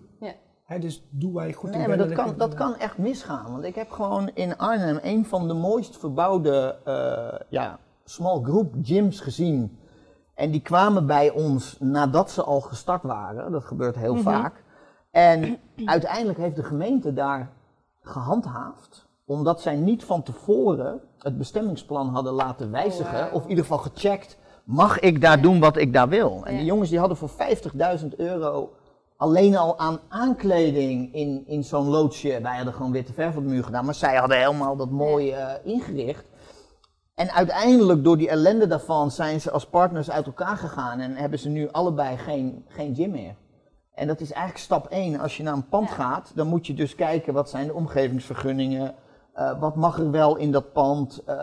Dus 0.80 1.04
doe 1.10 1.34
waar 1.34 1.48
je 1.48 1.54
goed 1.54 1.72
in 1.72 1.78
Nee, 1.78 1.88
maar 1.88 1.98
dat 1.98 2.12
kan, 2.12 2.34
dat 2.38 2.54
kan 2.54 2.76
echt 2.76 2.98
misgaan. 2.98 3.52
Want 3.52 3.64
ik 3.64 3.76
heb 3.76 3.92
gewoon 3.92 4.30
in 4.34 4.58
Arnhem 4.58 5.00
een 5.02 5.26
van 5.26 5.48
de 5.48 5.54
mooist 5.54 5.98
verbouwde 5.98 6.76
eh, 6.84 7.40
ja, 7.50 7.80
small 8.04 8.42
group 8.44 8.74
gyms 8.82 9.20
gezien. 9.20 9.78
En 10.36 10.52
die 10.52 10.62
kwamen 10.62 11.06
bij 11.08 11.30
ons 11.30 11.78
nadat 11.80 12.32
ze 12.32 12.44
al 12.44 12.62
gestart 12.62 13.04
waren. 13.04 13.52
Dat 13.52 13.64
gebeurt 13.66 13.96
heel 13.96 14.18
vaak. 14.18 14.64
En 15.12 15.58
uiteindelijk 15.86 16.38
heeft 16.40 16.56
de 16.56 16.64
gemeente 16.64 17.14
daar 17.14 17.50
gehandhaafd. 18.02 19.08
Omdat 19.26 19.62
zij 19.62 19.76
niet 19.76 20.04
van 20.04 20.24
tevoren 20.24 21.02
het 21.18 21.38
bestemmingsplan 21.38 22.10
hadden 22.10 22.34
laten 22.34 22.72
wijzigen. 22.72 23.14
wauw. 23.14 23.32
Of 23.32 23.44
in 23.44 23.50
ieder 23.50 23.64
geval 23.64 23.78
gecheckt. 23.80 24.38
Mag 24.64 25.00
ik 25.00 25.22
daar 25.22 25.42
doen 25.42 25.60
wat 25.60 25.78
ik 25.78 25.94
daar 25.94 26.10
wil? 26.10 26.42
En 26.46 26.52
Ja. 26.52 26.58
die 26.58 26.68
jongens 26.68 26.90
die 26.90 27.00
hadden 27.00 27.18
voor 27.18 27.30
50.000 27.30 28.16
euro 28.18 28.74
alleen 29.18 29.58
al 29.58 29.80
aan 29.80 30.00
aankleding 30.10 31.14
in, 31.14 31.44
in 31.48 31.64
zo'n 31.64 31.88
loodsje. 31.90 32.40
Wij 32.42 32.56
hadden 32.56 32.74
gewoon 32.74 32.92
witte 32.92 33.14
verf 33.14 33.36
op 33.36 33.44
de 33.44 33.50
muur 33.50 33.64
gedaan, 33.64 33.86
maar 33.86 33.94
zij 33.96 34.16
hadden 34.16 34.38
helemaal 34.38 34.76
dat 34.76 34.90
mooi 34.90 35.32
eh, 35.32 35.54
ingericht. 35.64 36.26
En 37.16 37.32
uiteindelijk, 37.32 38.04
door 38.04 38.18
die 38.18 38.30
ellende 38.30 38.68
daarvan, 38.68 39.12
zijn 39.12 39.42
ze 39.42 39.52
als 39.52 39.66
partners 39.66 40.12
uit 40.12 40.26
elkaar 40.26 40.58
gegaan 40.58 41.00
en 41.00 41.16
hebben 41.16 41.40
ze 41.40 41.50
nu 41.50 41.70
allebei 41.72 42.18
geen, 42.18 42.66
geen 42.68 42.96
gym 42.96 43.12
meer. 43.12 43.36
En 43.94 44.08
dat 44.08 44.20
is 44.20 44.32
eigenlijk 44.32 44.64
stap 44.64 44.88
1. 44.88 45.20
Als 45.20 45.38
je 45.38 45.44
naar 45.44 45.54
een 45.54 45.70
pand 45.70 45.90
Ja. 45.90 45.96
gaat, 45.96 46.32
dan 46.36 46.48
moet 46.48 46.68
je 46.68 46.74
dus 46.74 46.96
kijken 46.96 47.34
wat 47.34 47.50
zijn 47.50 47.68
de 47.68 47.74
omgevingsvergunningen, 47.74 48.96
eh, 49.34 49.60
wat 49.60 49.76
mag 49.76 49.98
er 50.00 50.12
wel 50.12 50.36
in 50.36 50.52
dat 50.52 50.74
pand. 50.74 51.22
eh, 51.26 51.36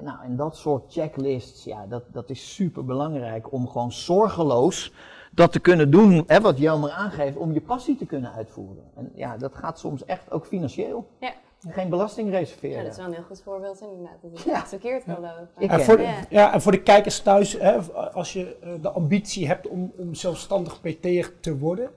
nou, 0.00 0.18
en 0.22 0.36
dat 0.36 0.56
soort 0.56 0.92
checklists, 0.92 1.64
ja, 1.64 1.86
dat, 1.86 2.02
dat 2.12 2.30
is 2.30 2.54
super 2.54 2.84
belangrijk 2.84 3.52
om 3.52 3.68
gewoon 3.68 3.92
zorgeloos 3.92 4.92
dat 5.34 5.52
te 5.52 5.58
kunnen 5.60 5.90
doen, 5.90 6.24
hè, 6.26 6.40
wat 6.40 6.58
Jelmer 6.58 6.90
aangeeft, 6.90 7.36
om 7.36 7.52
je 7.52 7.60
passie 7.60 7.96
te 7.96 8.06
kunnen 8.06 8.32
uitvoeren. 8.32 8.84
En 8.96 9.10
ja, 9.14 9.36
dat 9.36 9.54
gaat 9.54 9.78
soms 9.78 10.04
echt 10.04 10.30
ook 10.30 10.46
financieel. 10.46 11.08
Ja. 11.20 11.32
Geen 11.68 11.88
belasting 11.88 12.30
Ja, 12.32 12.38
reserveren. 12.38 12.82
dat 12.82 12.92
is 12.92 12.98
wel 12.98 13.06
een 13.06 13.12
heel 13.12 13.22
goed 13.22 13.42
voorbeeld 13.42 13.80
inderdaad. 13.80 14.18
Dat 14.22 14.30
het 14.30 14.42
Ja. 14.42 14.52
echt 14.54 14.68
verkeerd 14.68 15.04
kan 15.04 15.14
lopen. 15.20 15.48
Ik 15.58 15.70
En 15.70 15.80
voor, 15.80 16.00
Ja. 16.00 16.14
ja, 16.30 16.52
en 16.52 16.62
voor 16.62 16.72
de 16.72 16.82
kijkers 16.82 17.20
thuis, 17.20 17.52
hè, 17.58 17.78
als 18.12 18.32
je 18.32 18.56
eh, 18.62 18.70
de 18.82 18.90
ambitie 18.90 19.46
hebt 19.46 19.68
om, 19.68 19.92
om 19.96 20.14
zelfstandig 20.14 20.80
PT'er 20.80 21.32
te 21.40 21.58
worden, 21.58 21.90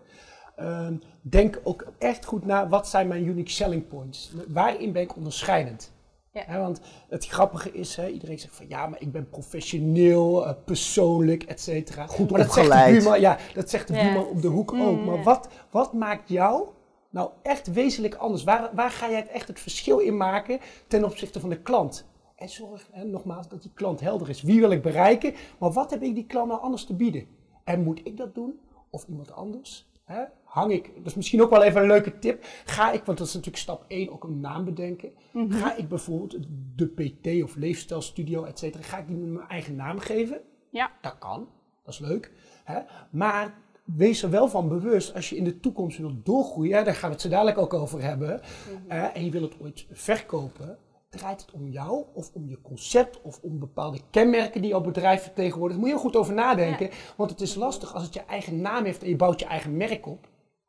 ehm, 0.55 0.93
denk 1.21 1.59
ook 1.63 1.85
echt 1.97 2.25
goed 2.25 2.45
na 2.45 2.67
wat 2.67 2.87
zijn 2.87 3.07
mijn 3.07 3.25
unique 3.27 3.49
selling 3.51 3.87
points. 3.87 4.31
Waarin 4.47 4.91
ben 4.91 5.01
ik 5.01 5.15
onderscheidend? 5.15 5.93
Ja. 6.31 6.59
Want 6.59 6.81
het 7.09 7.27
grappige 7.27 7.71
is, 7.71 7.95
hè, 7.95 8.07
iedereen 8.09 8.39
zegt 8.39 8.55
van 8.55 8.65
ja, 8.69 8.87
maar 8.87 9.01
ik 9.01 9.11
ben 9.11 9.29
professioneel, 9.29 10.47
eh, 10.47 10.53
persoonlijk, 10.65 11.43
et 11.43 11.61
cetera. 11.61 12.07
Goed 12.07 12.29
maar 12.31 12.39
dat 12.39 12.53
zegt 12.53 12.71
de 12.71 12.91
buurman, 12.91 13.19
ja, 13.19 13.37
dat 13.53 13.69
zegt 13.69 13.87
de 13.87 13.93
Ja. 13.93 14.01
buurman 14.03 14.27
op 14.27 14.41
de 14.41 14.47
hoek 14.47 14.73
ook. 14.73 15.05
Maar 15.05 15.23
wat, 15.23 15.49
wat 15.71 15.93
maakt 15.93 16.29
jou 16.29 16.67
nou 17.09 17.29
echt 17.43 17.73
wezenlijk 17.73 18.15
anders? 18.15 18.43
Waar, 18.43 18.69
waar 18.73 18.89
ga 18.91 19.09
jij 19.09 19.19
het 19.19 19.27
echt 19.29 19.47
het 19.47 19.59
verschil 19.59 19.99
in 19.99 20.17
maken 20.17 20.59
ten 20.87 21.03
opzichte 21.03 21.39
van 21.39 21.49
de 21.49 21.61
klant? 21.61 22.05
En 22.35 22.49
zorg 22.49 22.87
hè, 22.91 23.03
nogmaals 23.03 23.47
dat 23.47 23.61
die 23.61 23.71
klant 23.73 23.99
helder 23.99 24.29
is. 24.29 24.41
Wie 24.41 24.59
wil 24.59 24.71
ik 24.71 24.81
bereiken? 24.81 25.33
Maar 25.59 25.71
wat 25.71 25.91
heb 25.91 26.01
ik 26.03 26.15
die 26.15 26.25
klant 26.25 26.47
nou 26.49 26.61
anders 26.61 26.85
te 26.85 26.95
bieden? 26.95 27.27
En 27.63 27.83
moet 27.83 27.99
ik 28.03 28.17
dat 28.17 28.35
doen? 28.35 28.59
Of 28.89 29.05
iemand 29.07 29.31
anders? 29.31 29.89
Hè? 30.03 30.23
Hang 30.47 30.71
ik, 30.71 30.91
dat 30.95 31.05
is 31.05 31.15
misschien 31.15 31.41
ook 31.41 31.49
wel 31.49 31.63
even 31.63 31.81
een 31.81 31.87
leuke 31.87 32.19
tip. 32.19 32.45
Ga 32.65 32.91
ik, 32.91 33.03
want 33.03 33.17
dat 33.17 33.27
is 33.27 33.33
natuurlijk 33.33 33.63
stap 33.63 33.85
1, 33.87 34.11
ook 34.11 34.23
een 34.23 34.39
naam 34.39 34.65
bedenken. 34.65 35.11
Ga 35.49 35.75
ik 35.75 35.87
bijvoorbeeld 35.87 36.37
de 36.75 36.87
PT 36.87 37.43
of 37.43 37.55
leefstijlstudio, 37.55 38.43
et 38.43 38.59
cetera, 38.59 38.83
ga 38.83 38.97
ik 38.97 39.07
die 39.07 39.17
mijn 39.17 39.47
eigen 39.47 39.75
naam 39.75 39.99
geven? 39.99 40.41
Ja. 40.69 40.91
Dat 41.01 41.17
kan, 41.19 41.47
dat 41.83 41.93
is 41.93 41.99
leuk. 41.99 42.31
Hè? 42.63 42.79
Maar 43.09 43.53
wees 43.83 44.23
er 44.23 44.29
wel 44.29 44.47
van 44.47 44.67
bewust, 44.67 45.13
als 45.13 45.29
je 45.29 45.35
in 45.35 45.43
de 45.43 45.59
toekomst 45.59 45.97
wilt 45.97 46.25
doorgroeien, 46.25 46.85
daar 46.85 46.95
gaan 46.95 47.09
we 47.09 47.15
het 47.15 47.21
zo 47.21 47.29
dadelijk 47.29 47.57
ook 47.57 47.73
over 47.73 48.01
hebben, 48.01 48.41
hè, 48.87 49.05
en 49.05 49.25
je 49.25 49.31
wil 49.31 49.41
het 49.41 49.59
ooit 49.61 49.85
verkopen, 49.91 50.77
draait 51.09 51.41
het 51.41 51.51
om 51.51 51.69
jou 51.69 52.05
of 52.13 52.31
om 52.33 52.49
je 52.49 52.61
concept 52.61 53.21
of 53.21 53.39
om 53.41 53.59
bepaalde 53.59 53.99
kenmerken 54.11 54.61
die 54.61 54.69
jouw 54.69 54.81
bedrijf 54.81 55.23
vertegenwoordigt. 55.23 55.79
Daar 55.79 55.89
moet 55.89 55.97
je 55.97 56.03
heel 56.03 56.11
goed 56.11 56.21
over 56.21 56.33
nadenken, 56.33 56.89
want 57.17 57.29
het 57.29 57.41
is 57.41 57.55
lastig 57.55 57.93
als 57.93 58.03
het 58.03 58.13
je 58.13 58.21
eigen 58.21 58.61
naam 58.61 58.85
heeft 58.85 59.03
en 59.03 59.09
je 59.09 59.15
bouwt 59.15 59.39
je 59.39 59.45
eigen 59.45 59.77
merk 59.77 60.05
op. 60.05 60.27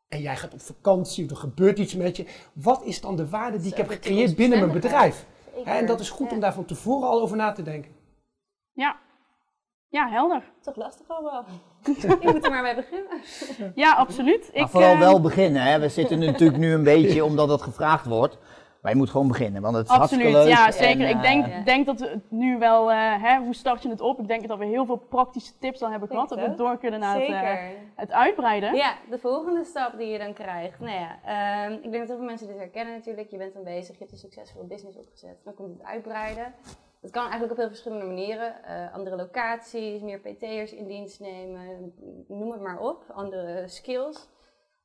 En 0.09 0.21
jij 0.21 0.37
gaat 0.37 0.53
op 0.55 0.61
vakantie 0.61 1.25
of 1.25 1.31
er 1.31 1.37
gebeurt 1.37 1.79
iets 1.79 1.95
met 1.95 2.17
je. 2.17 2.27
Wat 2.53 2.83
is 2.85 3.01
dan 3.01 3.17
de 3.17 3.29
waarde 3.29 3.59
die 3.61 3.71
ik 3.71 3.77
heb 3.77 3.89
gecreëerd 3.89 4.37
binnen 4.37 4.59
mijn 4.59 4.73
bedrijf? 4.73 5.27
En 5.65 5.87
dat 5.87 6.01
is 6.01 6.11
goed 6.11 6.29
Ja. 6.29 6.35
om 6.35 6.41
daar 6.41 6.55
van 6.55 6.65
tevoren 6.65 7.09
al 7.09 7.21
over 7.21 7.37
na 7.37 7.53
te 7.53 7.63
denken. 7.63 7.93
Ja. 8.73 8.97
Ja, 9.89 10.09
helder. 10.09 10.43
Toch 10.61 10.77
lastig 10.77 11.09
allemaal. 11.09 11.45
Je 11.85 12.19
moet 12.33 12.45
er 12.45 12.51
maar 12.51 12.63
mee 12.63 12.75
beginnen. 12.75 13.21
Ja, 13.75 13.93
absoluut. 13.95 14.51
Maar 14.53 14.63
Ik, 14.63 14.69
vooral 14.69 14.93
eh, 14.93 14.99
wel 14.99 15.21
beginnen. 15.21 15.63
Hè. 15.63 15.79
We 15.79 15.89
zitten 15.89 16.19
natuurlijk 16.19 16.59
nu 16.59 16.73
een 16.73 16.83
beetje 16.85 17.25
omdat 17.25 17.49
het 17.49 17.63
gevraagd 17.63 18.07
wordt. 18.07 18.39
Maar 18.83 18.93
je 18.93 18.99
moet 18.99 19.11
gewoon 19.11 19.29
beginnen, 19.29 19.63
want 19.63 19.77
het 19.77 19.85
is 19.87 19.91
Absoluut, 19.91 20.23
hartstikke 20.23 20.49
leuk. 20.49 20.57
ja 20.57 20.71
zeker. 20.71 21.07
En, 21.07 21.17
ik 21.17 21.23
denk, 21.23 21.47
eh, 21.47 21.57
Ja. 21.59 21.65
denk 21.65 21.87
dat 21.87 22.01
we 22.01 22.09
het 22.09 22.31
nu 22.31 22.59
wel, 22.59 22.91
eh, 22.91 23.23
hè, 23.23 23.39
hoe 23.39 23.55
start 23.55 23.83
je 23.83 23.89
het 23.89 24.01
op? 24.01 24.19
Ik 24.21 24.29
denk 24.29 24.49
dat 24.49 24.59
we 24.59 24.65
heel 24.65 24.87
veel 24.87 24.97
praktische 24.97 25.53
tips 25.59 25.79
dan 25.79 25.91
hebben 25.91 26.09
Denk 26.09 26.21
gehad. 26.21 26.39
Dat 26.39 26.49
het 26.49 26.57
we 26.57 26.63
door 26.63 26.79
kunnen 26.79 27.01
naar 27.01 27.21
het, 27.21 27.29
eh, 27.29 27.55
het 27.95 28.13
uitbreiden. 28.13 28.75
Ja, 28.75 28.95
de 29.11 29.19
volgende 29.19 29.65
stap 29.65 29.99
die 29.99 30.07
je 30.07 30.19
dan 30.19 30.33
krijgt. 30.33 30.81
Nou 30.81 30.99
ja, 30.99 31.19
ehm, 31.25 31.73
ik 31.73 31.83
denk 31.83 31.99
dat 31.99 32.07
heel 32.09 32.17
veel 32.17 32.27
mensen 32.27 32.47
dit 32.47 32.57
herkennen 32.57 32.95
natuurlijk. 32.95 33.31
Je 33.31 33.37
bent 33.37 33.55
dan 33.55 33.65
bezig, 33.65 33.93
je 33.93 33.99
hebt 33.99 34.13
een 34.13 34.19
succesvolle 34.19 34.65
business 34.67 34.99
opgezet. 34.99 35.37
Dan 35.45 35.55
komt 35.55 35.79
het 35.79 35.87
uitbreiden. 35.87 36.55
Dat 37.01 37.11
kan 37.11 37.23
eigenlijk 37.23 37.53
op 37.53 37.59
heel 37.59 37.69
verschillende 37.69 38.05
manieren. 38.05 38.65
Eh, 38.65 38.95
andere 38.95 39.17
locaties, 39.17 40.01
meer 40.01 40.19
PT'ers 40.19 40.73
in 40.73 40.87
dienst 40.87 41.21
nemen, 41.21 41.93
noem 42.29 42.51
het 42.51 42.61
maar 42.61 42.79
op. 42.79 43.05
Andere 43.15 43.63
skills. 43.69 44.29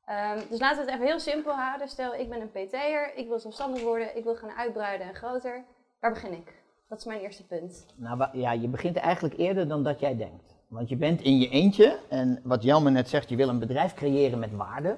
Ehm, 0.05 0.39
dus 0.49 0.59
laten 0.59 0.77
we 0.77 0.83
het 0.91 0.93
even 0.99 1.05
heel 1.11 1.19
simpel 1.19 1.53
houden. 1.53 1.87
Stel, 1.87 2.13
ik 2.15 2.29
ben 2.29 2.41
een 2.41 2.49
PT'er, 2.51 3.11
ik 3.15 3.27
wil 3.27 3.39
zelfstandig 3.39 3.81
worden, 3.81 4.17
ik 4.17 4.23
wil 4.23 4.35
gaan 4.35 4.51
uitbreiden 4.57 5.07
en 5.07 5.15
groter. 5.15 5.63
Waar 5.99 6.11
begin 6.11 6.31
ik? 6.33 6.61
Dat 6.89 6.97
is 6.97 7.05
mijn 7.05 7.19
eerste 7.19 7.45
punt. 7.45 7.85
Nou, 7.95 8.27
ja, 8.33 8.51
je 8.51 8.67
begint 8.67 8.95
eigenlijk 8.97 9.37
eerder 9.37 9.67
dan 9.67 9.83
dat 9.83 9.99
jij 9.99 10.15
denkt. 10.17 10.55
Want 10.67 10.89
je 10.89 10.95
bent 10.95 11.21
in 11.21 11.37
je 11.39 11.49
eentje 11.49 11.99
en 12.09 12.39
wat 12.43 12.63
Jelmer 12.63 12.91
net 12.91 13.09
zegt, 13.09 13.29
je 13.29 13.35
wil 13.35 13.49
een 13.49 13.59
bedrijf 13.59 13.93
creëren 13.93 14.39
met 14.39 14.55
waarde. 14.55 14.95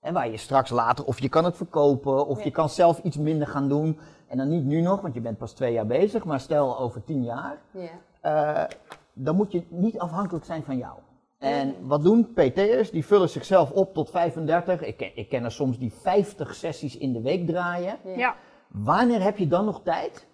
En 0.00 0.14
waar 0.14 0.28
je 0.28 0.36
straks 0.36 0.70
later, 0.70 1.04
of 1.04 1.20
je 1.20 1.28
kan 1.28 1.44
het 1.44 1.56
verkopen, 1.56 2.26
of 2.26 2.38
Ja. 2.38 2.44
je 2.44 2.50
kan 2.50 2.68
zelf 2.68 2.98
iets 3.02 3.16
minder 3.16 3.46
gaan 3.46 3.68
doen. 3.68 3.98
En 4.28 4.36
dan 4.36 4.48
niet 4.48 4.64
nu 4.64 4.80
nog, 4.80 5.00
want 5.00 5.14
je 5.14 5.20
bent 5.20 5.38
pas 5.38 5.52
twee 5.52 5.72
jaar 5.72 5.86
bezig, 5.86 6.24
maar 6.24 6.40
stel 6.40 6.78
over 6.78 7.04
tien 7.04 7.24
jaar. 7.24 7.58
Ja. 7.70 7.88
eh, 8.20 8.64
dan 9.12 9.36
moet 9.36 9.52
je 9.52 9.62
niet 9.68 9.98
afhankelijk 9.98 10.44
zijn 10.44 10.62
van 10.64 10.76
jou. 10.76 10.98
En 11.38 11.74
wat 11.80 12.02
doen 12.02 12.32
PT'ers? 12.32 12.90
Die 12.90 13.06
vullen 13.06 13.28
zichzelf 13.28 13.70
op 13.70 13.94
tot 13.94 14.10
35. 14.10 14.82
Ik 14.82 14.96
ken, 14.96 15.10
ik 15.14 15.28
ken 15.28 15.44
er 15.44 15.52
soms 15.52 15.78
die 15.78 15.92
50 15.92 16.54
sessies 16.54 16.96
in 16.96 17.12
de 17.12 17.20
week 17.20 17.46
draaien. 17.46 17.96
Ja. 18.16 18.36
Wanneer 18.68 19.22
heb 19.22 19.38
je 19.38 19.46
dan 19.46 19.64
nog 19.64 19.80
tijd 19.84 20.26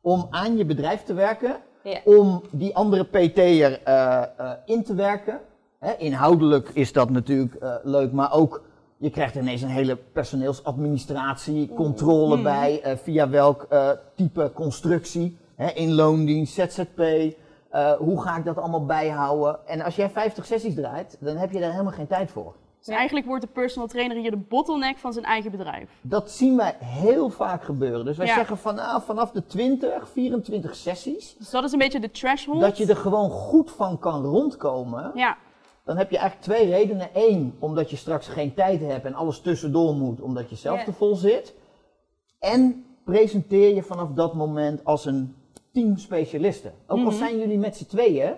om 0.00 0.26
aan 0.30 0.56
je 0.56 0.64
bedrijf 0.64 1.02
te 1.02 1.14
werken? 1.14 1.56
Ja. 1.82 2.00
Om 2.04 2.42
die 2.50 2.76
andere 2.76 3.04
PT'er 3.04 3.82
eh, 3.82 4.22
eh, 4.22 4.50
in 4.64 4.84
te 4.84 4.94
werken? 4.94 5.40
Hè, 5.78 5.96
inhoudelijk 5.96 6.68
is 6.68 6.92
dat 6.92 7.10
natuurlijk 7.10 7.54
eh, 7.54 7.74
leuk, 7.82 8.12
maar 8.12 8.32
ook 8.32 8.62
je 9.00 9.10
krijgt 9.10 9.34
ineens 9.34 9.62
een 9.62 9.68
hele 9.68 9.96
personeelsadministratie, 9.96 11.70
controle 11.74 12.42
bij, 12.42 12.80
eh, 12.82 12.96
via 12.96 13.28
welk 13.28 13.66
eh, 13.68 13.90
type 14.14 14.50
constructie, 14.54 15.38
hè, 15.54 15.70
in 15.70 15.92
loondienst, 15.92 16.54
ZZP. 16.54 17.02
Eh, 17.70 17.92
hoe 17.92 18.22
ga 18.22 18.36
ik 18.36 18.44
dat 18.44 18.58
allemaal 18.58 18.86
bijhouden? 18.86 19.66
En 19.66 19.80
als 19.82 19.96
jij 19.96 20.10
50 20.10 20.46
sessies 20.46 20.74
draait, 20.74 21.16
dan 21.20 21.36
heb 21.36 21.50
je 21.52 21.60
daar 21.60 21.70
helemaal 21.70 21.92
geen 21.92 22.06
tijd 22.06 22.30
voor. 22.30 22.54
Dus 22.78 22.88
eigenlijk 22.94 23.26
wordt 23.26 23.42
de 23.42 23.48
personal 23.52 23.88
trainer 23.88 24.16
hier 24.16 24.30
de 24.30 24.36
bottleneck 24.36 24.98
van 24.98 25.12
zijn 25.12 25.24
eigen 25.24 25.50
bedrijf. 25.50 25.90
Dat 26.00 26.30
zien 26.30 26.56
wij 26.56 26.76
heel 26.78 27.30
vaak 27.30 27.62
gebeuren. 27.64 28.04
Dus 28.04 28.16
wij 28.16 28.26
Ja. 28.26 28.34
zeggen 28.34 28.58
van, 28.58 28.74
nou, 28.74 29.02
vanaf 29.02 29.30
de 29.30 29.46
20, 29.46 30.08
24 30.08 30.74
sessies, 30.74 31.36
Dus 31.38 31.50
dat 31.50 31.64
is 31.64 31.72
een 31.72 31.78
beetje 31.78 32.00
de 32.00 32.10
threshold. 32.10 32.60
dat 32.60 32.76
je 32.78 32.86
er 32.86 32.96
gewoon 32.96 33.30
goed 33.30 33.70
van 33.70 33.98
kan 33.98 34.24
rondkomen. 34.24 35.10
Ja, 35.14 35.36
Dan 35.84 35.96
heb 35.98 36.10
je 36.10 36.18
eigenlijk 36.18 36.46
twee 36.50 36.70
redenen. 36.70 37.08
Eén, 37.14 37.56
omdat 37.58 37.90
je 37.90 37.96
straks 37.96 38.28
geen 38.28 38.54
tijd 38.54 38.80
hebt 38.80 39.04
en 39.04 39.14
alles 39.14 39.40
tussendoor 39.40 39.94
moet, 39.94 40.20
omdat 40.20 40.50
je 40.50 40.56
zelf 40.56 40.84
te 40.84 40.92
vol 40.92 41.14
zit. 41.16 41.54
En 42.38 42.84
presenteer 43.04 43.74
je 43.74 43.82
vanaf 43.82 44.08
dat 44.14 44.34
moment 44.34 44.84
als 44.84 45.04
een 45.04 45.34
team 45.72 45.96
specialisten. 45.96 46.72
Ook 46.86 46.98
al 46.98 47.04
Mhm. 47.04 47.14
zijn 47.14 47.38
jullie 47.38 47.58
met 47.58 47.76
z'n 47.76 47.86
tweeën, 47.86 48.34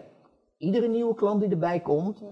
iedere 0.59 0.88
nieuwe 0.88 1.14
klant 1.14 1.40
die 1.40 1.51
erbij 1.51 1.81
komt, 1.81 2.23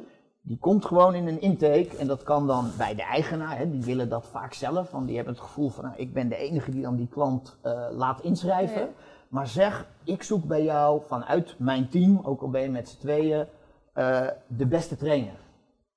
die 0.42 0.58
komt 0.58 0.84
gewoon 0.84 1.14
in 1.14 1.26
een 1.26 1.40
intake. 1.40 1.96
En 1.98 2.06
dat 2.06 2.22
kan 2.22 2.46
dan 2.46 2.70
bij 2.78 2.94
de 2.94 3.02
eigenaar, 3.02 3.58
hè, 3.58 3.70
die 3.70 3.82
willen 3.84 4.08
dat 4.08 4.26
vaak 4.26 4.52
zelf. 4.52 4.90
Want 4.90 5.06
die 5.06 5.16
hebben 5.16 5.34
het 5.34 5.42
gevoel 5.42 5.68
van, 5.68 5.84
nou, 5.84 5.96
ik 5.96 6.12
ben 6.12 6.28
de 6.28 6.36
enige 6.36 6.70
die 6.70 6.82
dan 6.82 6.96
die 6.96 7.08
klant 7.08 7.56
eh, 7.62 7.86
laat 7.90 8.20
inschrijven. 8.20 8.80
Ja. 8.80 8.88
Maar 9.28 9.46
zeg, 9.46 9.86
ik 10.04 10.22
zoek 10.22 10.44
bij 10.44 10.62
jou 10.64 11.00
vanuit 11.06 11.54
mijn 11.58 11.88
team, 11.88 12.20
ook 12.24 12.42
al 12.42 12.50
ben 12.50 12.62
je 12.62 12.68
met 12.68 12.88
z'n 12.88 12.98
tweeën, 12.98 13.46
eh, 13.92 14.26
de 14.46 14.66
beste 14.66 14.96
trainer. 14.96 15.34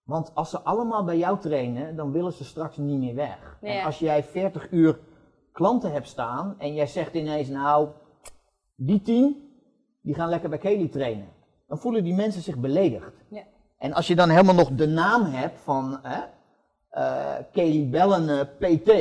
Want 0.03 0.31
als 0.35 0.49
ze 0.49 0.59
allemaal 0.61 1.03
bij 1.03 1.17
jou 1.17 1.39
trainen, 1.39 1.95
dan 1.95 2.11
willen 2.11 2.33
ze 2.33 2.43
straks 2.43 2.77
niet 2.77 2.99
meer 2.99 3.15
weg. 3.15 3.57
Ja. 3.61 3.67
En 3.69 3.85
als 3.85 3.99
jij 3.99 4.23
40 4.23 4.71
uur 4.71 4.99
klanten 5.51 5.91
hebt 5.91 6.07
staan 6.07 6.55
en 6.57 6.73
jij 6.73 6.87
zegt 6.87 7.13
ineens, 7.13 7.47
nou, 7.49 7.87
die 8.85 9.01
tien, 9.01 9.49
die 10.01 10.15
gaan 10.15 10.29
lekker 10.29 10.49
bij 10.49 10.57
Kelly 10.57 10.87
trainen. 10.87 11.27
Dan 11.67 11.77
voelen 11.77 12.03
die 12.03 12.13
mensen 12.13 12.41
zich 12.41 12.57
beledigd. 12.57 13.13
Ja. 13.29 13.43
En 13.77 13.93
als 13.93 14.07
je 14.07 14.15
dan 14.15 14.29
helemaal 14.29 14.55
nog 14.55 14.69
de 14.71 14.87
naam 14.87 15.23
hebt 15.23 15.59
van, 15.59 15.99
hè, 16.01 16.21
eh 16.89 17.35
Kelly 17.51 17.89
bellen, 17.89 18.47
PT. 18.59 18.91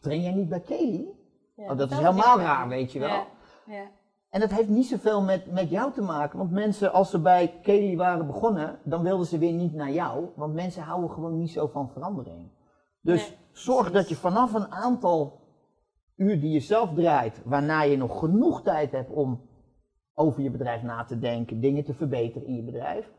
Train 0.00 0.22
jij 0.22 0.32
niet 0.32 0.48
bij 0.48 0.60
Kelly? 0.60 1.08
Ja, 1.56 1.70
Oh, 1.70 1.78
dat 1.78 1.90
is 1.90 1.96
helemaal 1.96 2.38
raar, 2.38 2.68
weet 2.68 2.92
je 2.92 2.98
wel. 2.98 3.08
Ja, 3.08 3.26
ja. 3.66 3.82
En 4.30 4.40
dat 4.40 4.50
heeft 4.50 4.68
niet 4.68 4.86
zoveel 4.86 5.22
met, 5.22 5.52
met 5.52 5.70
jou 5.70 5.92
te 5.92 6.02
maken. 6.02 6.38
Want 6.38 6.50
mensen, 6.50 6.92
als 6.92 7.10
ze 7.10 7.18
bij 7.18 7.58
Kelly 7.62 7.96
waren 7.96 8.26
begonnen, 8.26 8.78
dan 8.84 9.02
wilden 9.02 9.26
ze 9.26 9.38
weer 9.38 9.52
niet 9.52 9.74
naar 9.74 9.90
jou. 9.90 10.26
Want 10.36 10.54
mensen 10.54 10.82
houden 10.82 11.10
gewoon 11.10 11.38
niet 11.38 11.50
zo 11.50 11.66
van 11.66 11.90
verandering. 11.90 12.48
Dus 13.00 13.28
Nee, 13.28 13.36
zorg 13.52 13.90
precies. 13.90 14.00
dat 14.00 14.08
je 14.08 14.16
vanaf 14.16 14.54
een 14.54 14.72
aantal 14.72 15.39
uur 16.20 16.40
die 16.40 16.50
je 16.52 16.60
zelf 16.60 16.94
draait, 16.94 17.42
waarna 17.44 17.82
je 17.82 17.96
nog 17.96 18.18
genoeg 18.18 18.62
tijd 18.62 18.92
hebt 18.92 19.10
om 19.10 19.48
over 20.14 20.42
je 20.42 20.50
bedrijf 20.50 20.82
na 20.82 21.04
te 21.04 21.18
denken, 21.18 21.60
dingen 21.60 21.84
te 21.84 21.94
verbeteren 21.94 22.46
in 22.48 22.56
je 22.56 22.62
bedrijf, 22.62 23.10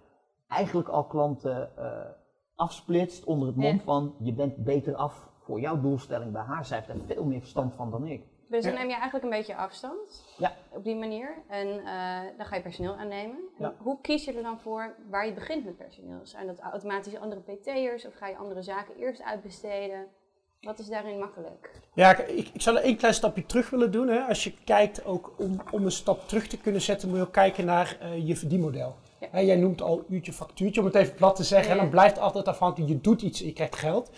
eigenlijk 0.47 0.87
al 0.89 1.05
klanten 1.05 1.77
eh, 1.77 2.09
afsplitst 2.55 3.23
onder 3.23 3.47
het 3.47 3.55
mom 3.57 3.75
Ja. 3.75 3.81
van 3.83 4.15
je 4.19 4.33
bent 4.33 4.55
beter 4.63 4.95
af 4.95 5.29
voor 5.39 5.59
jouw 5.59 5.81
doelstelling 5.81 6.31
bij 6.31 6.41
haar. 6.41 6.65
Zij 6.65 6.77
heeft 6.77 6.89
er 6.89 7.05
veel 7.15 7.23
meer 7.25 7.39
verstand 7.39 7.73
van 7.75 7.91
dan 7.91 8.07
ik. 8.07 8.23
Dus 8.49 8.63
dan 8.63 8.73
neem 8.73 8.87
je 8.87 8.93
eigenlijk 8.93 9.23
een 9.23 9.29
beetje 9.29 9.55
afstand 9.55 10.35
Ja. 10.37 10.53
op 10.69 10.83
die 10.83 10.95
manier. 10.95 11.43
En 11.47 11.67
eh, 11.67 12.19
dan 12.37 12.45
ga 12.45 12.55
je 12.55 12.61
personeel 12.61 12.95
aannemen. 12.95 13.37
Ja. 13.57 13.73
Hoe 13.77 14.01
kies 14.01 14.25
je 14.25 14.33
er 14.33 14.43
dan 14.43 14.59
voor 14.59 14.95
waar 15.09 15.25
je 15.25 15.33
begint 15.33 15.65
met 15.65 15.77
personeel? 15.77 16.19
Zijn 16.23 16.47
dat 16.47 16.59
automatisch 16.59 17.17
andere 17.17 17.41
PT'ers 17.41 18.05
of 18.07 18.13
ga 18.13 18.27
je 18.27 18.37
andere 18.37 18.61
zaken 18.61 18.95
eerst 18.95 19.23
uitbesteden? 19.23 20.07
Wat 20.61 20.79
is 20.79 20.87
daarin 20.87 21.19
makkelijk? 21.19 21.71
Ja, 21.93 22.17
ik, 22.17 22.49
ik 22.53 22.61
zou 22.61 22.77
er 22.77 22.83
één 22.83 22.97
klein 22.97 23.13
stapje 23.13 23.45
terug 23.45 23.69
willen 23.69 23.91
doen. 23.91 24.07
Hè. 24.07 24.19
Als 24.19 24.43
je 24.43 24.53
kijkt, 24.63 25.05
ook 25.05 25.33
om, 25.37 25.61
om 25.71 25.85
een 25.85 25.91
stap 25.91 26.27
terug 26.27 26.47
te 26.47 26.57
kunnen 26.57 26.81
zetten, 26.81 27.09
moet 27.09 27.17
je 27.17 27.23
ook 27.23 27.33
kijken 27.33 27.65
naar 27.65 27.97
eh, 27.99 28.27
je 28.27 28.35
verdienmodel. 28.35 28.95
Ja. 29.19 29.27
Hè, 29.31 29.39
jij 29.39 29.55
noemt 29.55 29.81
al 29.81 30.05
uurtje 30.09 30.33
factuurtje, 30.33 30.79
om 30.79 30.85
het 30.85 30.95
even 30.95 31.15
plat 31.15 31.35
te 31.35 31.43
zeggen. 31.43 31.67
Ja. 31.67 31.73
En 31.73 31.81
dan 31.81 31.89
blijft 31.89 32.19
altijd 32.19 32.47
afhankelijk, 32.47 32.91
je 32.91 33.01
doet 33.01 33.21
iets 33.21 33.39
je 33.39 33.53
krijgt 33.53 33.75
geld. 33.75 34.11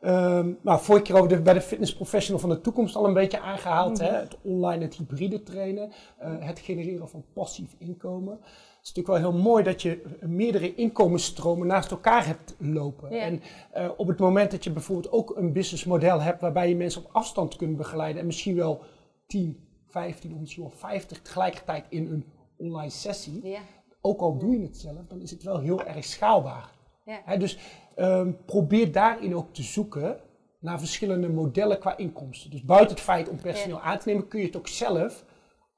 Ehm 0.00 0.52
maar 0.62 0.80
vorige 0.80 1.04
keer 1.04 1.16
over 1.16 1.28
de, 1.28 1.40
bij 1.40 1.54
de 1.54 1.60
fitness 1.60 1.94
professional 1.94 2.40
van 2.40 2.50
de 2.50 2.60
toekomst 2.60 2.96
al 2.96 3.06
een 3.06 3.14
beetje 3.14 3.40
aangehaald. 3.40 3.98
hè, 3.98 4.08
het 4.08 4.36
online, 4.42 4.84
het 4.84 4.94
hybride 4.94 5.42
trainen, 5.42 5.92
eh, 6.18 6.30
het 6.38 6.58
genereren 6.58 7.08
van 7.08 7.24
passief 7.32 7.74
inkomen. 7.78 8.40
Het 8.80 8.88
is 8.88 8.94
natuurlijk 8.94 9.24
wel 9.24 9.32
heel 9.32 9.42
mooi 9.42 9.64
dat 9.64 9.82
je 9.82 10.02
meerdere 10.20 10.74
inkomensstromen 10.74 11.66
naast 11.66 11.90
elkaar 11.90 12.26
hebt 12.26 12.54
lopen. 12.58 13.14
Ja. 13.14 13.20
En 13.20 13.42
eh, 13.72 13.90
op 13.96 14.08
het 14.08 14.18
moment 14.18 14.50
dat 14.50 14.64
je 14.64 14.70
bijvoorbeeld 14.70 15.12
ook 15.12 15.36
een 15.36 15.52
businessmodel 15.52 16.20
hebt 16.20 16.40
waarbij 16.40 16.68
je 16.68 16.76
mensen 16.76 17.04
op 17.04 17.10
afstand 17.12 17.56
kunt 17.56 17.76
begeleiden 17.76 18.20
en 18.20 18.26
misschien 18.26 18.56
wel 18.56 18.82
10, 19.26 19.68
15 19.86 20.32
of 20.34 20.40
misschien 20.40 20.62
wel 20.62 20.72
50 20.72 21.22
tegelijkertijd 21.22 21.84
in 21.88 22.06
een 22.06 22.24
online 22.56 22.90
sessie, 22.90 23.46
Ja. 23.48 23.60
ook 24.00 24.20
al 24.20 24.38
doe 24.38 24.56
je 24.56 24.62
het 24.62 24.76
zelf, 24.76 25.06
dan 25.08 25.20
is 25.20 25.30
het 25.30 25.42
wel 25.42 25.58
heel 25.58 25.84
erg 25.84 26.04
schaalbaar. 26.04 26.70
Ja. 27.04 27.36
Dus 27.36 27.58
ehm, 27.94 28.32
probeer 28.46 28.92
daarin 28.92 29.36
ook 29.36 29.54
te 29.54 29.62
zoeken 29.62 30.20
naar 30.58 30.78
verschillende 30.78 31.28
modellen 31.28 31.78
qua 31.78 31.96
inkomsten. 31.96 32.50
Dus 32.50 32.64
buiten 32.64 32.94
het 32.94 33.04
feit 33.04 33.28
om 33.28 33.40
personeel 33.40 33.80
aan 33.80 33.98
te 33.98 34.08
nemen, 34.08 34.28
kun 34.28 34.40
je 34.40 34.46
het 34.46 34.56
ook 34.56 34.68
zelf 34.68 35.24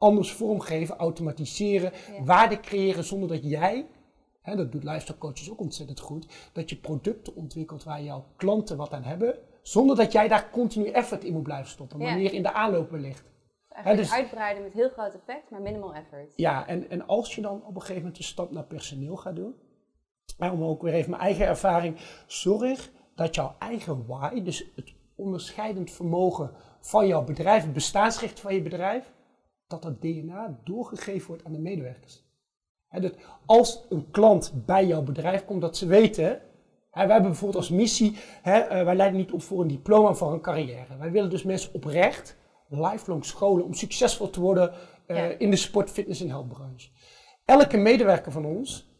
anders 0.02 0.32
vormgeven, 0.32 0.96
automatiseren, 0.96 1.92
Ja. 1.92 2.24
waarde 2.24 2.60
creëren 2.60 3.04
zonder 3.04 3.28
dat 3.28 3.42
jij, 3.42 3.86
hè, 4.40 4.56
dat 4.56 4.72
doet 4.72 4.84
lifestyle 4.84 5.18
coaches 5.18 5.50
ook 5.50 5.60
ontzettend 5.60 6.00
goed, 6.00 6.26
dat 6.52 6.70
je 6.70 6.76
producten 6.76 7.34
ontwikkelt 7.34 7.84
waar 7.84 8.02
jouw 8.02 8.24
klanten 8.36 8.76
wat 8.76 8.92
aan 8.92 9.02
hebben, 9.02 9.38
zonder 9.62 9.96
dat 9.96 10.12
jij 10.12 10.28
daar 10.28 10.50
continu 10.50 10.86
effort 10.86 11.24
in 11.24 11.32
moet 11.32 11.42
blijven 11.42 11.70
stoppen, 11.70 11.98
maar 11.98 12.16
meer 12.16 12.32
in 12.32 12.42
de 12.42 12.52
aanloop 12.52 12.90
wellicht. 12.90 13.30
Eigenlijk 13.68 14.08
dus- 14.08 14.18
uitbreiden 14.18 14.62
met 14.62 14.72
heel 14.72 14.88
groot 14.88 15.14
effect, 15.14 15.50
maar 15.50 15.60
minimal 15.60 15.94
effort. 15.94 16.32
Ja, 16.36 16.66
en, 16.66 16.90
en 16.90 17.06
als 17.06 17.34
je 17.34 17.40
dan 17.40 17.62
op 17.64 17.74
een 17.74 17.80
gegeven 17.80 17.96
moment 18.02 18.16
de 18.16 18.22
stap 18.22 18.50
naar 18.50 18.64
personeel 18.64 19.16
gaat 19.16 19.36
doen, 19.36 19.54
om 20.38 20.64
ook 20.64 20.82
weer 20.82 20.94
even 20.94 21.10
mijn 21.10 21.22
eigen 21.22 21.46
ervaring, 21.46 21.96
zorg 22.26 22.90
dat 23.14 23.34
jouw 23.34 23.54
eigen 23.58 24.06
why, 24.06 24.42
dus 24.42 24.70
het 24.74 24.94
onderscheidend 25.14 25.90
vermogen 25.90 26.50
van 26.80 27.06
jouw 27.06 27.24
bedrijf, 27.24 27.62
het 27.62 27.72
bestaansrecht 27.72 28.40
van 28.40 28.54
je 28.54 28.62
bedrijf, 28.62 29.12
dat 29.72 29.82
dat 29.82 30.00
DNA 30.00 30.58
doorgegeven 30.64 31.28
wordt 31.28 31.44
aan 31.44 31.52
de 31.52 31.58
medewerkers. 31.58 32.24
Als 33.46 33.84
een 33.88 34.10
klant 34.10 34.52
bij 34.66 34.86
jouw 34.86 35.02
bedrijf 35.02 35.44
komt, 35.44 35.60
dat 35.60 35.76
ze 35.76 35.86
weten, 35.86 36.24
hè, 36.24 36.38
wij 36.90 37.12
hebben 37.12 37.22
bijvoorbeeld 37.22 37.56
als 37.56 37.70
missie, 37.70 38.16
eh, 38.42 38.68
wij 38.68 38.94
leiden 38.96 39.18
niet 39.18 39.32
op 39.32 39.42
voor 39.42 39.60
een 39.60 39.68
diploma, 39.68 40.02
maar 40.02 40.16
voor 40.16 40.32
een 40.32 40.40
carrière. 40.40 40.96
Wij 40.98 41.10
willen 41.10 41.30
dus 41.30 41.42
mensen 41.42 41.74
oprecht 41.74 42.36
lifelong 42.68 43.24
scholen 43.24 43.64
om 43.64 43.74
succesvol 43.74 44.30
te 44.30 44.40
worden 44.40 44.72
eh, 45.06 45.16
Ja. 45.16 45.24
in 45.38 45.50
de 45.50 45.56
sport, 45.56 45.90
fitness 45.90 46.20
en 46.20 46.28
healthbranche. 46.28 46.88
Elke 47.44 47.76
medewerker 47.76 48.32
van 48.32 48.44
ons, 48.44 48.90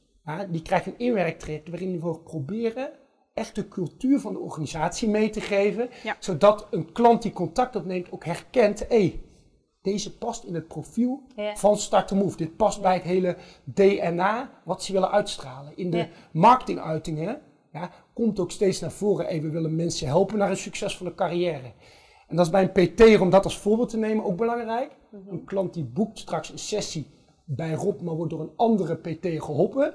die 0.51 0.63
krijgt 0.63 0.87
een 0.87 0.99
inwerktraject 0.99 1.69
waarin 1.69 2.01
we 2.01 2.19
proberen 2.19 2.91
echt 3.35 3.55
de 3.55 3.69
cultuur 3.69 4.21
van 4.21 4.33
de 4.33 4.39
organisatie 4.39 5.09
mee 5.09 5.31
te 5.31 5.41
geven, 5.41 5.89
Ja. 6.03 6.17
zodat 6.19 6.67
een 6.71 6.93
klant 6.93 7.23
die 7.23 7.33
contact 7.33 7.77
opneemt 7.77 8.13
ook 8.13 8.25
herkent, 8.25 8.79
hé, 8.79 8.87
hey, 8.89 9.23
deze 9.83 10.17
past 10.17 10.45
in 10.45 10.55
het 10.55 10.69
profiel 10.69 11.23
Ja. 11.37 11.57
van 11.57 11.77
Start 11.77 12.09
to 12.09 12.17
Move. 12.17 12.37
Dit 12.37 12.57
past 12.57 12.83
bij 12.83 12.95
het 12.95 13.03
hele 13.03 13.37
DNA 13.65 14.51
wat 14.65 14.83
ze 14.83 14.93
willen 14.93 15.11
uitstralen. 15.11 15.73
In 15.77 15.91
de 15.91 15.97
Ja. 15.97 16.09
marketinguitingen 16.33 17.41
ja, 17.73 17.91
komt 18.13 18.41
ook 18.41 18.51
steeds 18.51 18.81
naar 18.81 18.91
voren, 18.93 19.25
hey, 19.27 19.43
we 19.43 19.51
willen 19.51 19.77
mensen 19.77 20.07
helpen 20.07 20.39
naar 20.39 20.51
een 20.51 20.57
succesvolle 20.57 21.15
carrière. 21.15 21.73
En 22.29 22.37
dat 22.37 22.47
is 22.47 22.51
bij 22.53 22.71
een 22.75 22.95
PT, 22.95 23.21
om 23.21 23.31
dat 23.31 23.45
als 23.45 23.59
voorbeeld 23.59 23.89
te 23.89 23.97
nemen, 23.97 24.25
ook 24.25 24.37
belangrijk. 24.37 24.91
Een 25.31 25.45
klant 25.45 25.75
die 25.75 25.85
boekt 25.85 26.19
straks 26.19 26.51
een 26.51 26.59
sessie 26.59 27.11
bij 27.45 27.73
Rob, 27.73 28.01
maar 28.01 28.15
wordt 28.15 28.31
door 28.31 28.41
een 28.41 28.53
andere 28.57 28.95
PT 28.97 29.27
geholpen. 29.45 29.95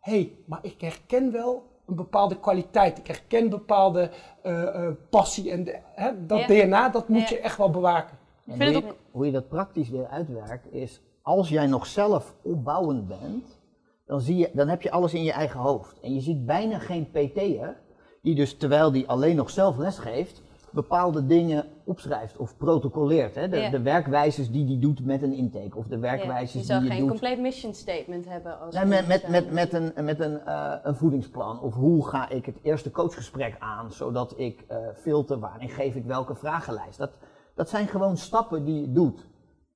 Hé, 0.00 0.12
hey, 0.12 0.32
maar 0.46 0.58
ik 0.62 0.80
herken 0.80 1.32
wel 1.32 1.62
een 1.86 1.94
bepaalde 1.96 2.40
kwaliteit. 2.40 2.98
Ik 2.98 3.06
herken 3.06 3.48
bepaalde 3.50 4.10
eh, 4.42 4.62
eh, 4.86 4.92
passie 5.10 5.50
en 5.50 5.64
de- 5.64 5.78
hè, 5.94 6.26
dat. 6.26 6.46
DNA, 6.46 6.88
dat 6.88 7.08
moet 7.08 7.28
je 7.28 7.38
echt 7.38 7.56
wel 7.56 7.70
bewaken. 7.70 8.18
Vind 8.56 8.62
hoe, 8.74 8.82
het 8.82 8.84
je, 8.84 8.94
hoe 9.10 9.26
je 9.26 9.32
dat 9.32 9.48
praktisch 9.48 9.88
weer 9.90 10.06
uitwerkt 10.06 10.72
is, 10.72 11.00
als 11.22 11.48
jij 11.48 11.66
nog 11.66 11.86
zelf 11.86 12.34
opbouwend 12.42 13.08
bent, 13.08 13.58
dan, 14.06 14.20
zie 14.20 14.36
je, 14.36 14.50
dan 14.52 14.68
heb 14.68 14.82
je 14.82 14.90
alles 14.90 15.14
in 15.14 15.24
je 15.24 15.32
eigen 15.32 15.60
hoofd. 15.60 16.00
En 16.00 16.14
je 16.14 16.20
ziet 16.20 16.46
bijna 16.46 16.78
geen 16.78 17.10
PT'er 17.10 17.76
die 18.22 18.34
dus, 18.34 18.56
terwijl 18.56 18.92
die 18.92 19.08
alleen 19.08 19.36
nog 19.36 19.50
zelf 19.50 19.76
lesgeeft, 19.76 20.42
bepaalde 20.70 21.26
dingen 21.26 21.64
opschrijft 21.84 22.36
of 22.36 22.56
protocoleert. 22.56 23.34
Hè? 23.34 23.48
De, 23.48 23.56
Ja. 23.56 23.70
de 23.70 23.80
werkwijzes 23.82 24.50
die 24.50 24.64
die 24.64 24.78
doet 24.78 25.04
met 25.04 25.22
een 25.22 25.32
intake 25.32 25.76
of 25.76 25.86
de 25.86 25.94
Ja. 25.94 26.00
werkwijzes 26.00 26.52
Je 26.52 26.58
die 26.58 26.66
zou 26.66 26.82
je 26.84 26.88
geen 26.90 26.98
doet. 26.98 27.08
compleet 27.08 27.38
mission 27.40 27.74
statement 27.74 28.28
hebben 28.28 28.60
als 28.60 28.74
Nee, 28.74 28.84
met, 28.84 29.06
met, 29.06 29.28
met, 29.28 29.52
met, 29.52 29.72
een, 29.72 30.04
met 30.04 30.20
een, 30.20 30.40
eh, 30.40 30.72
een 30.82 30.94
voedingsplan. 30.96 31.60
Of 31.60 31.74
hoe 31.74 32.08
ga 32.08 32.28
ik 32.28 32.46
het 32.46 32.58
eerste 32.62 32.90
coachgesprek 32.90 33.56
aan, 33.58 33.92
zodat 33.92 34.34
ik 34.38 34.64
eh, 34.68 34.76
filter 34.94 35.38
waarin 35.38 35.68
geef 35.68 35.94
ik 35.94 36.04
welke 36.04 36.34
vragenlijst. 36.34 36.98
Dat, 36.98 37.10
dat 37.58 37.68
zijn 37.68 37.86
gewoon 37.86 38.16
stappen 38.16 38.64
die 38.64 38.80
je 38.80 38.92
doet. 38.92 39.26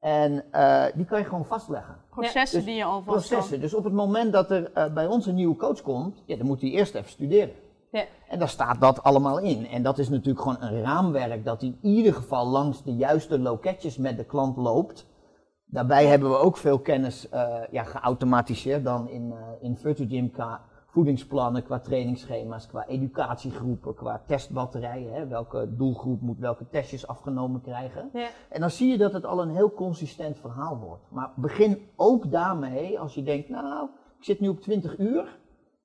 En 0.01 0.45
eh, 0.53 0.85
die 0.95 1.05
kan 1.05 1.19
je 1.19 1.25
gewoon 1.25 1.45
vastleggen. 1.45 1.97
Processen 2.11 2.59
Dus 2.59 2.67
die 2.67 2.77
je 2.77 2.85
al 2.85 3.03
kan. 3.03 3.15
Processen. 3.15 3.61
Dus 3.61 3.75
op 3.75 3.85
het 3.85 3.93
moment 3.93 4.33
dat 4.33 4.51
er 4.51 4.73
eh, 4.73 4.93
bij 4.93 5.07
ons 5.07 5.27
een 5.27 5.35
nieuwe 5.35 5.57
coach 5.57 5.83
komt, 5.83 6.23
ja, 6.27 6.37
dan 6.37 6.47
moet 6.47 6.61
hij 6.61 6.71
eerst 6.71 6.95
even 6.95 7.11
studeren. 7.11 7.55
Ja. 7.91 8.05
En 8.29 8.39
daar 8.39 8.49
staat 8.49 8.81
dat 8.81 9.03
allemaal 9.03 9.39
in. 9.39 9.67
En 9.67 9.83
dat 9.83 9.99
is 9.99 10.09
natuurlijk 10.09 10.41
gewoon 10.41 10.63
een 10.63 10.83
raamwerk 10.83 11.45
dat 11.45 11.63
in 11.63 11.79
ieder 11.81 12.15
geval 12.15 12.47
langs 12.47 12.83
de 12.83 12.95
juiste 12.95 13.39
loketjes 13.39 13.97
met 13.97 14.17
de 14.17 14.25
klant 14.25 14.57
loopt. 14.57 15.07
Daarbij 15.65 16.07
hebben 16.07 16.31
we 16.31 16.37
ook 16.37 16.57
veel 16.57 16.79
kennis 16.79 17.29
eh, 17.29 17.55
ja, 17.71 17.85
geautomatiseerd 17.85 18.85
dan 18.85 19.09
in, 19.09 19.35
in 19.61 19.77
Virtual 19.77 20.09
Gym 20.09 20.31
voedingsplannen, 20.93 21.63
qua 21.63 21.79
trainingsschema's, 21.81 22.67
qua 22.67 22.87
educatiegroepen, 22.87 23.95
qua 23.95 24.23
testbatterijen. 24.27 25.13
Hè, 25.13 25.27
welke 25.27 25.75
doelgroep 25.77 26.21
moet 26.21 26.39
welke 26.39 26.69
testjes 26.69 27.07
afgenomen 27.07 27.61
krijgen. 27.61 28.11
Ja. 28.13 28.29
En 28.49 28.61
dan 28.61 28.71
zie 28.71 28.91
je 28.91 28.99
dat 28.99 29.13
het 29.13 29.25
al 29.25 29.43
een 29.43 29.51
heel 29.51 29.73
consistent 29.73 30.39
verhaal 30.39 30.79
wordt. 30.79 31.03
Maar 31.11 31.33
begin 31.37 31.79
ook 31.97 32.31
daarmee 32.31 33.01
als 33.01 33.15
je 33.15 33.23
denkt, 33.23 33.49
nou, 33.49 33.89
ik 34.19 34.25
zit 34.25 34.41
nu 34.41 34.49
op 34.49 34.61
20 34.61 34.99
uur. 34.99 35.39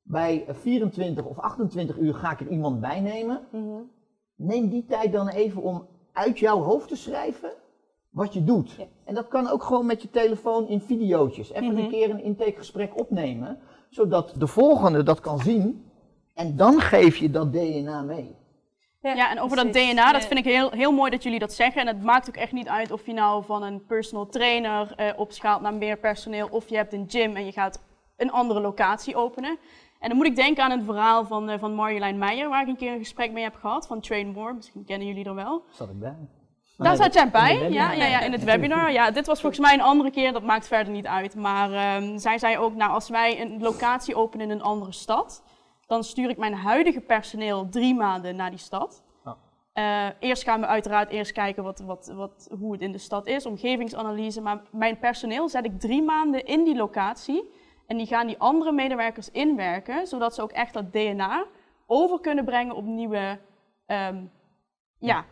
Bij 0.03 0.45
eh, 0.47 0.55
24 0.55 1.25
of 1.25 1.39
28 1.39 1.97
uur 1.97 2.13
ga 2.13 2.31
ik 2.31 2.39
er 2.39 2.47
iemand 2.47 2.79
bij 2.79 2.99
nemen. 3.01 3.41
Mhm. 3.51 3.81
Neem 4.35 4.69
die 4.69 4.85
tijd 4.85 5.11
dan 5.11 5.27
even 5.27 5.61
om 5.61 5.87
uit 6.13 6.39
jouw 6.39 6.61
hoofd 6.61 6.87
te 6.87 6.95
schrijven 6.95 7.51
wat 8.09 8.33
je 8.33 8.43
doet. 8.43 8.71
Ja. 8.71 8.85
En 9.03 9.15
dat 9.15 9.27
kan 9.27 9.47
ook 9.49 9.63
gewoon 9.63 9.85
met 9.85 10.01
je 10.01 10.09
telefoon 10.09 10.67
in 10.67 10.81
videootjes. 10.81 11.51
Even 11.51 11.73
Mhm. 11.73 11.77
een 11.83 11.89
keer 11.89 12.09
een 12.09 12.23
intakegesprek 12.23 12.99
opnemen, 12.99 13.59
zodat 13.89 14.33
de 14.37 14.47
volgende 14.47 15.03
dat 15.03 15.19
kan 15.19 15.39
zien. 15.39 15.85
En 16.33 16.55
dan 16.55 16.81
geef 16.81 17.17
je 17.17 17.29
dat 17.29 17.53
DNA 17.53 18.01
mee. 18.01 18.35
Ja, 19.01 19.31
en 19.31 19.39
over 19.39 19.57
dat. 19.57 19.73
DNA, 19.73 20.11
dat 20.11 20.25
vind 20.25 20.39
ik 20.39 20.45
heel, 20.45 20.71
heel 20.71 20.91
mooi 20.91 21.11
dat 21.11 21.23
jullie 21.23 21.39
dat 21.39 21.53
zeggen. 21.53 21.81
En 21.81 21.87
het 21.87 22.03
maakt 22.03 22.27
ook 22.27 22.35
echt 22.35 22.51
niet 22.51 22.67
uit 22.67 22.91
of 22.91 23.05
je 23.05 23.13
nou 23.13 23.43
van 23.45 23.63
een 23.63 23.85
personal 23.85 24.27
trainer 24.27 24.93
eh, 24.95 25.13
opschaalt 25.15 25.61
naar 25.61 25.73
meer 25.73 25.97
personeel, 25.97 26.47
of 26.51 26.69
je 26.69 26.75
hebt 26.75 26.93
een 26.93 27.05
gym 27.07 27.35
en 27.35 27.45
je 27.45 27.51
gaat 27.51 27.81
een 28.17 28.31
andere 28.31 28.59
locatie 28.59 29.15
openen. 29.15 29.57
En 29.99 30.09
dan 30.09 30.17
moet 30.17 30.27
ik 30.27 30.35
denken 30.35 30.63
aan 30.63 30.71
het 30.71 30.83
verhaal 30.85 31.25
van, 31.25 31.49
eh, 31.49 31.59
van 31.59 31.73
Marjolein 31.73 32.17
Meijer, 32.17 32.49
waar 32.49 32.61
ik 32.61 32.67
een 32.67 32.75
keer 32.75 32.91
een 32.91 32.99
gesprek 32.99 33.31
mee 33.31 33.43
heb 33.43 33.55
gehad, 33.55 33.87
van 33.87 34.01
Train 34.01 34.27
More. 34.27 34.53
Misschien 34.53 34.85
kennen 34.85 35.07
jullie 35.07 35.25
er 35.25 35.35
wel. 35.35 35.63
Zat 35.69 35.89
ik 35.89 35.99
bij. 35.99 36.27
Daar 36.77 36.95
zat 36.95 37.13
jij 37.13 37.29
bij, 37.29 37.53
in 37.53 37.67
de 37.67 37.73
ja, 37.73 37.91
ja, 37.91 38.05
ja, 38.05 38.19
in 38.19 38.31
het 38.31 38.43
webinar. 38.43 38.91
Ja, 38.91 39.11
dit 39.11 39.25
was 39.25 39.41
volgens 39.41 39.61
mij 39.61 39.73
een 39.73 39.81
andere 39.81 40.11
keer, 40.11 40.33
dat 40.33 40.43
maakt 40.43 40.67
verder 40.67 40.93
niet 40.93 41.05
uit. 41.05 41.35
Maar 41.35 41.71
ehm, 41.71 42.17
zij 42.17 42.37
zei 42.37 42.57
ook, 42.57 42.75
nou, 42.75 42.91
als 42.91 43.09
wij 43.09 43.41
een 43.41 43.61
locatie 43.61 44.15
openen 44.15 44.45
in 44.45 44.51
een 44.51 44.61
andere 44.61 44.91
stad, 44.91 45.43
dan 45.87 46.03
stuur 46.03 46.29
ik 46.29 46.37
mijn 46.37 46.53
huidige 46.53 47.01
personeel 47.01 47.69
drie 47.69 47.95
maanden 47.95 48.35
naar 48.35 48.49
die 48.49 48.59
stad. 48.59 49.03
Eh, 49.73 50.05
eerst 50.19 50.43
gaan 50.43 50.59
we 50.59 50.65
uiteraard 50.65 51.09
eerst 51.09 51.31
kijken 51.31 51.63
wat, 51.63 51.79
wat, 51.79 52.11
wat, 52.15 52.49
hoe 52.59 52.71
het 52.71 52.81
in 52.81 52.91
de 52.91 52.97
stad 52.97 53.27
is, 53.27 53.45
omgevingsanalyse. 53.45 54.41
Maar 54.41 54.61
mijn 54.71 54.99
personeel 54.99 55.49
zet 55.49 55.65
ik 55.65 55.79
drie 55.79 56.01
maanden 56.01 56.45
in 56.45 56.63
die 56.63 56.75
locatie. 56.75 57.53
En 57.87 57.97
die 57.97 58.05
gaan 58.05 58.27
die 58.27 58.37
andere 58.37 58.71
medewerkers 58.71 59.31
inwerken, 59.31 60.07
zodat 60.07 60.35
ze 60.35 60.41
ook 60.41 60.51
echt 60.51 60.73
dat 60.73 60.91
DNA 60.93 61.45
over 61.85 62.19
kunnen 62.19 62.45
brengen 62.45 62.75
op 62.75 62.83
nieuwe, 62.83 63.39
ehm, 63.85 64.23
ja, 64.99 65.25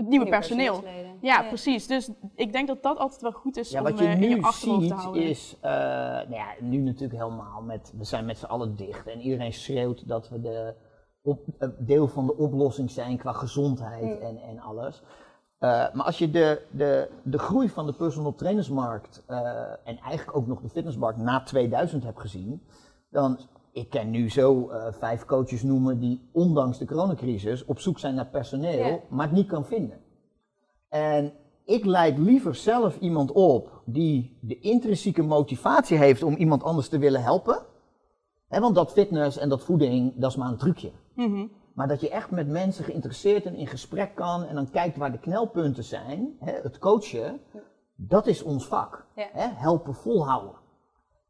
het 0.00 0.08
nieuwe 0.08 0.28
personeel. 0.28 0.84
Ja, 1.20 1.42
precies. 1.42 1.86
Dus 1.86 2.10
ik 2.34 2.52
denk 2.52 2.68
dat 2.68 2.82
dat 2.82 2.98
altijd 2.98 3.20
wel 3.20 3.32
goed 3.32 3.56
is 3.56 3.70
Ja, 3.70 3.78
om 3.78 3.84
wat 3.84 3.98
je 3.98 4.04
eh, 4.04 4.22
in 4.22 4.28
je 4.28 4.42
achterhoofd 4.42 4.88
te 4.88 4.94
houden. 4.94 5.22
is, 5.22 5.56
eh, 5.60 5.70
nou 5.70 6.34
ja, 6.34 6.46
nu 6.60 6.78
natuurlijk 6.78 7.20
helemaal 7.20 7.62
met, 7.62 7.92
we 7.96 8.04
zijn 8.04 8.24
met 8.24 8.38
z'n 8.38 8.44
allen 8.44 8.76
dicht 8.76 9.06
en 9.06 9.20
iedereen 9.20 9.52
schreeuwt 9.52 10.08
dat 10.08 10.28
we 10.28 10.40
de 10.40 10.74
op, 11.22 11.40
eh, 11.58 11.68
deel 11.78 12.08
van 12.08 12.26
de 12.26 12.36
oplossing 12.36 12.90
zijn 12.90 13.18
qua 13.18 13.32
gezondheid 13.32 14.20
en, 14.20 14.36
en 14.42 14.58
alles. 14.60 15.02
Eh, 15.58 15.68
maar 15.68 16.04
als 16.04 16.18
je 16.18 16.30
de, 16.30 16.62
de, 16.70 17.10
de 17.22 17.38
groei 17.38 17.68
van 17.68 17.86
de 17.86 17.92
personal 17.92 18.34
trainersmarkt 18.34 19.22
eh, 19.26 19.38
en 19.84 19.98
eigenlijk 19.98 20.36
ook 20.36 20.46
nog 20.46 20.60
de 20.60 20.68
fitnessmarkt 20.68 21.18
na 21.18 21.42
2000 21.42 22.04
hebt 22.04 22.20
gezien, 22.20 22.62
dan, 23.10 23.38
ik 23.72 23.90
ken 23.90 24.10
nu 24.10 24.30
zo 24.30 24.68
eh, 24.68 24.92
vijf 24.92 25.24
coaches 25.24 25.62
noemen 25.62 25.98
die 25.98 26.28
ondanks 26.32 26.78
de 26.78 26.86
coronacrisis 26.86 27.64
op 27.64 27.78
zoek 27.80 27.98
zijn 27.98 28.14
naar 28.14 28.26
personeel, 28.26 28.86
Ja. 28.86 28.98
maar 29.08 29.26
het 29.26 29.36
niet 29.36 29.46
kan 29.48 29.64
vinden. 29.64 30.00
En 30.88 31.32
ik 31.64 31.84
leid 31.84 32.18
liever 32.18 32.54
zelf 32.54 32.98
iemand 32.98 33.32
op 33.32 33.82
die 33.84 34.38
de 34.40 34.58
intrinsieke 34.58 35.22
motivatie 35.22 35.96
heeft 35.96 36.22
om 36.22 36.34
iemand 36.34 36.62
anders 36.62 36.88
te 36.88 36.98
willen 36.98 37.22
helpen. 37.22 37.58
Hè, 38.48 38.60
want 38.60 38.74
dat 38.74 38.92
fitness 38.92 39.38
en 39.38 39.48
dat 39.48 39.62
voeding, 39.64 40.12
dat 40.16 40.30
is 40.30 40.36
maar 40.36 40.48
een 40.48 40.56
trucje. 40.56 40.90
Mhm. 41.14 41.46
Maar 41.74 41.88
dat 41.88 42.00
je 42.00 42.10
echt 42.10 42.30
met 42.30 42.48
mensen 42.48 42.84
geïnteresseerd 42.84 43.44
en 43.46 43.54
in 43.54 43.66
gesprek 43.66 44.14
kan 44.14 44.44
en 44.44 44.54
dan 44.54 44.70
kijkt 44.70 44.96
waar 44.96 45.12
de 45.12 45.18
knelpunten 45.18 45.84
zijn, 45.84 46.36
hè, 46.40 46.52
het 46.52 46.78
coachen, 46.78 47.40
dat 47.96 48.26
is 48.26 48.42
ons 48.42 48.66
vak. 48.66 49.06
Ja. 49.16 49.28
Hè, 49.32 49.46
helpen 49.54 49.94
volhouden. 49.94 50.54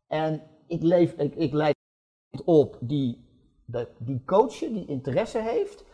En 0.08 0.42
ik, 0.66 0.82
leef, 0.82 1.12
ik, 1.12 1.34
ik 1.34 1.52
leid 1.52 1.76
op 2.44 2.76
die, 2.80 3.24
de, 3.64 3.88
die 3.98 4.22
coachen, 4.24 4.72
die 4.72 4.86
interesse 4.86 5.38
heeft, 5.38 5.84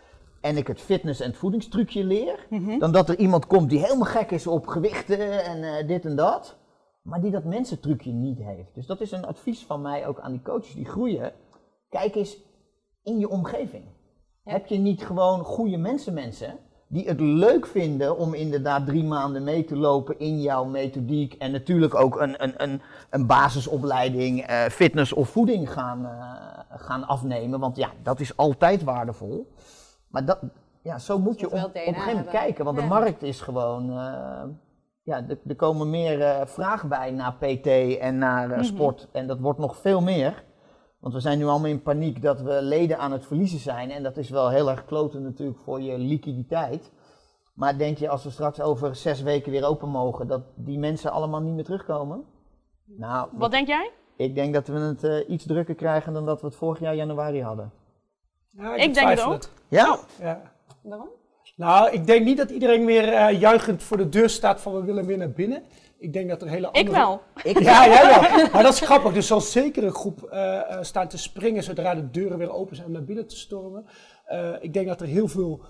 en 0.41 0.57
ik 0.57 0.67
het 0.67 0.81
fitness- 0.81 1.21
en 1.21 1.29
het 1.29 1.39
voedingstrucje 1.39 2.05
leer, 2.05 2.47
dan 2.79 2.93
dat 2.93 3.09
er 3.09 3.19
iemand 3.19 3.47
komt 3.47 3.71
die 3.71 3.79
helemaal 3.79 4.07
gek 4.07 4.31
is 4.31 4.47
op 4.47 4.67
gewichten 4.67 5.45
en 5.45 5.63
eh, 5.63 5.87
dit 5.87 6.05
en 6.05 6.17
dat, 6.17 6.57
maar 7.03 7.21
die 7.21 7.31
dat 7.31 7.45
mensentrucje 7.45 8.13
niet 8.13 8.39
heeft. 8.39 8.75
Dus 8.75 8.87
dat 8.87 9.01
is 9.01 9.11
een 9.11 9.25
advies 9.25 9.65
van 9.65 9.83
mij 9.83 10.07
ook 10.07 10.21
aan 10.21 10.33
die 10.33 10.43
coaches 10.43 10.75
die 10.75 10.85
groeien. 10.85 11.33
Kijk 11.89 12.15
eens 12.15 12.39
in 13.03 13.19
je 13.19 13.29
omgeving. 13.29 13.85
Ja. 14.45 14.53
Heb 14.53 14.67
je 14.67 14.79
niet 14.79 15.07
gewoon 15.07 15.45
goede 15.45 15.77
mensen, 15.77 16.15
mensen 16.15 16.59
die 16.89 17.09
het 17.09 17.21
leuk 17.21 17.67
vinden 17.67 18.19
om 18.19 18.35
inderdaad 18.35 18.87
drie 18.87 19.05
maanden 19.05 19.45
mee 19.45 19.65
te 19.65 19.77
lopen 19.77 20.19
in 20.19 20.41
jouw 20.41 20.65
methodiek 20.65 21.35
en 21.35 21.53
natuurlijk 21.53 21.95
ook 21.95 22.21
een, 22.21 22.43
een, 22.43 22.55
een, 22.57 22.81
een 23.11 23.27
basisopleiding 23.27 24.41
eh, 24.43 24.65
fitness 24.65 25.13
of 25.13 25.29
voeding 25.29 25.73
gaan, 25.73 26.07
eh, 26.07 26.77
gaan 26.79 27.07
afnemen, 27.07 27.61
want 27.61 27.77
ja, 27.77 27.91
dat 28.03 28.21
is 28.21 28.37
altijd 28.37 28.85
waardevol. 28.85 29.53
Maar 30.09 30.25
dat, 30.25 30.39
ja, 30.83 30.99
zo 30.99 31.19
moet 31.19 31.41
je 31.41 31.47
op, 31.47 31.53
op 31.53 31.59
een 31.59 31.71
gegeven 31.71 31.93
moment 31.99 32.17
hebben. 32.17 32.33
kijken, 32.33 32.65
want 32.65 32.77
de 32.77 32.85
markt 32.85 33.23
is 33.23 33.41
gewoon, 33.41 33.91
eh, 33.91 34.43
ja, 35.03 35.25
er, 35.47 35.57
komen 35.57 35.91
meer 35.91 36.47
vragen 36.49 36.89
bij 36.89 37.11
naar 37.11 37.35
PT 37.35 37.67
en 37.99 38.19
naar 38.19 38.49
Mhm. 38.49 38.63
sport 38.63 39.09
en 39.13 39.27
dat 39.27 39.39
wordt 39.41 39.59
nog 39.59 39.77
veel 39.77 40.01
meer. 40.01 40.45
Want 41.07 41.19
we 41.19 41.25
zijn 41.25 41.39
nu 41.39 41.47
allemaal 41.47 41.71
in 41.71 41.83
paniek 41.83 42.23
dat 42.23 42.41
we 42.41 42.63
leden 42.63 42.99
aan 42.99 43.13
het 43.13 43.27
verliezen 43.27 43.59
zijn. 43.59 43.91
En 43.91 44.03
dat 44.03 44.17
is 44.17 44.31
wel 44.31 44.51
heel 44.51 44.71
erg 44.71 44.85
kloten 44.85 45.23
natuurlijk 45.23 45.59
voor 45.65 45.81
je 45.81 45.99
liquiditeit. 45.99 46.91
Maar 47.55 47.79
denk 47.79 47.99
je 47.99 48.09
als 48.09 48.25
we 48.25 48.31
straks 48.31 48.61
over 48.61 48.97
zes 48.97 49.23
weken 49.23 49.53
weer 49.53 49.65
open 49.65 49.89
mogen, 49.89 50.27
dat 50.27 50.43
die 50.55 50.79
mensen 50.79 51.13
allemaal 51.13 51.41
niet 51.41 51.55
meer 51.55 51.65
terugkomen? 51.65 52.25
Nou, 52.85 53.29
Wat 53.33 53.51
denk 53.51 53.67
jij? 53.67 53.91
ik 54.17 54.35
denk 54.35 54.55
dat 54.55 54.67
we 54.67 54.79
het 54.79 55.05
eh, 55.05 55.31
iets 55.31 55.47
drukker 55.47 55.75
krijgen 55.75 56.13
dan 56.13 56.27
dat 56.27 56.41
we 56.41 56.47
het 56.47 56.57
vorig 56.57 56.81
jaar 56.81 56.95
januari 56.95 57.43
hadden. 57.43 57.73
Ja, 58.49 58.75
Ik 58.75 58.95
denk 58.95 59.09
het 59.09 59.25
ook. 59.25 59.43
Ja? 59.69 59.99
Ja. 60.21 60.53
Waarom? 60.83 61.09
Nou, 61.57 61.91
ik 61.91 62.07
denk 62.07 62.25
niet 62.25 62.37
dat 62.37 62.51
iedereen 62.51 62.85
meer 62.85 63.13
eh, 63.13 63.41
juichend 63.41 63.83
voor 63.83 63.97
de 63.97 64.09
deur 64.09 64.29
staat 64.29 64.61
van 64.61 64.75
we 64.75 64.85
willen 64.85 65.07
weer 65.07 65.19
naar 65.19 65.31
binnen. 65.31 65.63
Ik 65.99 66.13
denk 66.13 66.29
dat 66.29 66.43
er 66.43 66.49
hele 66.49 66.67
andere... 66.67 66.85
Ik 66.85 66.93
wel. 66.93 67.23
Ik 67.53 67.59
Ja, 67.59 67.85
ja, 67.85 68.09
ja. 68.09 68.49
Maar 68.53 68.63
dat 68.63 68.73
is 68.73 68.81
grappig. 68.81 69.17
Er 69.17 69.23
zal 69.23 69.41
zeker 69.41 69.85
een 69.85 69.95
groep 69.95 70.23
eh, 70.23 70.61
staan 70.81 71.09
te 71.09 71.19
springen 71.19 71.63
zodra 71.63 71.95
de 71.95 72.11
deuren 72.11 72.39
weer 72.39 72.53
open 72.53 72.77
zijn 72.77 72.89
om 72.89 72.93
naar 72.93 73.05
binnen 73.05 73.27
te 73.27 73.37
stormen. 73.37 73.87
Eh, 74.25 74.53
ik 74.61 74.73
denk 74.73 74.87
dat 74.87 75.01
er 75.01 75.07
heel 75.07 75.29
veel 75.29 75.61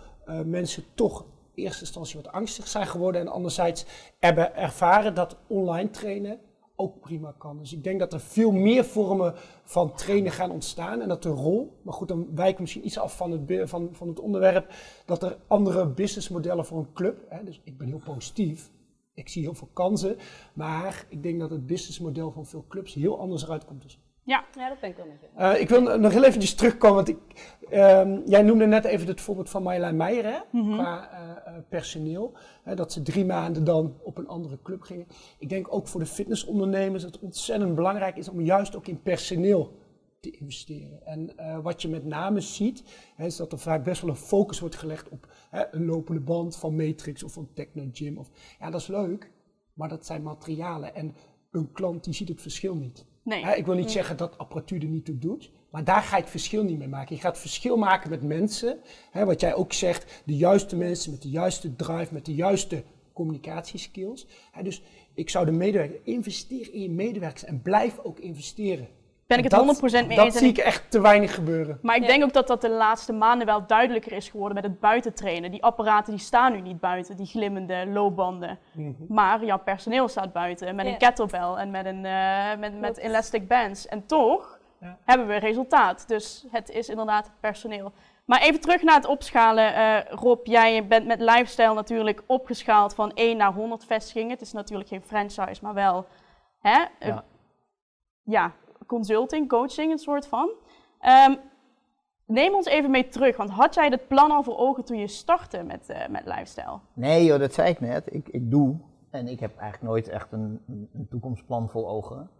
mensen 0.45 0.85
toch 0.95 1.25
in 1.55 1.65
eerste 1.65 1.81
instantie 1.81 2.21
wat 2.23 2.33
angstig 2.33 2.69
zijn 2.69 2.87
geworden. 2.87 3.21
En 3.21 3.29
anderzijds 3.29 3.85
hebben 4.19 4.57
ervaren 4.57 5.15
dat 5.15 5.37
online 5.47 5.91
trainen 5.91 6.39
ook 6.77 7.01
prima 7.01 7.35
kan. 7.39 7.59
Dus 7.59 7.73
ik 7.73 7.85
denk 7.85 7.99
dat 7.99 8.13
er 8.13 8.21
veel 8.21 8.53
meer 8.53 8.85
vormen 8.85 9.35
van 9.65 9.95
trainen 9.95 10.33
gaan 10.33 10.51
ontstaan. 10.51 11.01
En 11.01 11.09
dat 11.09 11.23
de 11.23 11.29
rol, 11.29 11.79
maar 11.83 11.95
goed, 11.95 12.09
dan 12.09 12.29
wijken 12.35 12.57
we 12.57 12.61
misschien 12.61 12.87
iets 12.87 12.99
af 12.99 13.17
van 13.17 13.31
het, 13.31 13.69
van, 13.69 13.89
van 13.93 14.09
het 14.09 14.21
onderwerp. 14.21 14.73
Dat 15.05 15.23
er 15.23 15.37
andere 15.47 15.87
businessmodellen 15.87 16.65
voor 16.65 16.79
een 16.79 16.93
club. 16.93 17.25
Hè, 17.29 17.45
dus 17.45 17.61
ik 17.65 17.79
ben 17.79 17.87
heel 17.87 18.03
positief. 18.05 18.71
Ik 19.17 19.29
zie 19.29 19.43
heel 19.43 19.55
veel 19.55 19.69
kansen. 19.73 20.17
Maar 20.55 21.05
ik 21.09 21.23
denk 21.23 21.41
dat 21.41 21.51
het 21.51 21.67
businessmodel 21.67 22.31
van 22.31 22.47
veel 22.47 22.65
clubs 22.69 22.95
heel 22.95 23.19
anders 23.21 23.43
eruit 23.43 23.65
komt. 23.65 23.83
Dus, 23.83 24.01
Ja. 24.23 24.45
Ja, 24.59 24.69
dat 24.69 24.81
ben 24.81 24.91
ik 24.91 24.97
wel 24.97 25.07
met 25.07 25.17
je. 25.21 25.27
eh, 25.55 25.61
ik 25.61 25.69
wil 25.69 25.99
nog 25.99 26.13
heel 26.13 26.25
eventjes 26.25 26.55
terugkomen. 26.55 26.97
Want 26.97 27.09
ik, 27.09 27.19
ehm, 27.71 28.21
jij 28.25 28.43
noemde 28.43 28.67
net 28.67 28.85
even 28.85 29.07
het 29.07 29.21
voorbeeld 29.21 29.51
van 29.51 29.63
Marjolein 29.63 29.97
Meijer. 29.97 30.25
Hè, 30.25 30.39
Qua 30.75 31.11
eh, 31.11 31.31
eh, 31.55 31.63
personeel. 31.69 32.33
Hè, 32.63 32.75
dat 32.75 32.93
ze 32.93 33.03
drie 33.03 33.25
maanden 33.25 33.65
dan 33.65 33.95
op 34.03 34.19
een 34.19 34.29
andere 34.29 34.59
club 34.63 34.83
gingen. 34.83 35.07
Ik 35.39 35.49
denk 35.49 35.75
ook 35.75 35.89
voor 35.89 36.01
de 36.01 36.07
fitnessondernemers 36.07 37.03
dat 37.03 37.13
het 37.15 37.23
ontzettend 37.23 37.75
belangrijk 37.75 38.17
is 38.17 38.29
om 38.29 38.41
juist 38.41 38.77
ook 38.77 38.87
in 38.87 39.03
personeel 39.03 39.73
te 40.31 40.39
investeren. 40.39 41.07
En 41.07 41.39
eh, 41.39 41.59
wat 41.59 41.83
je 41.83 41.89
met 41.89 42.05
name 42.05 42.41
ziet, 42.41 42.83
hè, 43.15 43.27
is 43.27 43.37
dat 43.37 43.53
er 43.53 43.59
vaak 43.59 43.85
best 43.85 44.01
wel 44.01 44.11
een 44.11 44.17
focus 44.17 44.61
wordt 44.61 44.77
gelegd 44.77 45.09
op 45.09 45.29
hè, 45.51 45.75
een 45.75 45.85
lopende 45.85 46.21
band 46.21 46.57
van 46.57 46.77
Matrix 46.77 47.23
of 47.23 47.33
van 47.33 47.49
Techno 47.55 47.89
Gym. 47.93 48.19
Of, 48.19 48.31
ja, 48.61 48.71
dat 48.71 48.81
is 48.81 48.87
leuk, 48.87 49.31
maar 49.73 49.89
dat 49.89 50.07
zijn 50.07 50.23
materialen. 50.23 50.95
En 50.95 51.15
een 51.51 51.73
klant 51.73 52.05
die 52.05 52.15
ziet 52.15 52.29
het 52.29 52.43
verschil 52.43 52.75
niet. 52.75 53.07
Nee. 53.23 53.45
Hè, 53.45 53.55
ik 53.55 53.67
wil 53.67 53.75
niet 53.75 53.91
zeggen 53.91 54.17
dat 54.17 54.39
apparatuur 54.39 54.83
er 54.83 54.89
niet 54.89 55.05
toe 55.05 55.19
doet, 55.19 55.51
maar 55.71 55.85
daar 55.85 56.03
ga 56.03 56.17
je 56.17 56.23
het 56.23 56.31
verschil 56.31 56.65
niet 56.65 56.79
mee 56.79 56.89
maken. 56.89 57.15
Je 57.15 57.21
gaat 57.21 57.33
het 57.33 57.41
verschil 57.41 57.77
maken 57.77 58.11
met 58.11 58.23
mensen, 58.23 58.79
hè, 59.11 59.25
wat 59.25 59.41
jij 59.41 59.55
ook 59.55 59.73
zegt, 59.73 60.23
de 60.25 60.37
juiste 60.37 60.77
mensen 60.77 61.11
met 61.11 61.23
de 61.23 61.31
juiste 61.31 61.77
drive, 61.77 62.15
met 62.15 62.25
de 62.25 62.35
juiste 62.35 62.85
communicatieskills. 63.13 64.27
Hè, 64.53 64.63
dus 64.63 64.83
ik 65.15 65.31
zou 65.31 65.45
de 65.47 65.53
medewerker 65.53 66.01
investeren 66.03 66.73
in 66.73 66.83
je 66.83 66.91
medewerkers 66.91 67.45
en 67.45 67.63
blijf 67.63 67.99
ook 67.99 68.19
investeren. 68.19 68.89
Ben 69.27 69.39
ik 69.39 69.45
het 69.45 69.53
Dat- 69.53 69.61
100% 69.81 70.07
mee 70.07 70.17
Dat 70.17 70.25
eens. 70.25 70.35
En 70.35 70.41
zie 70.41 70.49
ik- 70.49 70.59
echt 70.59 70.91
te 70.91 71.01
weinig 71.01 71.35
gebeuren. 71.35 71.79
Maar 71.83 71.97
ik 71.97 72.03
Ja. 72.03 72.09
denk 72.09 72.23
ook 72.25 72.33
dat 72.33 72.47
dat 72.47 72.61
de 72.61 72.71
laatste 72.71 73.13
maanden 73.13 73.47
wel 73.47 73.67
duidelijker 73.67 74.13
is 74.13 74.29
geworden 74.29 74.55
met 74.55 74.65
het 74.65 74.81
buitentrainen. 74.81 75.51
Die 75.51 75.63
apparaten 75.65 76.13
die 76.13 76.23
staan 76.23 76.53
nu 76.53 76.61
niet 76.61 76.81
buiten, 76.81 77.17
die 77.17 77.27
glimmende 77.27 77.87
loopbanden. 77.87 78.59
Maar 79.09 79.45
jouw 79.45 79.59
personeel 79.59 80.09
staat 80.09 80.33
buiten 80.33 80.75
met 80.75 80.87
Ja. 80.87 80.93
een 80.93 80.99
kettlebell 80.99 81.55
en 81.55 81.71
met, 81.71 81.87
een, 81.87 82.05
eh, 82.05 82.57
met, 82.59 82.79
met 82.81 82.97
elastic 82.99 83.49
bands. 83.49 83.87
En 83.89 84.07
toch 84.07 84.59
Ja. 84.81 84.99
hebben 85.05 85.27
we 85.27 85.35
resultaat. 85.37 86.09
Dus 86.09 86.47
het 86.51 86.71
is 86.71 86.89
inderdaad 86.89 87.25
het 87.27 87.41
personeel. 87.41 87.93
Maar 88.25 88.41
even 88.41 88.61
terug 88.61 88.83
naar 88.83 88.95
het 88.97 89.07
opschalen. 89.07 89.75
Eh, 89.75 89.97
Rob, 90.11 90.47
jij 90.47 90.87
bent 90.87 91.07
met 91.07 91.21
lifestyle 91.21 91.75
natuurlijk 91.75 92.23
opgeschaald 92.27 92.95
van 92.95 93.11
1 93.15 93.37
naar 93.37 93.53
100 93.53 93.85
vestigingen. 93.85 94.31
Het 94.31 94.41
is 94.41 94.53
natuurlijk 94.53 94.89
geen 94.89 95.03
franchise, 95.03 95.65
maar 95.65 95.75
wel 95.75 96.07
hè, 96.61 96.85
Ja. 98.25 98.53
Consulting, 98.87 99.49
coaching, 99.49 99.93
een 99.93 99.99
soort 99.99 100.27
van. 100.27 100.51
Ehm, 101.01 101.35
neem 102.27 102.55
ons 102.55 102.67
even 102.67 102.91
mee 102.91 103.09
terug, 103.09 103.37
want 103.37 103.51
had 103.51 103.75
jij 103.75 103.91
dit 103.91 104.09
plan 104.09 104.31
al 104.31 104.43
voor 104.43 104.59
ogen 104.59 104.85
toen 104.85 104.99
je 104.99 105.07
startte 105.07 105.63
met, 105.63 105.89
eh, 105.89 106.09
met 106.09 106.25
lifestyle? 106.25 106.79
Nee 106.93 107.25
joh, 107.25 107.39
dat 107.39 107.55
zei 107.55 107.69
ik 107.69 107.81
net. 107.81 108.15
Ik, 108.15 108.29
ik 108.29 108.51
doe. 108.51 108.77
En 109.11 109.29
ik 109.29 109.41
heb 109.41 109.57
eigenlijk 109.57 109.93
nooit 109.93 110.09
echt 110.09 110.33
een, 110.33 110.61
een, 110.69 111.07
toekomstplan 111.11 111.69
voor 111.69 111.87
ogen. 111.87 112.31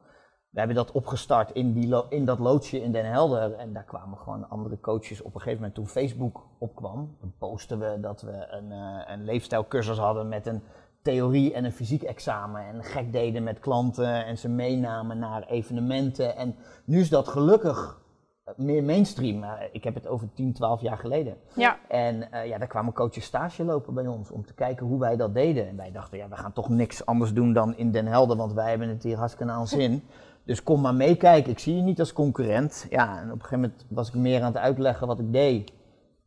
We 0.51 0.59
hebben 0.59 0.77
dat 0.77 0.93
opgestart 0.93 1.51
in, 1.51 1.73
die 1.73 2.05
in 2.09 2.25
dat 2.25 2.39
loodsje 2.39 2.83
in 2.83 2.93
Den 2.93 3.05
Helder. 3.05 3.53
En 3.53 3.73
daar 3.73 3.85
kwamen 3.85 4.19
gewoon 4.19 4.49
andere 4.49 4.81
coaches 4.81 5.21
op 5.21 5.35
een 5.35 5.41
gegeven 5.41 5.57
moment 5.57 5.75
toen 5.75 5.87
Facebook 5.87 6.47
opkwam. 6.59 7.17
Dan 7.21 7.33
posten 7.39 7.79
we 7.79 8.01
dat 8.01 8.23
we 8.23 8.47
een, 8.51 8.73
eh, 8.73 9.13
een 9.15 9.25
leefstijlcursus 9.25 9.99
hadden 9.99 10.29
met 10.29 10.47
een 10.47 10.63
theorie 11.07 11.55
en 11.55 11.65
een 11.65 11.73
fysiek 11.73 12.03
examen. 12.03 12.67
En 12.67 12.85
gek 12.85 13.13
deden 13.13 13.43
met 13.43 13.61
klanten 13.61 14.25
en 14.25 14.39
ze 14.39 14.49
meenamen 14.49 15.19
naar 15.19 15.43
evenementen. 15.43 16.37
En 16.37 16.57
nu 16.85 17.01
is 17.01 17.09
dat 17.09 17.29
gelukkig 17.29 18.01
eh, 18.45 18.55
meer 18.57 18.85
mainstream. 18.85 19.45
Ik 19.73 19.85
heb 19.85 19.95
het 19.95 20.07
over 20.07 20.29
10, 20.35 20.53
12 20.53 20.81
jaar 20.81 20.99
geleden. 20.99 21.37
Ja, 21.55 21.79
En 21.89 22.33
eh, 22.33 22.47
ja, 22.47 22.59
daar 22.59 22.69
kwamen 22.69 22.93
coaches 22.93 23.25
stage 23.25 23.65
lopen 23.65 23.95
bij 23.95 24.07
ons 24.07 24.31
om 24.31 24.47
te 24.47 24.55
kijken 24.55 24.87
hoe 24.87 24.99
wij 24.99 25.17
dat 25.17 25.35
deden. 25.35 25.69
En 25.69 25.77
wij 25.77 25.93
dachten, 25.93 26.19
ja, 26.19 26.29
we 26.29 26.37
gaan 26.37 26.53
toch 26.53 26.69
niks 26.69 27.07
anders 27.07 27.33
doen 27.33 27.53
dan 27.53 27.77
in 27.77 27.91
Den 27.91 28.07
Helder, 28.07 28.37
want 28.37 28.53
wij 28.53 28.69
hebben 28.69 28.89
het 28.89 29.03
hier 29.03 29.17
hartstikke 29.17 29.53
aan 29.53 29.67
zin. 29.67 30.03
Dus 30.45 30.63
kom 30.63 30.81
maar 30.81 30.95
meekijken, 30.95 31.51
ik 31.53 31.59
zie 31.59 31.77
je 31.77 31.83
niet 31.83 32.01
als 32.01 32.13
concurrent. 32.13 32.87
Ja, 32.91 33.19
en 33.19 33.25
op 33.25 33.33
een 33.33 33.41
gegeven 33.41 33.61
moment 33.61 33.87
was 33.89 34.09
ik 34.09 34.15
meer 34.15 34.41
aan 34.41 34.53
het 34.53 34.63
uitleggen 34.63 35.07
wat 35.07 35.19
ik 35.19 35.33
deed. 35.33 35.73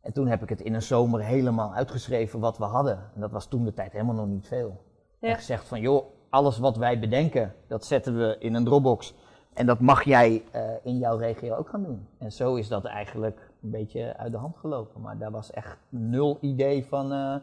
En 0.00 0.12
toen 0.12 0.26
heb 0.26 0.42
ik 0.42 0.48
het 0.48 0.60
in 0.60 0.74
een 0.74 0.82
zomer 0.82 1.20
helemaal 1.20 1.74
uitgeschreven 1.74 2.40
wat 2.40 2.58
we 2.58 2.64
hadden. 2.64 2.98
En 3.14 3.20
dat 3.20 3.30
was 3.30 3.46
toen 3.46 3.64
de 3.64 3.72
tijd 3.72 3.92
helemaal 3.92 4.14
nog 4.14 4.26
niet 4.26 4.46
veel. 4.48 4.80
Ja. 5.18 5.28
En 5.28 5.34
gezegd 5.36 5.68
van, 5.68 5.80
joh, 5.80 6.04
alles 6.30 6.58
wat 6.58 6.76
wij 6.76 6.98
bedenken, 6.98 7.54
dat 7.68 7.84
zetten 7.84 8.16
we 8.18 8.36
in 8.38 8.54
een 8.54 8.64
Dropbox. 8.64 9.14
En 9.54 9.66
dat 9.66 9.80
mag 9.80 10.02
jij 10.04 10.42
eh, 10.50 10.62
in 10.82 10.98
jouw 10.98 11.16
regio 11.16 11.54
ook 11.54 11.68
gaan 11.68 11.82
doen. 11.82 12.06
En 12.18 12.32
zo 12.32 12.54
is 12.54 12.68
dat 12.68 12.84
eigenlijk 12.84 13.50
een 13.62 13.70
beetje 13.70 14.16
uit 14.16 14.32
de 14.32 14.38
hand 14.38 14.56
gelopen. 14.56 15.00
Maar 15.00 15.18
daar 15.18 15.30
was 15.30 15.50
echt 15.50 15.78
nul 15.88 16.38
idee 16.40 16.84
van, 16.86 17.12
eh, 17.12 17.34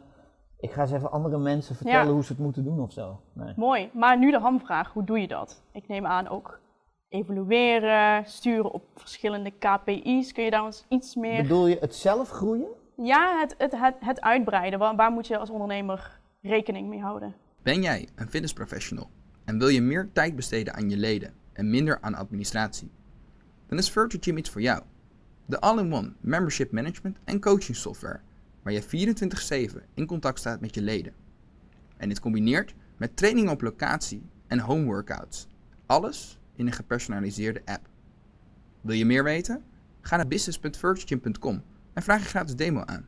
ik 0.59 0.71
ga 0.71 0.81
eens 0.81 0.91
even 0.91 1.11
andere 1.11 1.37
mensen 1.37 1.75
vertellen 1.75 2.07
Ja. 2.07 2.11
hoe 2.13 2.23
ze 2.23 2.31
het 2.31 2.41
moeten 2.41 2.63
doen 2.63 2.79
of 2.79 2.91
zo. 2.91 3.19
Nee. 3.33 3.53
Mooi. 3.55 3.89
Maar 3.93 4.17
nu 4.19 4.31
de 4.31 4.39
hamvraag, 4.39 4.93
hoe 4.93 5.03
doe 5.03 5.19
je 5.19 5.27
dat? 5.27 5.61
Ik 5.71 5.87
neem 5.87 6.05
aan 6.05 6.27
ook 6.27 6.59
evalueren, 7.09 8.25
sturen 8.25 8.71
op 8.71 8.83
verschillende 8.95 9.51
KPI's. 9.51 10.31
Kun 10.31 10.43
je 10.43 10.51
daar 10.51 10.63
ons 10.63 10.85
iets 10.89 11.15
meer... 11.15 11.41
Bedoel 11.41 11.67
je 11.67 11.77
het 11.79 11.95
zelf 11.95 12.29
groeien? 12.29 12.67
Ja, 12.95 13.39
het, 13.39 13.55
het, 13.57 13.71
het, 13.75 13.95
het 13.99 14.21
uitbreiden. 14.21 14.79
Waar, 14.79 14.95
waar 14.95 15.11
moet 15.11 15.27
je 15.27 15.37
als 15.37 15.49
ondernemer 15.49 16.19
rekening 16.41 16.87
mee 16.87 17.01
houden? 17.01 17.35
Ben 17.63 17.81
jij 17.81 18.07
een 18.15 18.29
fitnessprofessional 18.29 19.09
en 19.45 19.57
wil 19.57 19.67
je 19.67 19.81
meer 19.81 20.09
tijd 20.13 20.35
besteden 20.35 20.73
aan 20.73 20.89
je 20.89 20.97
leden 20.97 21.33
en 21.53 21.69
minder 21.69 21.97
aan 22.01 22.15
administratie? 22.15 22.91
Dan 23.67 23.77
is 23.77 23.91
Virtual 23.91 24.23
Gym 24.23 24.37
iets 24.37 24.49
voor 24.49 24.61
jou. 24.61 24.83
De 25.45 25.59
all-in-one 25.59 26.13
membership 26.19 26.71
management 26.71 27.17
en 27.23 27.39
coaching 27.39 27.77
software 27.77 28.19
waar 28.63 28.73
je 28.73 28.83
24/7 28.83 29.83
in 29.93 30.05
contact 30.05 30.39
staat 30.39 30.61
met 30.61 30.75
je 30.75 30.81
leden. 30.81 31.13
En 31.97 32.09
dit 32.09 32.19
combineert 32.19 32.73
met 32.97 33.17
training 33.17 33.49
op 33.49 33.61
locatie 33.61 34.21
en 34.47 34.59
home 34.59 34.85
workouts. 34.85 35.47
Alles 35.85 36.39
in 36.57 36.65
een 36.67 36.73
gepersonaliseerde 36.73 37.61
app. 37.65 37.87
Wil 38.81 38.95
je 38.95 39.05
meer 39.05 39.23
weten? 39.23 39.63
Ga 40.01 40.15
naar 40.15 40.27
business.virtualgym.com 40.27 41.63
en 41.93 42.03
vraag 42.03 42.19
je 42.21 42.25
gratis 42.27 42.55
demo 42.55 42.81
aan. 42.85 43.07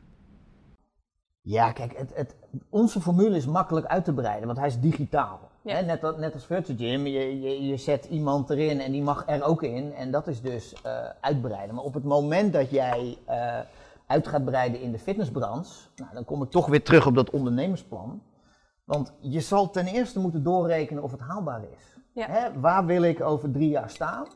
Ja, 1.42 1.72
kijk, 1.72 1.96
het, 1.96 2.10
het, 2.14 2.36
onze 2.68 3.00
formule 3.00 3.36
is 3.36 3.46
makkelijk 3.46 3.86
uit 3.86 4.04
te 4.04 4.12
breiden, 4.14 4.46
want 4.46 4.58
hij 4.58 4.66
is 4.68 4.80
digitaal. 4.80 5.48
Ja. 5.62 5.80
Net, 5.80 6.04
als- 6.04 6.16
net 6.16 6.34
als 6.34 6.46
Virtual 6.46 6.78
Gym, 6.78 7.06
je, 7.06 7.40
je, 7.40 7.66
je 7.66 7.76
zet 7.76 8.04
iemand 8.04 8.50
erin 8.50 8.80
en 8.80 8.92
die 8.92 9.02
mag 9.02 9.22
er 9.26 9.42
ook 9.42 9.62
in. 9.62 9.94
En 9.94 10.10
dat 10.10 10.26
is 10.26 10.40
dus 10.40 10.82
eh, 10.82 11.08
uitbreiden. 11.20 11.74
Maar 11.74 11.84
op 11.84 11.94
het 11.94 12.04
moment 12.04 12.52
dat 12.52 12.70
jij 12.70 13.18
eh, 13.26 13.58
uit 14.06 14.28
gaat 14.28 14.44
breiden 14.44 14.80
in 14.80 14.92
de 14.92 14.98
fitnessbranche, 14.98 15.72
nou, 15.96 16.14
dan 16.14 16.24
kom 16.24 16.42
ik 16.42 16.50
toch 16.50 16.66
weer 16.66 16.82
terug 16.82 17.06
op 17.06 17.14
dat 17.14 17.30
ondernemersplan. 17.30 18.22
Want 18.84 19.12
je 19.20 19.40
zal 19.40 19.70
ten 19.70 19.86
eerste 19.86 20.20
moeten 20.20 20.42
doorrekenen 20.42 21.02
of 21.02 21.10
het 21.10 21.20
haalbaar 21.20 21.62
is. 21.62 21.96
Ja. 22.20 22.26
Hè, 22.28 22.60
waar 22.60 22.86
wil 22.86 23.02
ik 23.02 23.20
over 23.20 23.50
drie 23.50 23.68
jaar 23.68 23.90
staan? 23.90 24.26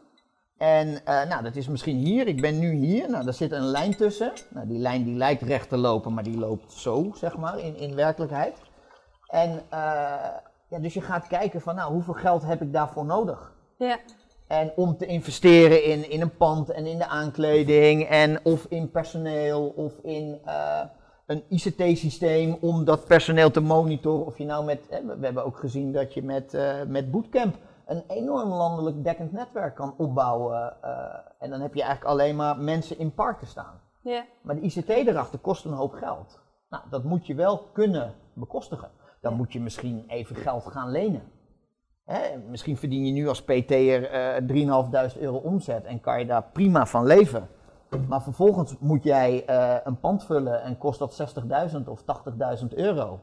En 0.56 1.04
eh, 1.04 1.28
nou, 1.28 1.42
dat 1.42 1.56
is 1.56 1.68
misschien 1.68 1.96
hier, 1.96 2.26
ik 2.26 2.40
ben 2.40 2.58
nu 2.58 2.72
hier, 2.72 3.10
nou, 3.10 3.24
daar 3.24 3.34
zit 3.34 3.52
een 3.52 3.64
lijn 3.64 3.96
tussen. 3.96 4.32
Nou, 4.50 4.68
die 4.68 4.78
lijn 4.78 5.04
die 5.04 5.16
lijkt 5.16 5.42
recht 5.42 5.68
te 5.68 5.76
lopen, 5.76 6.14
maar 6.14 6.24
die 6.24 6.38
loopt 6.38 6.72
zo, 6.72 7.10
zeg 7.14 7.36
maar, 7.36 7.58
in, 7.58 7.76
in 7.76 7.94
werkelijkheid. 7.94 8.58
En 9.26 9.50
eh, 9.50 9.78
ja, 10.68 10.78
dus 10.80 10.94
je 10.94 11.00
gaat 11.00 11.26
kijken 11.26 11.60
van, 11.60 11.74
nou, 11.74 11.92
hoeveel 11.92 12.14
geld 12.14 12.42
heb 12.42 12.62
ik 12.62 12.72
daarvoor 12.72 13.04
nodig? 13.04 13.52
Ja. 13.78 13.98
En 14.48 14.72
om 14.76 14.96
te 14.96 15.06
investeren 15.06 15.84
in, 15.84 16.10
in 16.10 16.20
een 16.20 16.36
pand 16.36 16.70
en 16.70 16.86
in 16.86 16.98
de 16.98 17.06
aankleding 17.06 18.08
en 18.08 18.40
of 18.44 18.66
in 18.68 18.90
personeel 18.90 19.66
of 19.76 19.92
in 20.02 20.38
eh, 20.44 20.80
een 21.26 21.44
ICT-systeem 21.48 22.56
om 22.60 22.84
dat 22.84 23.06
personeel 23.06 23.50
te 23.50 23.60
monitoren. 23.60 24.26
Of 24.26 24.38
je 24.38 24.44
nou 24.44 24.64
met, 24.64 24.80
we 24.88 25.16
hebben 25.20 25.44
ook 25.44 25.58
gezien 25.58 25.92
dat 25.92 26.14
je 26.14 26.22
met, 26.22 26.54
eh, 26.54 26.82
met 26.86 27.10
Bootcamp 27.10 27.56
een 27.86 28.04
enorm 28.08 28.48
landelijk 28.48 29.04
dekkend 29.04 29.32
netwerk 29.32 29.74
kan 29.74 29.94
opbouwen. 29.96 30.82
eh, 30.82 31.14
en 31.38 31.50
dan 31.50 31.60
heb 31.60 31.74
je 31.74 31.82
eigenlijk 31.82 32.10
alleen 32.10 32.36
maar 32.36 32.58
mensen 32.58 32.98
in 32.98 33.14
parken 33.14 33.46
staan. 33.46 33.80
Ja. 34.02 34.24
Maar 34.42 34.54
de 34.54 34.60
ICT 34.60 34.88
erachter 34.88 35.38
kost 35.38 35.64
een 35.64 35.72
hoop 35.72 35.92
geld. 35.92 36.40
Nou, 36.68 36.82
dat 36.90 37.04
moet 37.04 37.26
je 37.26 37.34
wel 37.34 37.58
kunnen 37.72 38.14
bekostigen. 38.34 38.90
Dan 39.20 39.30
Ja. 39.32 39.36
moet 39.38 39.52
je 39.52 39.60
misschien 39.60 40.04
even 40.08 40.36
geld 40.36 40.66
gaan 40.66 40.90
lenen. 40.90 41.22
Hè, 42.04 42.38
misschien 42.38 42.76
verdien 42.76 43.04
je 43.06 43.12
nu 43.12 43.28
als 43.28 43.42
PT'er 43.42 44.04
eh 44.10 44.42
3.500 44.46 45.18
euro 45.20 45.36
omzet 45.36 45.84
en 45.84 46.00
kan 46.00 46.18
je 46.18 46.26
daar 46.26 46.42
prima 46.52 46.86
van 46.86 47.06
leven. 47.06 47.48
Maar 48.08 48.22
vervolgens 48.22 48.78
moet 48.78 49.02
jij 49.02 49.44
eh, 49.46 49.76
een 49.84 50.00
pand 50.00 50.24
vullen 50.24 50.62
en 50.62 50.78
kost 50.78 50.98
dat 50.98 51.34
60.000 51.74 51.88
of 51.88 52.02
80.000 52.60 52.66
euro. 52.74 53.20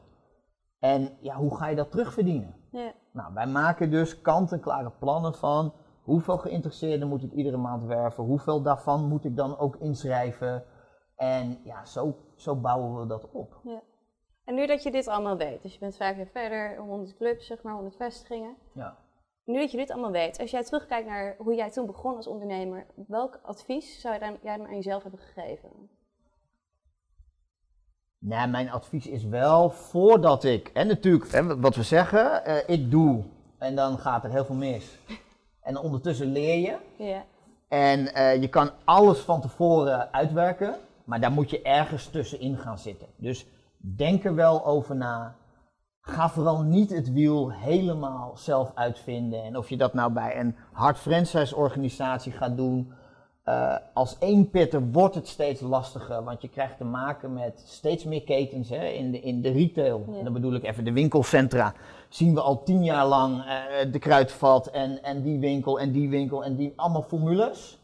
En 0.78 1.10
ja, 1.20 1.34
hoe 1.36 1.56
ga 1.56 1.68
je 1.68 1.76
dat 1.76 1.90
terugverdienen? 1.90 2.54
Ja. 2.72 2.92
Nou, 3.10 3.34
wij 3.34 3.46
maken 3.46 3.90
dus 3.90 4.20
kant-en-klare 4.20 4.90
plannen 4.98 5.34
van 5.34 5.72
hoeveel 6.02 6.38
geïnteresseerden 6.38 7.08
moet 7.08 7.22
ik 7.22 7.32
iedere 7.32 7.56
maand 7.56 7.84
werven, 7.84 8.24
hoeveel 8.24 8.62
daarvan 8.62 9.08
moet 9.08 9.24
ik 9.24 9.36
dan 9.36 9.58
ook 9.58 9.76
inschrijven. 9.76 10.64
En 11.16 11.60
ja, 11.64 11.84
zo, 11.84 12.16
zo 12.36 12.56
bouwen 12.56 13.00
we 13.00 13.06
dat 13.06 13.30
op. 13.30 13.60
En 14.44 14.54
nu 14.54 14.66
dat 14.66 14.82
je 14.82 14.90
dit 14.90 15.08
allemaal 15.08 15.36
weet, 15.36 15.62
dus 15.62 15.72
je 15.72 15.78
bent 15.78 15.96
vijf 15.96 16.16
jaar 16.16 16.26
verder, 16.26 16.76
100 16.78 17.16
clubs, 17.16 17.46
zeg 17.46 17.62
maar, 17.62 17.74
100 17.74 17.96
vestigingen. 17.96 18.56
Ja. 18.72 18.96
Nu 19.44 19.58
dat 19.58 19.70
je 19.70 19.76
dit 19.76 19.90
allemaal 19.90 20.10
weet, 20.10 20.38
als 20.38 20.50
jij 20.50 20.62
terugkijkt 20.62 21.08
naar 21.08 21.34
hoe 21.38 21.54
jij 21.54 21.70
toen 21.70 21.86
begon 21.86 22.16
als 22.16 22.26
ondernemer, 22.26 22.86
welk 23.06 23.40
advies 23.42 24.00
zou 24.00 24.14
je 24.14 24.20
dan, 24.20 24.38
jij 24.42 24.56
dan 24.56 24.66
aan 24.66 24.74
jezelf 24.74 25.02
hebben 25.02 25.20
gegeven? 25.20 25.70
Nou, 28.24 28.48
mijn 28.48 28.70
advies 28.70 29.06
is 29.06 29.24
wel 29.24 29.70
voordat 29.70 30.44
ik, 30.44 30.68
en 30.68 30.86
natuurlijk, 30.86 31.32
hè, 31.32 31.60
wat 31.60 31.76
we 31.76 31.82
zeggen, 31.82 32.44
eh, 32.44 32.56
ik 32.66 32.90
doe 32.90 33.22
en 33.58 33.74
dan 33.76 33.98
gaat 33.98 34.24
er 34.24 34.30
heel 34.30 34.44
veel 34.44 34.54
mis. 34.54 34.98
En 35.62 35.78
ondertussen 35.78 36.32
leer 36.32 36.58
je. 36.58 36.76
Ja. 37.04 37.24
En 37.68 38.14
eh, 38.14 38.40
je 38.40 38.48
kan 38.48 38.70
alles 38.84 39.18
van 39.18 39.40
tevoren 39.40 40.12
uitwerken, 40.12 40.74
maar 41.04 41.20
daar 41.20 41.32
moet 41.32 41.50
je 41.50 41.62
ergens 41.62 42.06
tussenin 42.06 42.56
gaan 42.56 42.78
zitten. 42.78 43.08
Dus 43.16 43.46
denk 43.76 44.24
er 44.24 44.34
wel 44.34 44.66
over 44.66 44.96
na. 44.96 45.34
Ga 46.00 46.28
vooral 46.28 46.62
niet 46.62 46.90
het 46.90 47.12
wiel 47.12 47.50
helemaal 47.50 48.32
zelf 48.36 48.70
uitvinden. 48.74 49.42
En 49.44 49.56
of 49.56 49.68
je 49.68 49.76
dat 49.76 49.94
nou 49.94 50.12
bij 50.12 50.40
een 50.40 50.56
hard 50.72 50.98
franchise 50.98 51.56
organisatie 51.56 52.32
gaat 52.32 52.56
doen. 52.56 52.92
Eh, 53.42 53.76
als 53.94 54.18
één 54.18 54.50
pitter 54.50 54.90
wordt 54.90 55.14
het 55.14 55.28
steeds 55.28 55.60
lastiger, 55.60 56.24
want 56.24 56.42
je 56.42 56.48
krijgt 56.48 56.76
te 56.76 56.84
maken 56.84 57.32
met 57.32 57.62
steeds 57.66 58.04
meer 58.04 58.22
ketens 58.22 58.68
hè, 58.68 58.86
in, 58.86 59.10
de, 59.10 59.20
in 59.20 59.42
de 59.42 59.50
retail. 59.50 60.04
Ja. 60.08 60.18
En 60.18 60.24
dan 60.24 60.32
bedoel 60.32 60.54
ik 60.54 60.64
even 60.64 60.84
de 60.84 60.92
winkelcentra. 60.92 61.74
Zien 62.08 62.34
we 62.34 62.40
al 62.40 62.62
tien 62.62 62.84
jaar 62.84 63.06
lang 63.06 63.44
eh, 63.44 63.92
de 63.92 63.98
kruidvat 63.98 64.66
en, 64.66 65.02
en 65.02 65.22
die 65.22 65.38
winkel 65.38 65.80
en 65.80 65.92
die 65.92 66.08
winkel 66.08 66.44
en 66.44 66.56
die 66.56 66.72
allemaal 66.76 67.02
formules. 67.02 67.78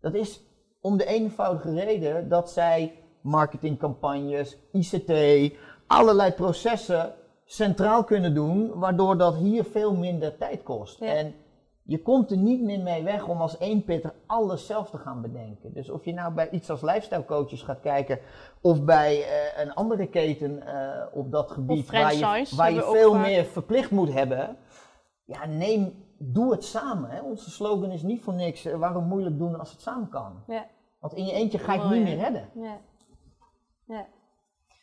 Dat 0.00 0.14
is 0.14 0.42
om 0.80 0.96
de 0.96 1.06
eenvoudige 1.06 1.74
reden 1.74 2.28
dat 2.28 2.50
zij 2.50 2.92
marketingcampagnes, 3.20 4.56
ICT, 4.72 5.12
allerlei 5.86 6.32
processen 6.32 7.14
centraal 7.44 8.04
kunnen 8.04 8.34
doen, 8.34 8.78
waardoor 8.78 9.18
dat 9.18 9.34
hier 9.34 9.64
veel 9.64 9.94
minder 9.94 10.36
tijd 10.36 10.62
kost. 10.62 10.98
Ja. 11.00 11.06
En 11.06 11.34
je 11.84 12.02
komt 12.02 12.30
er 12.30 12.36
niet 12.36 12.62
meer 12.62 12.80
mee 12.80 13.02
weg 13.02 13.26
om 13.26 13.40
als 13.40 13.58
één 13.58 13.84
pitter 13.84 14.14
alles 14.26 14.66
zelf 14.66 14.90
te 14.90 14.98
gaan 14.98 15.20
bedenken. 15.22 15.72
Dus 15.72 15.90
of 15.90 16.04
je 16.04 16.12
nou 16.12 16.34
bij 16.34 16.50
iets 16.50 16.70
als 16.70 16.80
lifestyle 16.80 17.24
coaches 17.24 17.62
gaat 17.62 17.80
kijken, 17.80 18.18
of 18.60 18.84
bij 18.84 19.22
eh, 19.22 19.62
een 19.62 19.74
andere 19.74 20.06
keten 20.06 20.66
eh, 20.66 21.06
op 21.12 21.30
dat 21.30 21.50
gebied 21.50 21.90
waar 21.90 22.14
je, 22.14 22.46
waar 22.56 22.72
veel 22.72 23.12
vaak. 23.12 23.26
meer 23.26 23.44
verplicht 23.44 23.90
moet 23.90 24.12
hebben. 24.12 24.56
Ja, 25.24 25.46
neem, 25.46 26.04
doe 26.18 26.52
het 26.52 26.64
samen. 26.64 27.10
Hè. 27.10 27.20
Onze 27.20 27.50
slogan 27.50 27.90
is 27.90 28.02
niet 28.02 28.22
voor 28.22 28.34
niks, 28.34 28.64
eh, 28.64 28.78
waarom 28.78 29.04
moeilijk 29.04 29.38
doen 29.38 29.58
als 29.58 29.70
het 29.70 29.80
samen 29.80 30.08
kan. 30.08 30.42
Ja. 30.46 30.66
Want 31.00 31.14
in 31.14 31.24
je 31.24 31.32
eentje 31.32 31.58
ga 31.58 31.72
je 31.72 31.80
het 31.80 31.90
niet 31.90 32.02
meer 32.02 32.18
redden. 32.18 32.48
Ja. 32.54 32.78
Ja. 33.86 34.06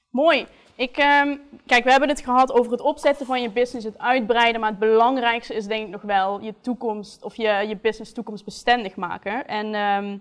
Mooi. 0.10 0.48
Ik, 0.76 0.98
ehm, 0.98 1.38
kijk, 1.66 1.84
we 1.84 1.92
hebben 1.92 2.10
het 2.10 2.22
gehad 2.22 2.52
over 2.52 2.72
het 2.72 2.82
opzetten 2.82 3.26
van 3.26 3.42
je 3.42 3.50
business, 3.50 3.86
het 3.86 3.98
uitbreiden. 3.98 4.62
Maar 4.62 4.70
het 4.70 4.80
belangrijkste 4.80 5.54
is 5.54 5.68
denk 5.68 5.86
ik 5.86 5.92
nog 5.92 6.02
wel 6.02 6.42
je 6.42 6.54
toekomst 6.62 7.24
of 7.24 7.36
je, 7.36 7.66
je 7.68 7.78
business 7.82 8.14
toekomstbestendig 8.14 8.96
maken. 8.96 9.48
En 9.48 9.74
ehm, 9.74 10.18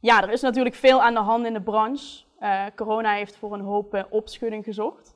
ja, 0.00 0.22
er 0.22 0.30
is 0.30 0.40
natuurlijk 0.40 0.74
veel 0.74 1.02
aan 1.02 1.14
de 1.14 1.20
hand 1.20 1.46
in 1.46 1.52
de 1.52 1.60
branche. 1.60 2.24
Eh, 2.38 2.64
corona 2.76 3.12
heeft 3.12 3.36
voor 3.36 3.52
een 3.52 3.60
hoop 3.60 3.94
eh, 3.94 4.04
opschudding 4.10 4.64
gezocht, 4.64 5.14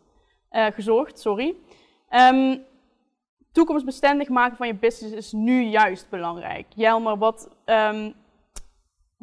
eh, 0.49 0.67
gezorgd. 0.67 1.19
Sorry. 1.19 1.55
Ehm, 2.09 2.59
toekomstbestendig 3.53 4.29
maken 4.29 4.57
van 4.57 4.67
je 4.67 4.75
business 4.75 5.15
is 5.15 5.33
nu 5.33 5.63
juist 5.63 6.11
belangrijk. 6.11 6.67
Jelmer, 6.75 7.19
wat, 7.19 7.49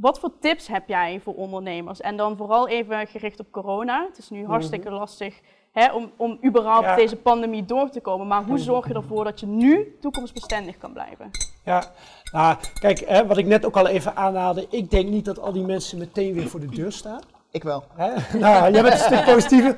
wat 0.02 0.20
voor 0.20 0.32
tips 0.40 0.68
heb 0.68 0.88
jij 0.88 1.20
voor 1.24 1.34
ondernemers? 1.34 2.02
En 2.02 2.18
dan 2.18 2.38
vooral 2.38 2.68
even 2.68 3.08
gericht 3.08 3.40
op 3.40 3.52
corona. 3.52 4.06
Het 4.08 4.18
is 4.18 4.30
nu 4.30 4.46
hartstikke 4.46 4.92
lastig 4.92 5.40
hè, 5.72 5.94
om, 5.94 6.12
om 6.18 6.40
überhaupt 6.46 6.86
Ja. 6.86 6.96
deze 6.96 7.16
pandemie 7.16 7.66
door 7.66 7.90
te 7.90 8.00
komen. 8.02 8.28
Maar 8.28 8.44
hoe 8.44 8.58
zorg 8.58 8.88
je 8.88 8.94
ervoor 8.94 9.24
dat 9.24 9.40
je 9.40 9.46
nu 9.46 9.96
toekomstbestendig 10.00 10.78
kan 10.78 10.94
blijven? 10.94 11.30
Ja, 11.66 11.84
nou, 12.32 12.56
kijk, 12.80 13.00
hè, 13.00 13.28
wat 13.28 13.38
ik 13.38 13.46
net 13.46 13.66
ook 13.66 13.78
al 13.78 13.88
even 13.88 14.16
aanhaalde. 14.16 14.66
Ik 14.70 14.92
denk 14.92 15.10
niet 15.10 15.26
dat 15.26 15.40
al 15.40 15.52
die 15.52 15.66
mensen 15.66 15.98
meteen 15.98 16.34
weer 16.34 16.48
voor 16.48 16.60
de 16.60 16.68
deur 16.70 16.92
staan. 16.92 17.22
Ik 17.52 17.64
wel. 17.64 17.84
Hè? 17.94 18.38
Nou, 18.40 18.72
jij 18.72 18.82
bent 18.82 18.94
een 18.94 19.00
stuk 19.00 19.26
positiever. 19.34 19.76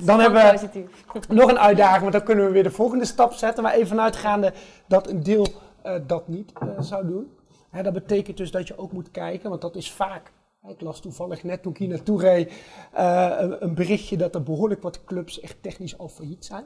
Dan 0.00 0.20
hebben 0.20 0.42
we- 0.44 0.50
positief. 0.52 0.86
Nog 1.28 1.50
een 1.50 1.58
uitdaging, 1.58 2.00
want 2.00 2.12
dan 2.12 2.22
kunnen 2.22 2.44
we 2.46 2.50
weer 2.50 2.62
de 2.62 2.70
volgende 2.70 3.04
stap 3.04 3.32
zetten. 3.32 3.62
Maar 3.62 3.72
even 3.72 3.86
vanuitgaande 3.88 4.52
dat 4.88 5.08
een 5.08 5.22
deel 5.22 5.46
eh, 5.82 5.92
dat 6.06 6.28
niet 6.28 6.52
eh, 6.60 6.68
zou 6.78 7.06
doen. 7.06 7.30
Hè, 7.70 7.82
dat 7.82 7.92
betekent 7.92 8.36
dus 8.36 8.50
dat 8.50 8.68
je 8.68 8.78
ook 8.78 8.92
moet 8.92 9.10
kijken, 9.10 9.48
want 9.50 9.60
dat 9.60 9.76
is 9.76 9.92
vaak. 9.92 10.32
Ik 10.68 10.80
las 10.80 11.00
toevallig 11.00 11.42
net 11.42 11.62
toen 11.62 11.72
ik 11.72 11.78
hier 11.78 11.88
naartoe 11.88 12.20
reed 12.20 12.52
eh, 12.92 13.32
een, 13.38 13.64
een 13.64 13.74
berichtje 13.74 14.16
dat 14.16 14.34
er 14.34 14.42
behoorlijk 14.42 14.82
wat 14.82 15.04
clubs 15.04 15.40
echt 15.40 15.56
technisch 15.62 15.98
al 15.98 16.08
failliet 16.08 16.44
zijn. 16.44 16.64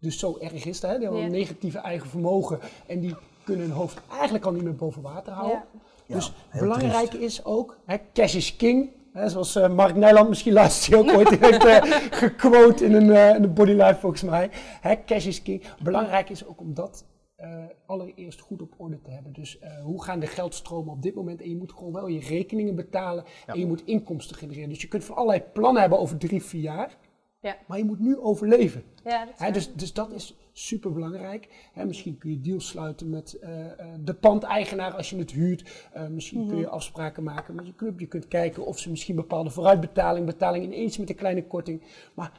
Dus 0.00 0.18
zo 0.18 0.36
erg 0.40 0.52
is 0.64 0.64
het. 0.64 0.90
Hè? 0.90 0.92
Die 0.92 1.02
hebben 1.02 1.18
Ja. 1.20 1.26
een 1.26 1.32
negatieve 1.32 1.78
eigen 1.78 2.08
vermogen 2.08 2.58
en 2.86 3.00
die 3.00 3.14
kunnen 3.44 3.66
hun 3.66 3.74
hoofd 3.74 4.00
eigenlijk 4.12 4.44
al 4.44 4.52
niet 4.52 4.62
meer 4.62 4.76
boven 4.76 5.02
water 5.02 5.32
houden. 5.32 5.62
Ja. 6.06 6.14
dus 6.14 6.32
belangrijk 6.52 7.12
is 7.14 7.44
ook, 7.44 7.76
hè, 7.84 7.96
cash 8.12 8.34
is 8.34 8.56
king. 8.56 8.90
Hè, 9.12 9.28
zoals 9.28 9.56
eh, 9.56 9.68
Mark 9.68 9.94
Nijland 9.96 10.28
misschien 10.28 10.52
laatst 10.52 10.94
ook 10.94 11.10
ooit 11.16 11.38
heeft 11.38 11.64
eh, 11.64 11.82
gequote 12.10 12.84
in 12.84 12.94
een, 12.94 13.10
eh, 13.10 13.34
in 13.34 13.42
een 13.42 13.54
body 13.54 13.70
life 13.72 13.96
volgens 14.00 14.22
mij. 14.22 14.50
Hè, 14.80 15.04
cash 15.06 15.26
is 15.26 15.42
king. 15.42 15.62
Belangrijk 15.82 16.30
is 16.30 16.46
ook 16.46 16.60
om 16.60 16.74
dat 16.74 17.04
eh, 17.40 17.64
allereerst 17.86 18.40
goed 18.40 18.62
op 18.62 18.74
orde 18.76 19.00
te 19.02 19.10
hebben. 19.10 19.32
Dus 19.32 19.58
eh, 19.58 19.82
hoe 19.82 20.02
gaan 20.04 20.20
de 20.20 20.26
geldstromen 20.26 20.92
op 20.92 21.02
dit 21.02 21.14
moment? 21.14 21.42
En 21.42 21.48
je 21.48 21.56
moet 21.56 21.72
gewoon 21.72 21.92
wel 21.92 22.06
je 22.06 22.20
rekeningen 22.20 22.74
betalen 22.74 23.24
en 23.46 23.58
je 23.58 23.66
moet 23.66 23.84
inkomsten 23.84 24.36
genereren. 24.36 24.68
Dus 24.68 24.82
je 24.82 24.88
kunt 24.88 25.04
van 25.04 25.16
allerlei 25.16 25.42
plannen 25.52 25.80
hebben 25.80 25.98
over 25.98 26.16
drie, 26.18 26.42
vier 26.42 26.62
jaar. 26.62 26.98
Ja. 27.40 27.56
Maar 27.66 27.78
je 27.78 27.84
moet 27.84 27.98
nu 27.98 28.18
overleven. 28.18 28.84
Ja, 29.04 29.24
dat 29.24 29.34
is 29.34 29.40
Hè, 29.40 29.44
waar. 29.44 29.52
dus, 29.52 29.74
dus 29.74 29.92
dat 29.92 30.12
is 30.12 30.36
super 30.52 30.92
belangrijk. 30.92 31.70
misschien 31.74 32.18
kun 32.18 32.30
je 32.30 32.40
deals 32.40 32.68
sluiten 32.68 33.10
met 33.10 33.34
eh, 33.34 33.66
eh, 33.66 33.86
de 34.00 34.14
pandeigenaar 34.14 34.94
als 34.94 35.10
je 35.10 35.16
het 35.16 35.30
huurt. 35.30 35.88
Eh, 35.92 36.06
misschien 36.06 36.46
kun 36.48 36.58
je 36.58 36.68
afspraken 36.68 37.22
maken 37.22 37.54
met 37.54 37.66
je 37.66 37.74
club. 37.74 38.00
Je 38.00 38.06
kunt 38.06 38.28
kijken 38.28 38.66
of 38.66 38.78
ze 38.78 38.90
misschien 38.90 39.16
bepaalde 39.16 39.50
vooruitbetaling, 39.50 40.26
betaling 40.26 40.64
ineens 40.64 40.98
met 40.98 41.08
een 41.08 41.14
kleine 41.14 41.46
korting. 41.46 41.82
Maar 42.14 42.32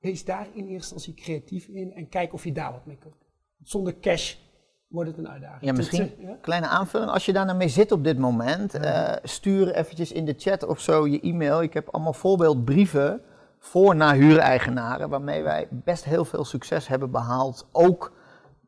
wees 0.00 0.24
daar 0.24 0.48
in 0.52 0.66
eerste 0.66 0.94
instantie 0.94 1.14
creatief 1.14 1.66
in 1.66 1.92
en 1.92 2.08
kijk 2.08 2.32
of 2.32 2.44
je 2.44 2.52
daar 2.52 2.72
wat 2.72 2.86
mee 2.86 2.98
kunt. 2.98 3.26
Zonder 3.62 3.98
cash 4.00 4.36
wordt 4.88 5.08
het 5.10 5.18
een 5.18 5.28
uitdaging. 5.28 5.60
Ja, 5.64 5.72
misschien 5.72 6.10
ja? 6.18 6.36
kleine 6.40 6.66
aanvulling. 6.66 7.10
Als 7.10 7.26
je 7.26 7.32
daar 7.32 7.44
nou 7.44 7.56
mee 7.56 7.68
zit 7.68 7.92
op 7.92 8.04
dit 8.04 8.18
moment, 8.18 8.74
eh, 8.74 9.12
stuur 9.22 9.74
eventjes 9.74 10.12
in 10.12 10.24
de 10.24 10.34
chat 10.38 10.66
of 10.66 10.80
zo 10.80 11.06
je 11.06 11.20
e-mail. 11.20 11.62
Ik 11.62 11.74
heb 11.74 11.88
allemaal 11.90 12.12
voorbeeldbrieven 12.12 13.20
voor 13.58 13.96
naar 13.96 14.14
huureigenaren, 14.14 15.08
waarmee 15.08 15.42
wij 15.42 15.66
best 15.70 16.04
heel 16.04 16.24
veel 16.24 16.44
succes 16.44 16.88
hebben 16.88 17.10
behaald. 17.10 17.66
Ook 17.72 18.12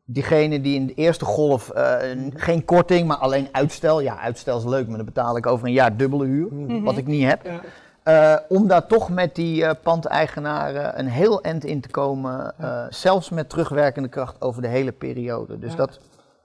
diegenen 0.05 0.61
die 0.61 0.75
in 0.75 0.87
de 0.87 0.93
eerste 0.93 1.25
golf 1.25 1.69
eh, 1.69 1.95
n- 2.15 2.33
geen 2.35 2.65
korting, 2.65 3.07
maar 3.07 3.17
alleen 3.17 3.47
uitstel. 3.51 3.99
Ja, 3.99 4.17
uitstel 4.19 4.57
is 4.57 4.65
leuk, 4.65 4.87
maar 4.87 4.97
dan 4.97 5.05
betaal 5.05 5.37
ik 5.37 5.45
over 5.45 5.67
een 5.67 5.73
jaar 5.73 5.97
dubbele 5.97 6.25
huur, 6.25 6.81
wat 6.83 6.97
ik 6.97 7.07
niet 7.07 7.23
heb. 7.27 7.45
Ja. 7.45 7.59
Eh, 8.03 8.37
om 8.49 8.67
daar 8.67 8.87
toch 8.87 9.09
met 9.09 9.35
die 9.35 9.65
eh 9.65 9.71
pandeigenaren 9.83 10.99
een 10.99 11.07
heel 11.07 11.41
eind 11.41 11.63
in 11.65 11.81
te 11.81 11.89
komen, 11.89 12.53
eh, 12.57 12.83
zelfs 12.89 13.29
met 13.29 13.49
terugwerkende 13.49 14.09
kracht 14.09 14.41
over 14.41 14.61
de 14.61 14.67
hele 14.67 14.91
periode. 14.91 15.59
Dus 15.59 15.71
Ja. 15.71 15.77
dat, 15.77 15.99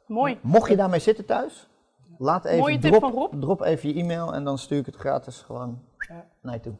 Mooi. 0.06 0.38
Mocht 0.42 0.68
je 0.70 0.76
daarmee 0.76 1.00
zitten 1.00 1.24
thuis, 1.24 1.68
laat 2.18 2.44
even 2.44 2.58
Mooie 2.58 2.78
tip 2.78 2.90
drop, 2.90 3.00
van 3.02 3.12
Rob. 3.12 3.40
drop 3.40 3.60
even 3.60 3.88
je 3.94 4.00
e-mail 4.00 4.34
en 4.34 4.44
dan 4.44 4.58
stuur 4.58 4.78
ik 4.78 4.86
het 4.86 4.96
gratis 4.96 5.36
gewoon 5.40 5.82
Ja. 6.08 6.26
naar 6.42 6.54
je 6.54 6.60
toe. 6.60 6.74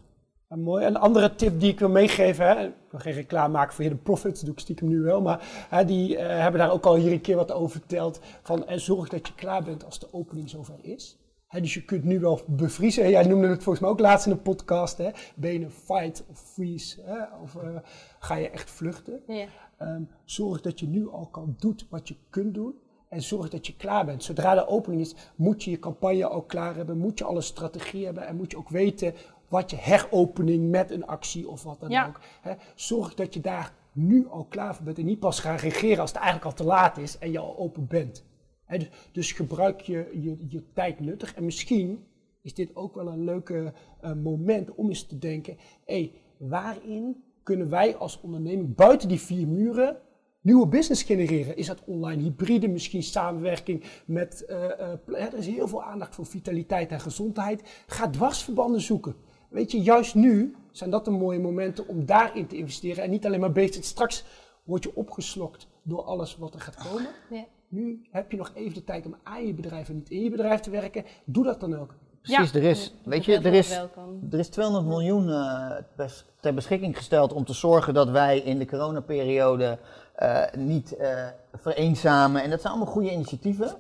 Ja, 0.49 0.57
mooi. 0.57 0.87
Een 0.87 0.97
andere 0.97 1.35
tip 1.35 1.61
die 1.61 1.73
ik 1.73 1.79
wil 1.79 1.89
meegeven, 1.89 2.47
hè, 2.47 2.65
ik 2.67 2.73
wil 2.91 3.01
geen 3.01 3.13
reclame 3.13 3.53
maken 3.53 3.75
voor 3.75 3.85
Hidden 3.85 4.03
Profits, 4.03 4.35
dat 4.37 4.45
doe 4.45 4.55
ik 4.55 4.61
stiekem 4.61 4.89
nu 4.89 5.01
wel, 5.01 5.21
maar 5.23 5.67
hè, 5.69 5.85
die 5.85 6.17
eh, 6.17 6.41
hebben 6.41 6.61
daar 6.61 6.73
ook 6.73 6.87
al 6.87 6.95
hier 6.95 7.13
een 7.13 7.21
keer 7.21 7.37
wat 7.37 7.53
over 7.53 7.79
verteld. 7.79 8.21
Van, 8.43 8.67
en 8.67 8.81
zorg 8.81 9.09
dat 9.09 9.27
je 9.27 9.35
klaar 9.35 9.63
bent 9.63 9.85
als 9.85 9.99
de 9.99 10.09
opening 10.13 10.51
zover 10.51 10.79
is. 10.83 11.19
Hè, 11.47 11.61
dus 11.61 11.75
je 11.75 11.85
kunt 11.85 12.05
nu 12.05 12.21
wel 12.21 12.41
bevriezen. 12.47 13.11
Jij 13.11 13.27
noemde 13.27 13.47
het 13.49 13.63
volgens 13.63 13.81
mij 13.81 13.91
ook 13.91 14.01
laatst 14.01 14.27
in 14.27 14.33
de 14.33 14.39
podcast. 14.39 14.99
Hè. 14.99 15.11
Ben 15.35 15.53
je 15.53 15.61
een 15.65 15.71
fight 15.71 16.25
of 16.31 16.39
freeze? 16.39 17.03
Hè, 17.03 17.19
of 17.43 17.57
eh, 17.57 17.69
ga 18.19 18.35
je 18.35 18.51
echt 18.51 18.71
vluchten? 18.71 19.21
Ja. 19.27 19.47
Ehm, 19.79 20.03
zorg 20.25 20.61
dat 20.61 20.81
je 20.81 20.87
nu 20.87 21.11
al 21.11 21.27
kan 21.27 21.55
doet 21.59 21.87
wat 21.91 22.09
je 22.09 22.17
kunt 22.31 22.55
doen. 22.55 22.75
En 23.17 23.23
zorg 23.23 23.49
dat 23.49 23.67
je 23.67 23.77
klaar 23.77 24.05
bent. 24.05 24.25
Zodra 24.25 24.55
de 24.55 24.67
opening 24.67 25.01
is, 25.01 25.15
moet 25.37 25.65
je 25.65 25.71
je 25.71 25.79
campagne 25.79 26.27
al 26.27 26.43
klaar 26.43 26.75
hebben. 26.77 26.99
Moet 26.99 27.19
je 27.19 27.25
alle 27.25 27.41
strategie 27.41 28.05
hebben. 28.05 28.27
En 28.27 28.37
moet 28.37 28.51
je 28.51 28.57
ook 28.57 28.69
weten 28.69 29.15
wat 29.49 29.71
je 29.71 29.77
heropening 29.77 30.71
met 30.71 30.91
een 30.91 31.07
actie 31.07 31.49
of 31.49 31.63
wat 31.63 31.81
dan 31.81 31.91
Ja. 31.91 32.07
ook. 32.07 32.21
Hè. 32.41 32.55
Zorg 32.75 33.15
dat 33.15 33.35
je 33.35 33.41
daar 33.41 33.73
nu 33.93 34.29
al 34.29 34.45
klaar 34.45 34.75
voor 34.75 34.85
bent. 34.85 34.99
En 34.99 35.05
niet 35.05 35.19
pas 35.19 35.41
gaan 35.41 35.57
reageren 35.57 36.01
als 36.01 36.11
het 36.11 36.19
eigenlijk 36.21 36.47
al 36.47 36.65
te 36.65 36.65
laat 36.65 36.99
is 36.99 37.19
en 37.19 37.31
je 37.31 37.39
al 37.39 37.59
open 37.59 37.87
bent. 37.87 38.25
Hè, 38.65 38.79
dus, 38.79 38.89
dus 39.13 39.33
gebruik 39.33 39.81
je, 39.81 40.11
je, 40.13 40.37
je 40.49 40.73
tijd 40.73 41.01
nuttig. 41.01 41.35
En 41.35 41.45
misschien 41.45 42.05
is 42.43 42.55
dit 42.55 42.77
ook 42.77 42.95
wel 42.95 43.09
een 43.09 43.25
leuke 43.25 43.73
eh, 44.01 44.13
moment 44.13 44.75
om 44.75 44.89
eens 44.89 45.07
te 45.07 45.19
denken: 45.19 45.57
hé, 45.85 46.13
waarin 46.37 47.25
kunnen 47.43 47.71
wij 47.71 47.97
als 47.97 48.21
onderneming 48.21 48.75
buiten 48.75 49.09
die 49.09 49.21
vier 49.21 49.49
muren 49.49 49.97
nieuwe 50.47 50.67
business 50.67 51.03
genereren? 51.03 51.57
Is 51.57 51.67
dat 51.67 51.83
online 51.87 52.23
hybride, 52.23 52.69
misschien 52.69 53.03
samenwerking 53.03 53.85
met. 54.07 54.45
eh, 54.45 54.65
eh, 54.65 54.99
er 55.07 55.35
is 55.35 55.47
heel 55.47 55.69
veel 55.69 55.83
aandacht 55.83 56.15
voor 56.15 56.27
vitaliteit 56.27 56.91
en 56.91 57.01
gezondheid. 57.01 57.85
Ga 57.87 58.11
dwarsverbanden 58.11 58.81
zoeken. 58.81 59.15
Weet 59.49 59.71
je, 59.71 59.81
juist 59.83 60.15
nu 60.15 60.55
zijn 60.71 60.91
dat 60.91 61.05
de 61.05 61.11
mooie 61.11 61.39
momenten 61.39 61.89
om 61.89 62.07
daarin 62.07 62.47
te 62.47 62.57
investeren 62.57 63.05
en 63.05 63.11
niet 63.11 63.27
alleen 63.27 63.41
maar 63.41 63.53
bezig. 63.53 63.85
Straks 63.85 64.25
word 64.65 64.83
je 64.83 64.97
opgeslokt 64.97 65.69
door 65.83 66.03
alles 66.03 66.37
wat 66.37 66.55
er 66.55 66.61
gaat 66.61 66.89
komen. 66.89 67.09
Ja. 67.31 67.45
Nu 67.69 68.07
heb 68.11 68.31
je 68.31 68.37
nog 68.37 68.53
even 68.55 68.75
de 68.75 68.85
tijd 68.85 69.07
om 69.07 69.17
aan 69.23 69.47
je 69.47 69.55
bedrijf 69.55 69.89
en 69.89 69.95
niet 69.95 70.11
in 70.11 70.23
je 70.23 70.31
bedrijf 70.31 70.61
te 70.61 70.71
werken. 70.71 71.05
Doe 71.25 71.45
dat 71.45 71.61
dan 71.61 71.75
ook. 71.75 71.95
Precies, 72.35 72.55
er 72.55 72.63
is, 72.63 72.95
weet 73.05 73.25
je, 73.25 73.39
er 73.39 73.55
is, 73.55 73.71
er 74.31 74.39
is 74.39 74.49
200 74.49 74.87
miljoen 74.87 75.31
eh, 75.31 75.71
bes- 75.97 76.25
ter 76.41 76.55
beschikking 76.55 76.97
gesteld 76.97 77.33
om 77.33 77.45
te 77.45 77.53
zorgen 77.53 77.95
dat 77.95 78.09
wij 78.11 78.39
in 78.39 78.59
de 78.59 78.67
coronaperiode 78.67 79.79
eh, 80.15 80.43
niet 80.57 80.97
eh, 80.97 81.09
vereenzamen. 81.55 82.43
En 82.43 82.51
dat 82.51 82.61
zijn 82.61 82.73
allemaal 82.73 82.93
goede 82.93 83.11
initiatieven. 83.13 83.71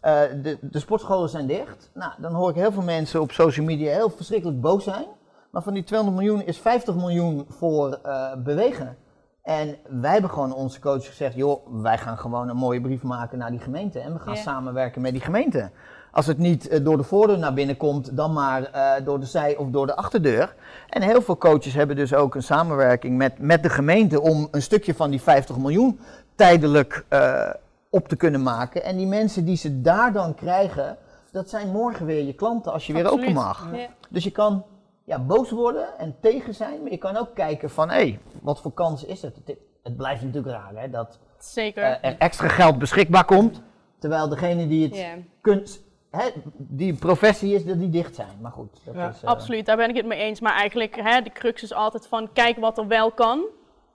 Eh, 0.00 0.20
de, 0.42 0.58
de 0.60 0.78
sportscholen 0.78 1.28
zijn 1.28 1.46
dicht. 1.46 1.90
Nou, 1.94 2.12
dan 2.18 2.32
hoor 2.34 2.50
ik 2.50 2.56
heel 2.56 2.72
veel 2.72 2.82
mensen 2.82 3.20
op 3.20 3.32
social 3.32 3.66
media 3.66 3.92
heel 3.92 4.10
verschrikkelijk 4.10 4.60
boos 4.60 4.84
zijn. 4.84 5.04
Maar 5.50 5.62
van 5.62 5.74
die 5.74 5.84
200 5.84 6.22
miljoen 6.22 6.42
is 6.46 6.58
50 6.58 6.94
miljoen 6.94 7.46
voor 7.48 7.92
eh, 8.02 8.32
bewegen. 8.36 8.96
En 9.42 9.76
wij 9.88 10.12
hebben 10.12 10.30
gewoon 10.30 10.54
onze 10.54 10.80
coach 10.80 11.06
gezegd, 11.06 11.34
joh, 11.34 11.66
wij 11.82 11.98
gaan 11.98 12.18
gewoon 12.18 12.48
een 12.48 12.56
mooie 12.56 12.80
brief 12.80 13.02
maken 13.02 13.38
naar 13.38 13.50
die 13.50 13.60
gemeente. 13.60 14.00
En 14.00 14.12
we 14.12 14.18
gaan 14.18 14.34
Ja. 14.34 14.40
samenwerken 14.40 15.00
met 15.02 15.12
die 15.12 15.20
gemeente. 15.20 15.70
Als 16.12 16.26
het 16.26 16.38
niet 16.38 16.68
eh, 16.68 16.84
door 16.84 16.96
de 16.96 17.02
voordeur 17.02 17.38
naar 17.38 17.54
binnen 17.54 17.76
komt, 17.76 18.16
dan 18.16 18.32
maar 18.32 18.62
eh, 18.64 19.04
door 19.04 19.20
de 19.20 19.26
zij- 19.26 19.56
of 19.56 19.68
door 19.70 19.86
de 19.86 19.96
achterdeur. 19.96 20.54
En 20.88 21.02
heel 21.02 21.22
veel 21.22 21.36
coaches 21.38 21.74
hebben 21.74 21.96
dus 21.96 22.14
ook 22.14 22.34
een 22.34 22.42
samenwerking 22.42 23.16
met, 23.16 23.38
met 23.38 23.62
de 23.62 23.68
gemeente 23.70 24.20
om 24.20 24.48
een 24.50 24.62
stukje 24.62 24.94
van 24.94 25.10
die 25.10 25.20
50 25.22 25.56
miljoen 25.58 26.00
tijdelijk 26.34 27.04
eh, 27.08 27.50
op 27.90 28.08
te 28.08 28.16
kunnen 28.16 28.42
maken. 28.42 28.82
En 28.84 28.96
die 28.96 29.06
mensen 29.06 29.44
die 29.44 29.56
ze 29.56 29.80
daar 29.80 30.12
dan 30.12 30.34
krijgen, 30.34 30.96
dat 31.32 31.48
zijn 31.50 31.68
morgen 31.68 32.06
weer 32.06 32.24
je 32.24 32.32
klanten 32.34 32.72
als 32.72 32.86
je 32.86 32.92
weer 32.92 33.10
open 33.10 33.32
mag. 33.32 33.68
Ja. 33.72 33.86
Dus 34.08 34.24
je 34.24 34.30
kan 34.30 34.64
ja, 35.04 35.18
boos 35.18 35.50
worden 35.50 35.98
en 35.98 36.14
tegen 36.20 36.54
zijn, 36.54 36.82
maar 36.82 36.90
je 36.90 36.98
kan 36.98 37.16
ook 37.16 37.34
kijken 37.34 37.70
van, 37.70 37.88
hé, 37.88 37.94
hey, 37.94 38.18
wat 38.42 38.60
voor 38.60 38.72
kans 38.72 39.04
is 39.04 39.22
het? 39.22 39.36
Het, 39.44 39.56
het 39.82 39.96
blijft 39.96 40.22
natuurlijk 40.22 40.54
raar 40.54 40.72
hè, 40.82 40.90
dat 40.90 41.18
Zeker. 41.38 41.82
er 41.82 42.16
extra 42.18 42.48
geld 42.48 42.78
beschikbaar 42.78 43.24
komt, 43.24 43.60
terwijl 43.98 44.28
degene 44.28 44.66
die 44.68 44.84
het 44.86 44.96
Ja. 44.96 45.14
kunst, 45.40 45.80
hè, 46.10 46.28
die 46.56 46.94
professie 46.94 47.54
is, 47.54 47.64
dat 47.64 47.78
die 47.78 47.88
dicht 47.90 48.14
zijn. 48.14 48.38
Maar 48.40 48.52
goed, 48.52 48.80
dat 48.84 48.94
Ja, 48.94 49.08
is... 49.08 49.22
eh, 49.22 49.28
Absoluut, 49.28 49.66
daar 49.66 49.76
ben 49.76 49.88
ik 49.88 49.96
het 49.96 50.06
mee 50.06 50.18
eens. 50.20 50.40
Maar 50.40 50.54
eigenlijk, 50.54 50.96
hè, 51.02 51.20
de 51.20 51.30
crux 51.30 51.62
is 51.62 51.72
altijd 51.72 52.06
van 52.06 52.32
kijk 52.32 52.56
wat 52.58 52.78
er 52.78 52.86
wel 52.86 53.10
kan. 53.12 53.44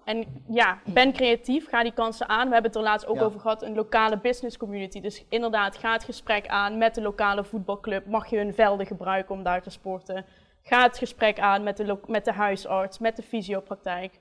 En 0.03 0.43
ja, 0.49 0.77
ben 0.85 1.13
creatief, 1.13 1.69
ga 1.69 1.83
die 1.83 1.93
kansen 1.93 2.29
aan. 2.29 2.47
We 2.47 2.53
hebben 2.53 2.71
het 2.71 2.75
er 2.79 2.85
laatst 2.85 3.07
ook 3.07 3.15
Ja. 3.15 3.23
over 3.23 3.39
gehad, 3.39 3.61
een 3.61 3.75
lokale 3.75 4.17
business 4.17 4.57
community. 4.57 5.01
Dus 5.01 5.25
inderdaad, 5.29 5.77
ga 5.77 5.91
het 5.93 6.03
gesprek 6.03 6.47
aan 6.47 6.77
met 6.77 6.95
de 6.95 7.01
lokale 7.01 7.43
voetbalclub. 7.43 8.05
Mag 8.05 8.27
je 8.29 8.37
hun 8.37 8.53
velden 8.53 8.85
gebruiken 8.85 9.35
om 9.35 9.43
daar 9.43 9.61
te 9.61 9.69
sporten? 9.69 10.25
Ga 10.61 10.83
het 10.83 10.97
gesprek 10.97 11.39
aan 11.39 11.63
met 11.63 11.77
de, 11.77 11.97
met 12.07 12.25
de 12.25 12.31
huisarts, 12.31 12.99
met 12.99 13.15
de 13.15 13.21
fysiopraktijk. 13.23 14.17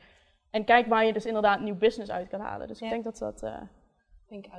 En 0.50 0.64
kijk 0.64 0.86
waar 0.86 1.04
je 1.04 1.12
dus 1.12 1.26
inderdaad 1.26 1.60
nieuw 1.60 1.76
business 1.76 2.10
uit 2.10 2.28
kan 2.28 2.40
halen. 2.40 2.68
Dus 2.68 2.78
Ja. 2.78 2.84
ik 2.86 2.92
denk 2.92 3.04
dat 3.04 3.18
dat 3.18 3.42
eh, 3.42 3.54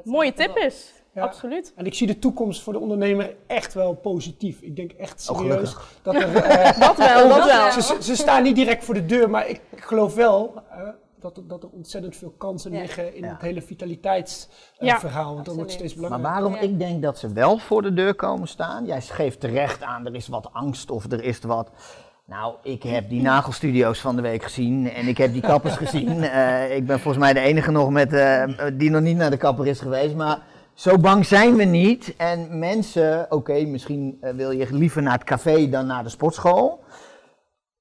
Mooie 0.03 0.33
tip 0.33 0.57
is. 0.57 0.93
Ja. 1.13 1.21
Absoluut. 1.23 1.73
En 1.75 1.85
ik 1.85 1.93
zie 1.93 2.07
de 2.07 2.19
toekomst 2.19 2.61
voor 2.61 2.73
de 2.73 2.79
ondernemer 2.79 3.35
echt 3.47 3.73
wel 3.73 3.93
positief. 3.93 4.61
Ik 4.61 4.75
denk 4.75 4.91
echt 4.91 5.29
Oh, 5.29 5.37
serieus 5.37 5.75
dat 6.01 6.15
er. 6.15 6.35
eh, 6.35 6.79
Dat 6.79 6.97
wel, 6.97 7.27
dat 7.37 7.45
wel. 7.45 7.71
ze, 7.81 7.97
ze- 8.01 8.15
staan 8.15 8.43
niet 8.43 8.55
direct 8.55 8.83
voor 8.85 8.93
de 8.93 9.05
deur, 9.05 9.29
maar 9.29 9.47
ik 9.49 9.61
geloof 9.75 10.15
wel 10.15 10.53
eh, 10.71 10.87
dat, 11.19 11.37
er, 11.37 11.47
dat 11.47 11.63
er 11.63 11.69
ontzettend 11.69 12.15
veel 12.15 12.33
kansen 12.37 12.71
Ja. 12.71 12.79
liggen 12.79 13.15
in 13.15 13.23
Ja. 13.23 13.29
het 13.29 13.41
hele 13.41 13.61
vitaliteitsverhaal. 13.61 14.87
Ja, 14.87 14.99
verhaal 14.99 15.33
want 15.33 15.45
dat 15.45 15.55
wordt 15.55 15.71
steeds 15.71 15.93
Maar 15.95 16.03
belangrijker. 16.09 16.41
waarom 16.41 16.61
Ja. 16.61 16.71
ik 16.71 16.79
denk 16.79 17.01
dat 17.01 17.17
ze 17.17 17.33
wel 17.33 17.57
voor 17.57 17.81
de 17.81 17.93
deur 17.93 18.15
komen 18.15 18.47
staan, 18.47 18.85
jij 18.85 19.01
geeft 19.01 19.39
terecht 19.39 19.81
aan, 19.83 20.05
er 20.05 20.15
is 20.15 20.27
wat 20.27 20.49
angst 20.53 20.91
of 20.91 21.11
er 21.11 21.23
is 21.23 21.39
wat. 21.39 21.69
Nou, 22.25 22.55
ik 22.63 22.83
heb 22.83 23.09
die 23.09 23.21
nagelstudio's 23.21 23.99
van 23.99 24.15
de 24.15 24.21
week 24.21 24.43
gezien 24.43 24.91
en 24.91 25.07
ik 25.07 25.17
heb 25.17 25.33
die 25.33 25.41
kappers 25.41 25.75
gezien. 25.75 26.23
Eh, 26.33 26.75
ik 26.75 26.85
ben 26.85 26.99
volgens 26.99 27.23
mij 27.23 27.33
de 27.33 27.39
enige 27.39 27.71
nog 27.71 27.89
met, 27.89 28.13
eh, 28.13 28.43
die 28.73 28.89
nog 28.89 29.01
niet 29.01 29.17
naar 29.17 29.29
de 29.29 29.37
kapper 29.37 29.67
is 29.67 29.79
geweest, 29.79 30.15
maar 30.15 30.39
zo 30.73 30.97
bang 30.97 31.25
zijn 31.25 31.55
we 31.55 31.63
niet. 31.63 32.13
En 32.17 32.59
mensen, 32.59 33.25
oké, 33.29 33.65
misschien 33.65 34.17
eh, 34.21 34.33
wil 34.33 34.51
je 34.51 34.67
liever 34.71 35.01
naar 35.01 35.13
het 35.13 35.23
café 35.23 35.69
dan 35.69 35.85
naar 35.85 36.03
de 36.03 36.09
sportschool. 36.09 36.83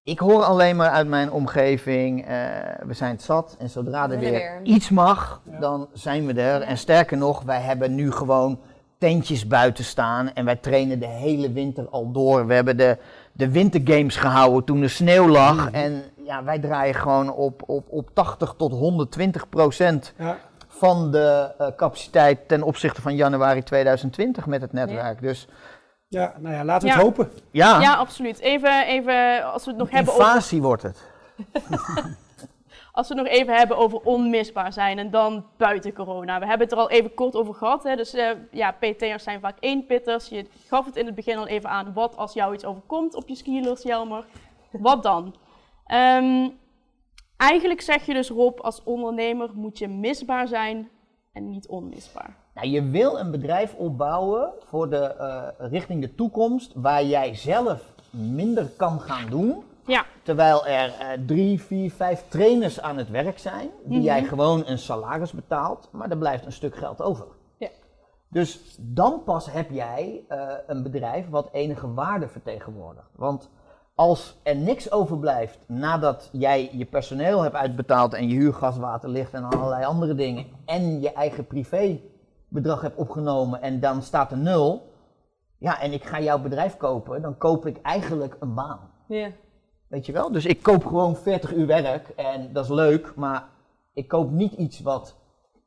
Ik 0.03 0.19
hoor 0.19 0.43
alleen 0.43 0.77
maar 0.77 0.91
uit 0.91 1.09
mijn 1.09 1.31
omgeving, 1.31 2.27
we 2.87 2.93
zijn 2.95 3.11
het 3.11 3.23
zat 3.23 3.57
en 3.59 3.71
zodra 3.71 4.11
er 4.11 4.19
weer 4.19 4.31
weer. 4.31 4.61
iets 4.63 4.91
mag, 4.91 5.43
Ja. 5.51 5.59
dan 5.59 5.89
zijn 5.93 6.27
we 6.27 6.33
er. 6.41 6.61
En 6.63 6.79
sterker 6.79 7.17
nog, 7.17 7.43
wij 7.43 7.61
hebben 7.61 7.95
nu 7.95 8.13
gewoon 8.13 8.61
tentjes 8.99 9.47
buiten 9.47 9.85
staan 9.85 10.33
en 10.33 10.45
wij 10.45 10.57
trainen 10.57 10.99
de 11.01 11.07
hele 11.07 11.53
winter 11.53 11.89
al 11.89 12.11
door. 12.13 12.47
We 12.47 12.55
hebben 12.55 12.77
de, 12.77 12.99
de 13.33 13.51
wintergames 13.51 14.17
gehouden 14.17 14.65
toen 14.65 14.83
er 14.83 14.91
sneeuw 14.91 15.29
lag. 15.29 15.71
En 15.71 16.03
ja, 16.25 16.45
wij 16.45 16.59
draaien 16.59 16.95
gewoon 16.95 17.33
op, 17.33 17.63
op, 17.67 17.87
op 17.91 18.11
80 18.15 18.55
tot 18.57 18.73
120 18.73 19.49
procent 19.49 20.13
Ja. 20.19 20.37
van 20.69 21.11
de 21.11 21.55
eh, 21.59 21.67
capaciteit 21.77 22.49
ten 22.49 22.63
opzichte 22.63 23.01
van 23.03 23.17
januari 23.17 23.63
2020 23.63 24.47
met 24.47 24.61
het 24.61 24.73
netwerk. 24.73 25.21
Dus 25.21 25.49
ja, 26.09 26.33
nou 26.39 26.55
ja, 26.55 26.65
laten 26.65 26.89
we 26.89 26.93
het 26.95 27.03
Ja. 27.03 27.07
hopen. 27.07 27.31
ja, 27.51 27.81
Ja, 27.81 27.95
absoluut. 27.95 28.39
Even, 28.39 28.87
even 28.87 29.45
als 29.53 29.65
we 29.65 29.71
het 29.71 29.79
nog 29.79 29.91
hebben 29.91 30.13
over 30.13 30.27
invasie 30.27 30.63
wordt 30.63 30.83
het. 30.83 31.03
Als 32.95 33.09
we 33.09 33.15
het 33.15 33.25
nog 33.25 33.33
even 33.33 33.55
hebben 33.55 33.77
over 33.77 34.01
onmisbaar 34.01 34.73
zijn 34.73 34.99
en 34.99 35.11
dan 35.11 35.47
buiten 35.57 35.93
corona. 35.93 36.39
We 36.39 36.47
hebben 36.47 36.67
het 36.67 36.77
er 36.77 36.83
al 36.83 36.91
even 36.91 37.15
kort 37.15 37.37
over 37.37 37.55
gehad. 37.55 37.83
Hè? 37.83 37.97
Dus 37.97 38.15
eh, 38.15 38.31
ja, 38.51 38.73
PT'ers 38.73 39.23
zijn 39.23 39.41
vaak 39.41 39.57
eenpitters. 39.61 40.29
Je 40.29 40.47
gaf 40.67 40.87
het 40.87 40.97
in 40.97 41.07
het 41.07 41.15
begin 41.15 41.39
al 41.39 41.47
even 41.47 41.71
aan. 41.71 41.93
Wat 41.93 42.17
als 42.17 42.33
jou 42.33 42.55
iets 42.55 42.65
overkomt 42.65 43.15
op 43.15 43.29
je 43.29 43.35
skilers, 43.35 43.83
Jelmer? 43.83 44.27
Wat 44.71 45.03
dan? 45.03 45.35
Ehm, 45.87 46.49
eigenlijk 47.37 47.81
zeg 47.81 48.07
je 48.07 48.15
dus 48.15 48.29
Rob, 48.29 48.61
als 48.61 48.83
ondernemer 48.85 49.51
moet 49.55 49.79
je 49.79 49.89
misbaar 49.89 50.49
zijn 50.49 50.89
en 51.33 51.51
niet 51.51 51.69
onmisbaar. 51.69 52.37
Nou, 52.55 52.69
je 52.69 52.83
wil 52.83 53.19
een 53.19 53.31
bedrijf 53.31 53.75
opbouwen 53.75 54.53
voor 54.65 54.91
de, 54.91 54.97
eh, 54.97 55.49
richting 55.59 56.01
de 56.01 56.15
toekomst 56.15 56.73
waar 56.75 57.05
jij 57.05 57.35
zelf 57.35 57.95
minder 58.11 58.67
kan 58.77 59.01
gaan 59.01 59.31
doen. 59.31 59.65
Ja, 59.87 60.05
Terwijl 60.23 60.67
er 60.67 60.93
eh, 60.99 61.07
drie, 61.27 61.61
vier, 61.63 61.91
vijf 61.91 62.25
trainers 62.29 62.81
aan 62.81 62.97
het 62.97 63.11
werk 63.11 63.39
zijn, 63.39 63.71
die 63.85 63.97
Mhm. 63.97 64.07
jij 64.07 64.25
gewoon 64.25 64.63
een 64.67 64.79
salaris 64.79 65.33
betaalt, 65.33 65.89
maar 65.93 66.11
er 66.11 66.17
blijft 66.19 66.45
een 66.47 66.53
stuk 66.53 66.77
geld 66.77 67.03
over. 67.03 67.27
Ja. 67.59 67.69
Dus 68.29 68.77
dan 68.81 69.23
pas 69.25 69.53
heb 69.53 69.71
jij 69.71 70.25
eh, 70.29 70.49
een 70.67 70.83
bedrijf 70.83 71.29
wat 71.29 71.49
enige 71.53 71.93
waarde 71.95 72.29
vertegenwoordigt. 72.29 73.11
Want 73.17 73.51
als 73.95 74.41
er 74.43 74.57
niks 74.57 74.91
overblijft 74.93 75.59
nadat 75.67 76.29
jij 76.33 76.71
je 76.73 76.85
personeel 76.85 77.43
hebt 77.43 77.55
uitbetaald 77.55 78.15
en 78.15 78.29
je 78.29 78.35
huur, 78.35 78.55
gas, 78.55 78.77
water, 78.79 79.09
licht 79.09 79.33
en 79.35 79.45
allerlei 79.45 79.85
andere 79.85 80.15
dingen, 80.15 80.47
en 80.67 81.01
je 81.01 81.13
eigen 81.13 81.47
privébedrag 81.47 82.81
hebt 82.81 82.97
opgenomen 82.97 83.63
en 83.63 83.81
dan 83.81 84.03
staat 84.03 84.31
er 84.31 84.39
nul, 84.39 84.93
ja, 85.59 85.81
en 85.81 85.93
ik 85.93 86.05
ga 86.05 86.21
jouw 86.21 86.39
bedrijf 86.39 86.77
kopen, 86.77 87.23
dan 87.23 87.39
koop 87.39 87.67
ik 87.67 87.81
eigenlijk 87.83 88.37
een 88.41 88.55
baan. 88.55 88.81
ja. 89.09 89.29
Weet 89.93 90.07
je 90.07 90.13
wel? 90.13 90.33
Dus 90.33 90.45
ik 90.45 90.63
koop 90.63 90.85
gewoon 90.87 91.17
40 91.17 91.55
uur 91.55 91.67
werk 91.67 92.09
en 92.09 92.53
dat 92.53 92.65
is 92.65 92.71
leuk, 92.71 93.15
maar 93.15 93.49
ik 93.93 94.09
koop 94.09 94.31
niet 94.31 94.53
iets 94.53 94.81
wat. 94.81 95.17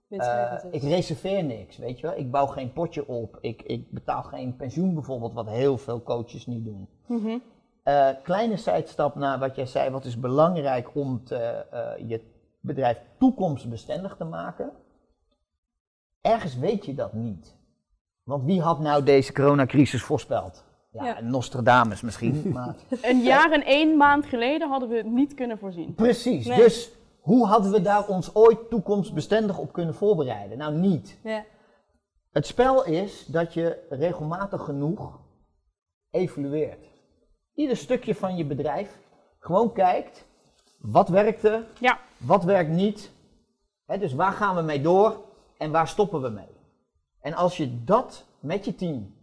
eh, 0.10 0.64
ik 0.72 0.82
reserveer 0.82 1.44
niks, 1.44 1.78
weet 1.78 2.00
je 2.00 2.08
wel? 2.08 2.18
Ik 2.18 2.32
bouw 2.32 2.46
geen 2.46 2.74
potje 2.74 3.08
op. 3.08 3.38
Ik, 3.42 3.62
ik 3.62 3.92
betaal 3.92 4.24
geen 4.24 4.56
pensioen 4.56 4.94
bijvoorbeeld, 4.94 5.34
wat 5.34 5.50
heel 5.50 5.78
veel 5.78 6.04
coaches 6.04 6.46
niet 6.46 6.66
doen. 6.66 6.88
Mhm. 7.08 7.38
Eh, 7.84 8.10
kleine 8.24 8.58
zijstap 8.58 9.16
naar 9.16 9.40
wat 9.40 9.56
jij 9.56 9.66
zei, 9.66 9.90
wat 9.90 10.06
is 10.06 10.20
belangrijk 10.20 10.96
om 10.96 11.24
te, 11.24 11.36
eh, 11.36 12.10
je 12.10 12.22
bedrijf 12.60 13.02
toekomstbestendig 13.18 14.16
te 14.18 14.24
maken. 14.26 14.72
Ergens 16.22 16.58
weet 16.58 16.86
je 16.86 16.96
dat 16.96 17.14
niet. 17.14 17.56
Want 18.24 18.44
wie 18.44 18.62
had 18.62 18.80
nou 18.80 19.04
deze 19.04 19.34
coronacrisis 19.34 20.04
voorspeld? 20.04 20.65
Ja, 20.96 21.06
Ja. 21.06 21.22
Nostradamus 21.22 22.02
misschien, 22.02 22.42
maar... 22.54 22.76
Een 23.02 23.22
jaar 23.22 23.52
en 23.52 23.64
één 23.66 23.98
maand 23.98 24.26
geleden 24.26 24.70
hadden 24.70 24.90
we 24.90 24.96
het 24.96 25.06
niet 25.06 25.34
kunnen 25.34 25.58
voorzien. 25.58 25.94
Precies, 25.94 26.46
Nee. 26.46 26.58
dus 26.58 26.92
hoe 27.20 27.46
hadden 27.48 27.72
we 27.72 27.82
daar 27.82 28.08
ons 28.08 28.36
ooit 28.36 28.70
toekomstbestendig 28.70 29.58
op 29.58 29.74
kunnen 29.74 29.96
voorbereiden? 29.96 30.58
Nou, 30.58 30.74
niet. 30.76 31.18
Ja. 31.24 31.44
Het 32.32 32.46
spel 32.48 32.86
is 32.86 33.26
dat 33.26 33.54
je 33.54 33.86
regelmatig 33.90 34.62
genoeg 34.64 35.20
evalueert. 36.12 36.86
Ieder 37.54 37.78
stukje 37.78 38.16
van 38.16 38.36
je 38.36 38.46
bedrijf 38.46 39.00
gewoon 39.40 39.74
kijkt, 39.74 40.26
wat 40.80 41.10
werkte, 41.10 41.66
Ja, 41.80 42.00
wat 42.18 42.44
werkt 42.44 42.70
niet. 42.70 43.12
Hè, 43.86 43.98
dus 43.98 44.14
waar 44.14 44.32
gaan 44.32 44.56
we 44.56 44.62
mee 44.62 44.82
door 44.82 45.24
en 45.58 45.72
waar 45.72 45.88
stoppen 45.88 46.22
we 46.22 46.30
mee? 46.30 46.54
En 47.20 47.34
als 47.34 47.58
je 47.58 47.84
dat 47.84 48.26
met 48.40 48.66
je 48.66 48.76
team 48.76 49.16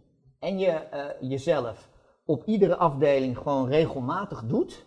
en 0.43 0.59
je, 0.59 0.71
eh, 0.71 1.29
jezelf 1.29 1.89
op 2.25 2.43
iedere 2.45 2.75
afdeling 2.75 3.37
gewoon 3.37 3.67
regelmatig 3.67 4.45
doet, 4.45 4.85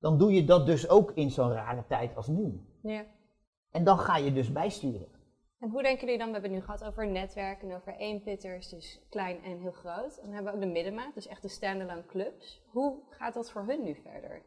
dan 0.00 0.18
doe 0.18 0.32
je 0.32 0.44
dat 0.44 0.66
dus 0.66 0.88
ook 0.88 1.12
in 1.14 1.30
zo'n 1.30 1.52
rare 1.52 1.84
tijd 1.86 2.16
als 2.16 2.26
nu. 2.26 2.60
Ja. 2.82 3.04
En 3.70 3.84
dan 3.84 3.98
ga 3.98 4.16
je 4.16 4.32
dus 4.32 4.52
bijsturen. 4.52 5.08
En 5.58 5.70
hoe 5.70 5.82
denken 5.82 6.00
jullie 6.00 6.18
dan, 6.18 6.26
we 6.26 6.32
hebben 6.32 6.50
het 6.50 6.60
nu 6.60 6.66
gehad 6.66 6.84
over 6.84 7.06
netwerk 7.06 7.62
en 7.62 7.74
over 7.74 7.96
eenpitters, 7.96 8.68
dus 8.68 9.06
klein 9.10 9.42
en 9.42 9.58
heel 9.58 9.72
groot. 9.72 10.16
En 10.16 10.24
dan 10.24 10.32
hebben 10.32 10.52
we 10.52 10.58
ook 10.58 10.64
de 10.64 10.72
middenmaat, 10.72 11.14
dus 11.14 11.26
echt 11.26 11.42
de 11.42 11.48
standalone 11.48 12.06
clubs. 12.06 12.62
Hoe 12.66 13.02
gaat 13.08 13.34
dat 13.34 13.50
voor 13.50 13.64
hun 13.66 13.82
nu 13.82 13.94
verder? 13.94 14.42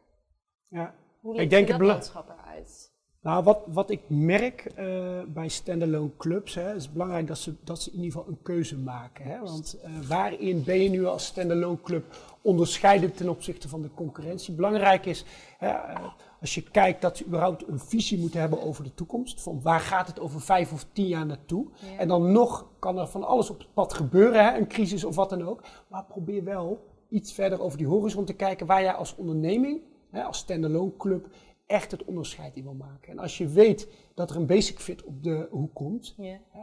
Ja. 0.68 0.94
Hoe 1.20 1.34
denk 1.34 1.50
dat 1.50 1.68
het 1.68 1.78
bela- 1.78 1.92
landschap 1.92 2.28
eruit? 2.28 2.95
Nou, 3.20 3.44
wat, 3.44 3.60
wat 3.66 3.90
ik 3.90 4.00
merk 4.06 4.64
eh, 4.74 4.86
bij 5.28 5.48
standalone 5.48 6.10
clubs, 6.16 6.54
hè, 6.54 6.74
is 6.74 6.92
belangrijk 6.92 7.26
dat 7.26 7.38
ze, 7.38 7.54
dat 7.64 7.82
ze 7.82 7.90
in 7.90 7.96
ieder 7.96 8.12
geval 8.12 8.28
een 8.28 8.42
keuze 8.42 8.78
maken. 8.78 9.24
Hè? 9.24 9.40
Want 9.40 9.80
eh, 9.82 9.90
waarin 10.08 10.64
ben 10.64 10.82
je 10.82 10.88
nu 10.88 11.04
als 11.04 11.24
standalone 11.24 11.80
club 11.82 12.04
onderscheidend 12.42 13.16
ten 13.16 13.28
opzichte 13.28 13.68
van 13.68 13.82
de 13.82 13.90
concurrentie? 13.94 14.54
Belangrijk 14.54 15.06
is, 15.06 15.24
hè, 15.58 15.68
eh, 15.68 16.00
als 16.40 16.54
je 16.54 16.62
kijkt 16.62 17.02
dat 17.02 17.16
ze 17.16 17.24
überhaupt 17.24 17.68
een 17.68 17.78
visie 17.78 18.18
moeten 18.18 18.40
hebben 18.40 18.62
over 18.62 18.84
de 18.84 18.94
toekomst. 18.94 19.42
Van 19.42 19.62
waar 19.62 19.80
gaat 19.80 20.06
het 20.06 20.20
over 20.20 20.40
vijf 20.40 20.72
of 20.72 20.86
tien 20.92 21.06
jaar 21.06 21.26
naartoe? 21.26 21.66
Ja. 21.74 21.98
En 21.98 22.08
dan 22.08 22.32
nog 22.32 22.66
kan 22.78 22.98
er 22.98 23.08
van 23.08 23.24
alles 23.24 23.50
op 23.50 23.58
het 23.58 23.74
pad 23.74 23.94
gebeuren, 23.94 24.44
hè, 24.44 24.58
een 24.58 24.68
crisis 24.68 25.04
of 25.04 25.16
wat 25.16 25.30
dan 25.30 25.42
ook. 25.42 25.62
Maar 25.88 26.04
probeer 26.04 26.44
wel 26.44 26.84
iets 27.08 27.32
verder 27.32 27.60
over 27.60 27.78
die 27.78 27.86
horizon 27.86 28.24
te 28.24 28.32
kijken 28.32 28.66
waar 28.66 28.82
jij 28.82 28.94
als 28.94 29.16
onderneming, 29.16 29.80
hè, 30.10 30.22
als 30.22 30.38
standalone 30.38 30.96
club, 30.98 31.28
echt 31.66 31.90
het 31.90 32.04
onderscheid 32.04 32.56
in 32.56 32.62
wil 32.62 32.74
maken. 32.74 33.12
En 33.12 33.18
als 33.18 33.38
je 33.38 33.48
weet 33.48 33.88
dat 34.14 34.30
er 34.30 34.36
een 34.36 34.46
basic 34.46 34.78
fit 34.78 35.04
op 35.04 35.22
de 35.22 35.48
hoek 35.50 35.74
komt, 35.74 36.14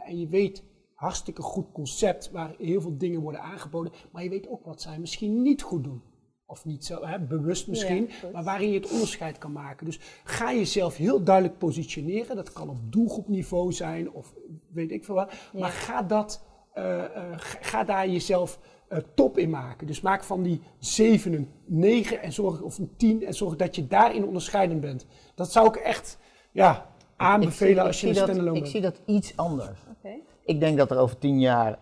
en 0.04 0.18
je 0.18 0.28
weet 0.28 0.62
hartstikke 0.94 1.42
goed 1.42 1.72
concept 1.72 2.30
waar 2.30 2.54
heel 2.58 2.80
veel 2.80 2.98
dingen 2.98 3.20
worden 3.20 3.40
aangeboden, 3.40 3.92
maar 4.12 4.22
je 4.22 4.28
weet 4.28 4.48
ook 4.48 4.64
wat 4.64 4.82
zij 4.82 4.98
misschien 4.98 5.42
niet 5.42 5.62
goed 5.62 5.84
doen. 5.84 6.02
Of 6.46 6.64
niet 6.64 6.84
zo, 6.84 7.04
hè, 7.04 7.20
bewust 7.20 7.68
misschien, 7.68 8.10
Ja, 8.22 8.30
maar 8.32 8.44
waarin 8.44 8.70
je 8.70 8.78
het 8.80 8.90
onderscheid 8.90 9.38
kan 9.38 9.52
maken. 9.52 9.86
Dus 9.86 10.00
ga 10.24 10.52
jezelf 10.54 10.96
heel 10.96 11.24
duidelijk 11.24 11.58
positioneren. 11.58 12.36
Dat 12.36 12.52
kan 12.52 12.68
op 12.68 12.92
doelgroepniveau 12.92 13.72
zijn 13.72 14.10
of 14.10 14.34
weet 14.72 14.90
ik 14.90 15.04
veel 15.04 15.14
wat. 15.14 15.32
Maar 15.52 15.70
ga, 15.70 16.02
dat, 16.02 16.44
eh, 16.72 17.04
eh, 17.04 17.32
ga 17.38 17.84
daar 17.84 18.08
jezelf 18.08 18.60
eh, 18.88 18.98
top 19.14 19.38
in 19.38 19.50
maken. 19.50 19.86
Dus 19.86 20.00
maak 20.00 20.24
van 20.24 20.42
die 20.42 20.62
7 20.78 21.32
een 21.32 21.50
9 21.66 22.22
en 22.22 22.32
zorg, 22.32 22.60
of 22.60 22.78
een 22.78 22.94
10 22.96 23.26
en 23.26 23.34
zorg 23.34 23.56
dat 23.56 23.76
je 23.76 23.86
daarin 23.86 24.24
onderscheidend 24.26 24.80
bent. 24.80 25.06
Dat 25.34 25.52
zou 25.52 25.66
ik 25.68 25.76
echt 25.76 26.18
ja, 26.52 26.86
aanbevelen 27.16 27.70
Ik 27.70 27.76
zie- 27.76 27.86
als 27.86 28.00
je 28.00 28.06
ik 28.06 28.12
een 28.16 28.22
standalone 28.22 28.54
Ik 28.56 28.60
bent. 28.62 28.68
zie 28.72 28.80
dat 28.80 29.00
iets 29.06 29.36
anders. 29.36 29.78
Oké. 29.98 30.14
Ik 30.44 30.60
denk 30.60 30.78
dat 30.78 30.90
er 30.90 30.98
over 30.98 31.18
tien 31.18 31.40
jaar, 31.40 31.78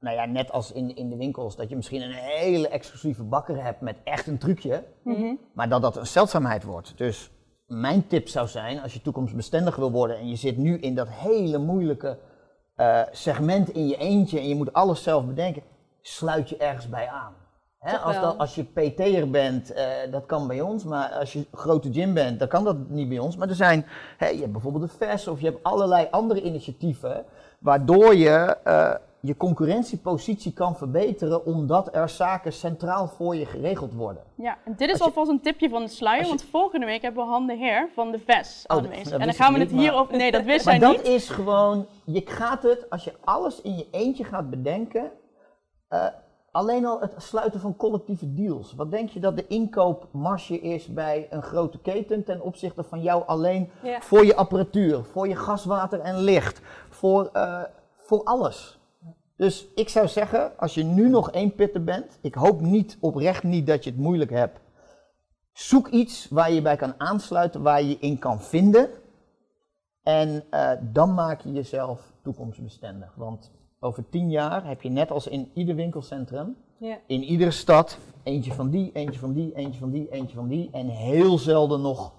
nou 0.00 0.16
ja, 0.16 0.24
net 0.24 0.52
als 0.52 0.72
in, 0.72 0.96
in 0.96 1.08
de 1.10 1.16
winkels, 1.16 1.56
dat 1.56 1.68
je 1.68 1.76
misschien 1.76 2.02
een 2.02 2.12
hele 2.14 2.68
exclusieve 2.68 3.22
bakker 3.22 3.64
hebt 3.64 3.80
met 3.80 3.96
echt 4.04 4.26
een 4.26 4.38
trucje, 4.38 4.84
maar 5.54 5.68
dat 5.68 5.82
dat 5.82 5.96
een 5.96 6.06
zeldzaamheid 6.06 6.64
wordt. 6.64 6.92
Dus 6.98 7.30
mijn 7.66 8.06
tip 8.06 8.28
zou 8.28 8.48
zijn, 8.48 8.80
als 8.80 8.92
je 8.94 9.00
toekomstbestendig 9.02 9.76
wil 9.76 9.90
worden 9.90 10.18
en 10.18 10.28
je 10.28 10.36
zit 10.36 10.56
nu 10.56 10.78
in 10.78 10.94
dat 10.94 11.08
hele 11.10 11.58
moeilijke 11.58 12.18
eh, 12.74 13.02
segment 13.10 13.68
in 13.72 13.88
je 13.88 13.96
eentje 13.96 14.38
en 14.38 14.48
je 14.48 14.54
moet 14.54 14.72
alles 14.72 15.02
zelf 15.02 15.26
bedenken, 15.26 15.62
sluit 16.02 16.48
je 16.48 16.56
ergens 16.56 16.88
bij 16.88 17.08
aan. 17.08 17.32
Hè, 17.78 17.96
als, 17.98 18.20
dat, 18.20 18.38
als 18.38 18.54
je 18.54 18.64
PT'er 18.64 19.30
bent, 19.30 19.72
eh, 19.72 19.84
dat 20.10 20.26
kan 20.26 20.46
bij 20.46 20.60
ons, 20.60 20.84
maar 20.84 21.10
als 21.10 21.32
je 21.32 21.46
grote 21.52 21.92
gym 21.92 22.14
bent, 22.14 22.38
dan 22.38 22.48
kan 22.48 22.64
dat 22.64 22.76
niet 22.88 23.08
bij 23.08 23.18
ons. 23.18 23.36
Maar 23.36 23.48
er 23.48 23.54
zijn, 23.54 23.86
hè, 24.16 24.28
je 24.28 24.40
hebt 24.40 24.52
bijvoorbeeld 24.52 24.90
de 24.90 24.96
VES 25.06 25.28
of 25.28 25.40
je 25.40 25.46
hebt 25.46 25.62
allerlei 25.62 26.08
andere 26.10 26.42
initiatieven, 26.42 27.24
waardoor 27.58 28.14
je 28.14 28.56
eh, 28.64 28.94
je 29.20 29.36
concurrentiepositie 29.36 30.52
kan 30.52 30.76
verbeteren, 30.76 31.44
omdat 31.46 31.94
er 31.94 32.08
zaken 32.08 32.52
centraal 32.52 33.06
voor 33.08 33.36
je 33.36 33.46
geregeld 33.46 33.92
worden. 33.94 34.22
Ja, 34.34 34.58
en 34.64 34.74
dit 34.76 34.90
is 34.90 34.98
je- 34.98 35.04
alvast 35.04 35.30
een 35.30 35.40
tipje 35.40 35.68
van 35.68 35.82
de 35.82 35.88
sluier, 35.88 36.22
je- 36.22 36.28
want 36.28 36.42
volgende 36.50 36.86
week 36.86 37.02
hebben 37.02 37.24
we 37.24 37.30
Han 37.30 37.46
de 37.46 37.56
Heer 37.56 37.88
van 37.94 38.10
de 38.10 38.18
VES 38.18 38.64
Oh, 38.66 38.76
aanwezig. 38.76 39.04
dat 39.10 39.12
en 39.20 39.26
dan 39.26 39.34
gaan 39.34 39.52
we 39.52 39.58
het 39.58 39.70
niet, 39.70 39.80
hier 39.80 39.90
maar- 39.92 40.00
over... 40.00 40.16
Nee, 40.16 40.30
dat 40.30 40.44
wist 40.44 40.64
Maar 40.64 40.78
zij 40.78 40.88
dat 40.88 40.96
niet. 40.96 41.06
is 41.06 41.28
gewoon, 41.28 41.86
je 42.04 42.22
gaat 42.24 42.62
het, 42.62 42.90
als 42.90 43.04
je 43.04 43.12
alles 43.24 43.60
in 43.60 43.76
je 43.76 43.86
eentje 43.90 44.24
gaat 44.24 44.50
bedenken, 44.50 45.10
eh, 45.90 46.06
alleen 46.50 46.86
al 46.86 47.00
het 47.00 47.14
sluiten 47.16 47.60
van 47.60 47.76
collectieve 47.76 48.34
deals. 48.34 48.74
Wat 48.74 48.90
denk 48.90 49.08
je 49.08 49.20
dat 49.20 49.36
de 49.36 49.46
inkoopmarge 49.46 50.60
is 50.60 50.86
bij 50.86 51.26
een 51.30 51.42
grote 51.42 51.78
keten 51.78 52.24
ten 52.24 52.40
opzichte 52.40 52.82
van 52.82 53.02
jou 53.02 53.22
alleen 53.26 53.70
Ja. 53.82 54.00
voor 54.00 54.24
je 54.24 54.36
apparatuur, 54.36 55.04
voor 55.04 55.28
je 55.28 55.36
gas, 55.36 55.64
water 55.64 56.00
en 56.00 56.18
licht, 56.18 56.60
voor, 56.88 57.28
eh, 57.32 57.62
voor 57.98 58.24
alles. 58.24 58.78
Dus 59.36 59.66
ik 59.74 59.88
zou 59.88 60.08
zeggen, 60.08 60.58
als 60.58 60.74
je 60.74 60.84
nu 60.84 61.08
nog 61.08 61.30
één 61.30 61.54
pitter 61.54 61.84
bent, 61.84 62.18
ik 62.20 62.34
hoop 62.34 62.60
niet, 62.60 62.96
oprecht 63.00 63.42
niet 63.42 63.66
dat 63.66 63.84
je 63.84 63.90
het 63.90 63.98
moeilijk 63.98 64.30
hebt. 64.30 64.60
Zoek 65.52 65.88
iets 65.88 66.28
waar 66.28 66.52
je 66.52 66.62
bij 66.62 66.76
kan 66.76 66.94
aansluiten, 66.98 67.62
waar 67.62 67.82
je 67.82 67.88
je 67.88 67.98
in 67.98 68.18
kan 68.18 68.40
vinden. 68.40 68.88
En 70.02 70.44
eh, 70.50 70.70
dan 70.80 71.14
maak 71.14 71.40
je 71.40 71.52
jezelf 71.52 72.12
toekomstbestendig. 72.22 73.14
Want 73.16 73.50
over 73.80 74.08
tien 74.08 74.30
jaar 74.30 74.66
heb 74.66 74.82
je 74.82 74.88
net 74.90 75.10
als 75.10 75.26
in 75.26 75.50
ieder 75.54 75.74
winkelcentrum, 75.74 76.56
Ja. 76.78 76.98
in 77.06 77.22
iedere 77.22 77.50
stad, 77.50 77.98
eentje 78.22 78.52
van 78.52 78.70
die, 78.70 78.90
eentje 78.92 79.20
van 79.20 79.32
die, 79.32 79.52
eentje 79.54 79.80
van 79.80 79.90
die, 79.90 80.08
eentje 80.10 80.36
van 80.36 80.48
die. 80.48 80.68
En 80.72 80.88
heel 80.88 81.38
zelden 81.38 81.80
nog 81.80 82.12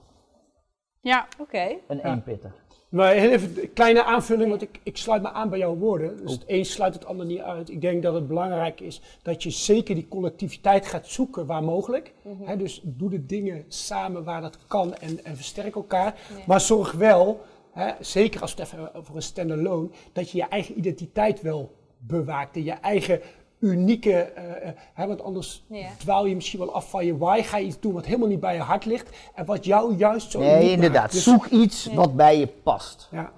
Ja, 1.04 1.28
Oké. 1.40 1.76
een 1.88 1.98
Ja. 1.98 2.04
eenpitter. 2.04 2.54
Maar 2.90 3.14
heel 3.14 3.30
even 3.32 3.62
een 3.62 3.74
kleine 3.74 4.04
aanvulling, 4.04 4.50
want 4.50 4.62
ik, 4.62 4.80
ik 4.84 4.98
sluit 4.98 5.22
me 5.22 5.32
aan 5.32 5.50
bij 5.50 5.60
jouw 5.60 5.76
woorden. 5.76 6.18
Dus 6.18 6.32
het 6.32 6.44
een 6.48 6.66
sluit 6.66 6.94
het 6.94 7.06
ander 7.06 7.26
niet 7.26 7.40
uit. 7.40 7.70
Ik 7.70 7.82
denk 7.82 8.04
dat 8.04 8.14
het 8.14 8.28
belangrijk 8.28 8.80
is 8.80 9.02
dat 9.22 9.44
je 9.44 9.50
zeker 9.50 9.96
die 9.96 10.08
collectiviteit 10.08 10.86
gaat 10.86 11.08
zoeken 11.08 11.46
waar 11.46 11.64
mogelijk. 11.64 12.14
Hè, 12.44 12.58
dus 12.58 12.82
doe 12.84 13.10
de 13.10 13.26
dingen 13.26 13.66
samen 13.68 14.24
waar 14.24 14.42
dat 14.42 14.58
kan 14.68 14.96
en, 14.96 15.24
en 15.26 15.36
versterk 15.36 15.76
elkaar. 15.76 16.20
Maar 16.48 16.62
zorg 16.62 16.92
wel, 16.92 17.40
hè, 17.74 17.92
zeker 18.00 18.42
als 18.42 18.54
we 18.54 18.62
het 18.62 18.72
even 18.74 18.96
over 18.96 19.16
een 19.16 19.22
standalone, 19.22 19.90
dat 20.14 20.32
je 20.32 20.38
je 20.38 20.48
eigen 20.48 20.78
identiteit 20.78 21.42
wel 21.42 21.76
bewaakt. 21.98 22.56
En 22.56 22.64
je 22.64 22.72
eigen 22.72 23.22
unieke, 23.60 24.12
eh, 24.14 24.68
eh, 24.68 24.76
hè, 24.94 25.08
want 25.08 25.22
anders 25.24 25.64
dwaal 25.98 26.26
je 26.26 26.36
misschien 26.36 26.60
wel 26.60 26.74
af 26.74 26.90
van 26.90 27.06
je 27.06 27.18
why. 27.18 27.42
Ga 27.42 27.58
je 27.58 27.66
iets 27.66 27.80
doen 27.80 27.94
wat 27.94 28.06
helemaal 28.06 28.28
niet 28.28 28.40
bij 28.40 28.56
je 28.56 28.62
hart 28.62 28.86
ligt 28.86 29.10
en 29.36 29.46
wat 29.46 29.66
jou 29.66 29.96
juist 29.96 30.32
zo 30.32 30.40
Nee, 30.40 30.52
maakt. 30.52 30.64
inderdaad. 30.64 31.12
Dus- 31.12 31.24
Zoek 31.24 31.46
iets 31.46 31.94
wat 31.94 32.16
bij 32.16 32.40
je 32.40 32.48
past. 32.48 33.08
ja. 33.12 33.32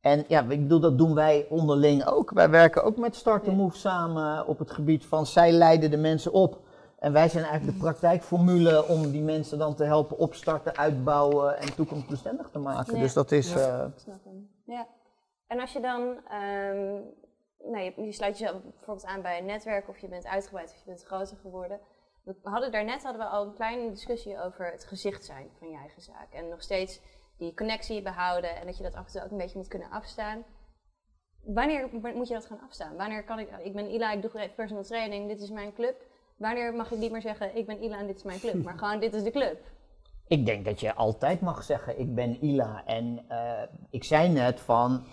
En 0.00 0.24
ja, 0.28 0.40
ik 0.40 0.60
bedoel, 0.60 0.80
dat 0.80 0.98
doen 0.98 1.14
wij 1.14 1.46
onderling 1.48 2.04
ook. 2.06 2.30
Wij 2.30 2.50
werken 2.50 2.84
ook 2.84 2.96
met 2.96 3.16
Start 3.16 3.46
Move 3.46 3.76
samen 3.76 4.46
op 4.46 4.58
het 4.58 4.70
gebied 4.70 5.04
van 5.06 5.26
zij 5.26 5.52
leiden 5.52 5.90
de 5.90 5.96
mensen 5.96 6.32
op. 6.32 6.58
En 7.04 7.12
wij 7.12 7.28
zijn 7.28 7.44
eigenlijk 7.44 7.76
de 7.78 7.82
praktijkformule 7.84 8.86
om 8.88 9.10
die 9.10 9.22
mensen 9.22 9.58
dan 9.58 9.74
te 9.74 9.84
helpen 9.84 10.18
opstarten, 10.18 10.76
uitbouwen 10.76 11.58
en 11.58 11.74
toekomstbestendig 11.74 12.50
te 12.50 12.58
maken. 12.58 12.94
Ja. 12.94 13.00
Dus 13.00 13.12
dat 13.12 13.32
is. 13.32 13.52
Ja. 13.52 13.78
eh, 13.82 13.86
Ik 13.88 13.98
snap 13.98 14.24
hem. 14.24 14.50
Ja. 14.66 14.86
En 15.46 15.60
als 15.60 15.72
je 15.72 15.80
dan, 15.80 16.02
ehm, 16.28 16.92
nou, 17.72 17.78
je, 17.84 17.92
je 18.04 18.12
sluit 18.12 18.38
jezelf 18.38 18.62
bijvoorbeeld 18.62 19.06
aan 19.06 19.22
bij 19.22 19.38
een 19.38 19.44
netwerk 19.44 19.88
of 19.88 19.98
je 19.98 20.08
bent 20.08 20.26
uitgebreid 20.26 20.70
of 20.70 20.76
je 20.78 20.84
bent 20.84 21.02
groter 21.04 21.36
geworden. 21.36 21.80
We 22.24 22.34
hadden 22.42 22.72
daarnet 22.72 23.02
hadden 23.02 23.22
we 23.22 23.28
al 23.28 23.44
een 23.46 23.54
kleine 23.54 23.90
discussie 23.90 24.42
over 24.42 24.70
het 24.70 24.84
gezicht 24.84 25.24
zijn 25.24 25.48
van 25.58 25.70
je 25.70 25.76
eigen 25.76 26.02
zaak. 26.02 26.32
En 26.32 26.48
nog 26.48 26.62
steeds 26.62 27.00
die 27.38 27.54
connectie 27.54 28.02
behouden 28.02 28.56
en 28.56 28.66
dat 28.66 28.76
je 28.76 28.82
dat 28.82 28.94
af 28.94 29.06
en 29.06 29.12
toe 29.12 29.22
ook 29.22 29.30
een 29.30 29.36
beetje 29.36 29.58
moet 29.58 29.68
kunnen 29.68 29.90
afstaan. 29.90 30.44
Wanneer 31.44 31.88
moet 31.92 32.28
je 32.28 32.34
dat 32.34 32.46
gaan 32.46 32.60
afstaan? 32.60 32.96
Wanneer 32.96 33.24
kan 33.24 33.38
ik, 33.38 33.50
ik 33.62 33.74
ben 33.74 33.90
Ila, 33.90 34.12
ik 34.12 34.22
doe 34.22 34.50
personal 34.56 34.82
training, 34.82 35.28
dit 35.28 35.40
is 35.40 35.50
mijn 35.50 35.74
club. 35.74 36.12
Wanneer 36.36 36.74
mag 36.74 36.92
ik 36.92 36.98
niet 36.98 37.12
meer 37.12 37.20
zeggen, 37.20 37.56
ik 37.56 37.66
ben 37.66 37.82
Ila 37.82 37.98
en 37.98 38.06
dit 38.06 38.16
is 38.16 38.22
mijn 38.22 38.40
club, 38.40 38.64
maar 38.64 38.78
gewoon 38.78 39.00
dit 39.00 39.14
is 39.14 39.22
de 39.22 39.30
club. 39.30 39.56
Ik 40.26 40.46
denk 40.46 40.64
dat 40.64 40.80
je 40.80 40.94
altijd 40.94 41.40
mag 41.40 41.62
zeggen, 41.62 41.98
ik 42.00 42.14
ben 42.14 42.44
Ila. 42.44 42.82
En 42.86 43.24
eh, 43.28 43.62
ik 43.90 44.04
zei 44.04 44.28
net 44.28 44.60
van, 44.60 45.04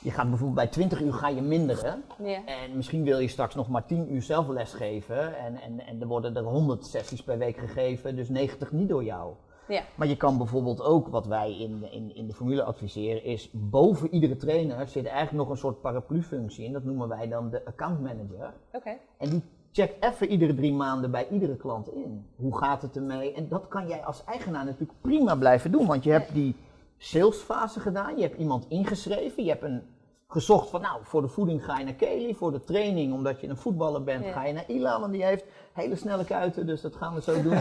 je 0.00 0.10
gaat 0.10 0.28
bijvoorbeeld 0.28 0.54
bij 0.54 0.66
20 0.66 1.00
uur 1.00 1.12
ga 1.12 1.28
je 1.28 1.40
minderen. 1.40 2.04
Ja. 2.22 2.44
En 2.46 2.76
misschien 2.76 3.04
wil 3.04 3.18
je 3.18 3.28
straks 3.28 3.54
nog 3.54 3.68
maar 3.68 3.86
10 3.86 4.14
uur 4.14 4.22
zelf 4.22 4.48
les 4.48 4.72
geven. 4.72 5.38
En, 5.38 5.60
en, 5.60 5.86
en 5.86 6.00
er 6.00 6.06
worden 6.06 6.36
er 6.36 6.42
100 6.42 6.86
sessies 6.86 7.22
per 7.22 7.38
week 7.38 7.56
gegeven, 7.56 8.16
dus 8.16 8.28
90 8.28 8.72
niet 8.72 8.88
door 8.88 9.04
jou. 9.04 9.34
Ja. 9.68 9.82
Maar 9.94 10.06
je 10.06 10.16
kan 10.16 10.38
bijvoorbeeld 10.38 10.82
ook, 10.82 11.08
wat 11.08 11.26
wij 11.26 11.58
in, 11.58 11.92
in, 11.92 12.14
in 12.14 12.26
de 12.26 12.34
formule 12.34 12.62
adviseren, 12.62 13.24
is 13.24 13.50
boven 13.52 14.14
iedere 14.14 14.36
trainer 14.36 14.88
zit 14.88 15.06
eigenlijk 15.06 15.36
nog 15.36 15.48
een 15.48 15.56
soort 15.56 15.80
paraplu-functie. 15.80 16.66
En 16.66 16.72
dat 16.72 16.84
noemen 16.84 17.08
wij 17.08 17.28
dan 17.28 17.50
de 17.50 17.64
account 17.64 18.00
manager. 18.00 18.54
Oké. 18.72 18.96
En 19.18 19.30
die 19.30 19.42
checkt 19.74 20.04
even 20.04 20.28
iedere 20.28 20.54
drie 20.54 20.72
maanden 20.72 21.10
bij 21.10 21.26
iedere 21.30 21.56
klant 21.56 21.88
in. 21.94 22.26
Hoe 22.36 22.56
gaat 22.58 22.82
het 22.82 22.96
ermee? 22.96 23.32
En 23.32 23.48
dat 23.48 23.68
kan 23.68 23.88
jij 23.88 24.04
als 24.04 24.24
eigenaar 24.24 24.64
natuurlijk 24.64 25.00
prima 25.00 25.34
blijven 25.36 25.70
doen. 25.72 25.86
Want 25.86 26.04
je 26.04 26.10
hebt 26.10 26.34
die 26.34 26.56
salesfase 26.98 27.80
gedaan, 27.80 28.16
je 28.16 28.22
hebt 28.22 28.38
iemand 28.38 28.66
ingeschreven, 28.68 29.42
je 29.44 29.50
hebt 29.50 29.62
een 29.62 29.82
gezocht 30.28 30.70
van 30.70 30.80
nou, 30.80 30.98
voor 31.02 31.22
de 31.22 31.28
voeding 31.28 31.64
ga 31.64 31.78
je 31.78 31.84
naar 31.84 31.94
Kelly, 31.94 32.34
voor 32.34 32.52
de 32.52 32.60
training, 32.60 33.12
omdat 33.12 33.40
je 33.40 33.48
een 33.48 33.56
voetballer 33.56 34.04
bent, 34.04 34.24
Ja. 34.24 34.32
ga 34.32 34.44
je 34.44 34.52
naar 34.52 34.64
Ila, 34.70 35.00
want 35.00 35.12
die 35.12 35.24
heeft 35.24 35.44
hele 35.72 35.96
snelle 35.96 36.24
kuiten, 36.24 36.66
dus 36.66 36.80
dat 36.80 36.96
gaan 36.96 37.14
we 37.14 37.22
zo 37.22 37.42
doen. 37.42 37.56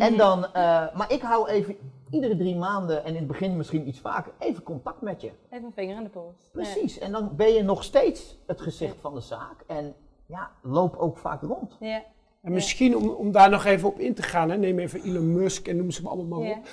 en 0.00 0.16
dan, 0.16 0.44
eh, 0.44 0.52
maar 0.94 1.06
ik 1.12 1.22
hou 1.22 1.48
even 1.48 1.76
iedere 2.10 2.36
drie 2.36 2.56
maanden 2.56 3.04
en 3.04 3.10
in 3.10 3.16
het 3.18 3.26
begin 3.26 3.56
misschien 3.56 3.88
iets 3.88 4.00
vaker, 4.00 4.32
even 4.38 4.62
contact 4.62 5.00
met 5.00 5.20
je. 5.20 5.30
Even 5.50 5.64
een 5.66 5.72
vinger 5.72 5.96
aan 5.96 6.02
de 6.04 6.08
pols. 6.10 6.34
Ja. 6.40 6.48
Precies, 6.52 6.98
en 6.98 7.12
dan 7.12 7.30
ben 7.36 7.52
je 7.52 7.62
nog 7.62 7.84
steeds 7.84 8.36
het 8.46 8.60
gezicht 8.60 8.96
van 9.00 9.14
de 9.14 9.20
zaak 9.20 9.64
en 9.66 9.94
ja, 10.28 10.50
loop 10.62 10.96
ook 10.96 11.18
vaak 11.18 11.42
rond. 11.42 11.76
Ja. 11.80 12.02
En 12.42 12.52
misschien 12.52 12.96
om, 12.96 13.08
om 13.08 13.32
daar 13.32 13.50
nog 13.50 13.64
even 13.64 13.88
op 13.88 13.98
in 13.98 14.14
te 14.14 14.22
gaan, 14.22 14.50
hè, 14.50 14.56
neem 14.56 14.78
even 14.78 15.02
Elon 15.02 15.32
Musk 15.32 15.68
en 15.68 15.76
noem 15.76 15.90
ze 15.90 16.02
maar 16.02 16.12
allemaal 16.12 16.38
maar 16.40 16.48
Ja. 16.48 16.56
op. 16.56 16.68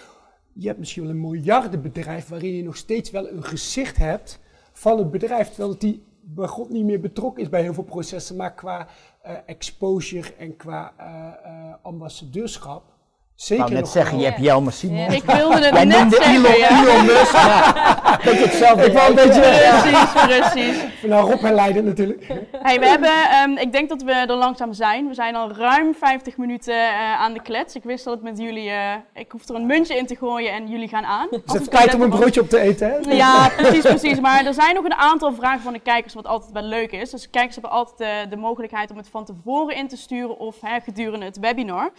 Je 0.54 0.68
hebt 0.68 0.80
misschien 0.80 1.04
wel 1.04 1.12
een 1.12 1.22
miljardenbedrijf 1.22 2.28
waarin 2.28 2.56
je 2.56 2.64
nog 2.64 2.76
steeds 2.76 3.12
wel 3.12 3.30
een 3.30 3.44
gezicht 3.44 3.98
hebt 3.98 4.40
van 4.74 4.98
het 4.98 5.12
bedrijf, 5.12 5.48
terwijl 5.48 5.70
het 5.70 5.80
die 5.82 6.04
bij 6.22 6.48
God 6.48 6.70
niet 6.70 6.86
meer 6.86 7.00
betrokken 7.00 7.44
is 7.44 7.50
bij 7.50 7.62
heel 7.62 7.74
veel 7.74 7.84
processen, 7.84 8.36
maar 8.36 8.54
qua 8.54 8.88
eh, 9.22 9.36
exposure 9.46 10.34
en 10.36 10.56
qua 10.58 10.94
eh, 10.98 11.28
eh, 11.44 11.74
ambassadeurschap. 11.82 12.94
Ik 13.36 13.42
Zeker 13.42 13.64
wou 13.64 13.76
net 13.76 13.88
zeggen, 13.88 14.18
je 14.20 14.26
hebt 14.26 14.40
Jelmer 14.40 14.74
Simon. 14.74 14.98
Ja. 14.98 15.08
ik 15.08 15.24
wilde 15.24 15.56
het 15.56 15.74
Jij 15.74 15.86
net 15.86 16.00
noemde 16.00 16.16
zeggen, 16.16 16.36
Elon, 16.36 16.58
ja. 16.58 16.84
Elon 16.84 17.06
Musk. 17.06 17.34
Ja, 17.46 18.32
dat 18.32 18.34
je 18.34 18.46
hetzelfde 18.46 18.86
Ik 18.86 18.94
wou 18.94 19.10
een 19.10 19.16
beetje-. 19.16 19.42
Precies, 19.82 20.42
precies. 20.52 20.84
Nou, 21.02 21.32
Rob 21.32 21.42
herleiden 21.42 21.86
natuurlijk. 21.86 22.28
Hey, 22.52 22.80
we 22.80 22.88
hebben, 22.88 23.30
ehm, 23.30 23.52
ik 23.58 23.72
denk 23.72 23.90
dat 23.90 24.02
we 24.02 24.12
er 24.12 24.36
langzaam 24.36 24.74
zijn. 24.74 25.08
We 25.08 25.14
zijn 25.14 25.36
al 25.36 25.52
ruim 25.52 25.96
50 25.96 26.38
minuten 26.38 26.74
eh, 26.74 27.22
aan 27.22 27.34
de 27.34 27.42
klets. 27.42 27.76
Ik 27.76 27.84
wist 27.84 28.04
dat 28.04 28.14
het 28.14 28.24
met 28.24 28.38
jullie, 28.38 28.70
eh, 28.70 28.94
ik 29.14 29.32
hoef 29.32 29.50
er 29.50 29.56
een 29.56 29.66
muntje 29.66 29.98
in 29.98 30.06
te 30.06 30.16
gooien 30.16 30.52
en 30.52 30.68
jullie 30.68 30.88
gaan 30.88 31.06
aan. 31.06 31.28
Het 31.32 31.42
is 31.46 31.54
even 31.54 31.70
tijd 31.70 31.94
om 31.94 32.02
een 32.02 32.10
broodje 32.10 32.42
op 32.42 32.50
te 32.50 32.60
eten, 32.60 32.90
hè? 32.90 33.12
Ja, 33.12 33.50
precies, 33.58 33.82
precies. 33.82 34.20
Maar 34.20 34.46
er 34.46 34.54
zijn 34.54 34.76
nog 34.76 34.86
een 34.86 34.96
aantal 34.96 35.34
vragen 35.34 35.62
van 35.62 35.74
de 35.74 35.80
kijkers, 35.80 36.14
wat 36.14 36.28
altijd 36.28 36.52
wel 36.52 36.64
leuk 36.64 36.92
is. 36.92 37.10
Dus 37.10 37.22
de 37.22 37.30
kijkers 37.30 37.56
hebben 37.56 37.74
altijd 37.74 38.10
eh, 38.10 38.30
de 38.30 38.38
mogelijkheid 38.38 38.92
om 38.92 38.98
het 38.98 39.10
van 39.10 39.26
tevoren 39.26 39.76
in 39.76 39.88
te 39.88 39.98
sturen 39.98 40.38
of 40.38 40.56
hè, 40.62 40.80
gedurende 40.80 41.26
het 41.26 41.40
webinar. 41.40 41.92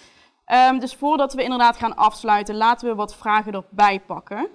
Ehm, 0.46 0.78
dus 0.78 0.94
voordat 0.94 1.34
we 1.34 1.42
inderdaad 1.42 1.76
gaan 1.76 1.96
afsluiten, 1.96 2.56
laten 2.56 2.88
we 2.88 2.94
wat 2.94 3.16
vragen 3.16 3.52
erbij 3.52 4.00
pakken. 4.00 4.48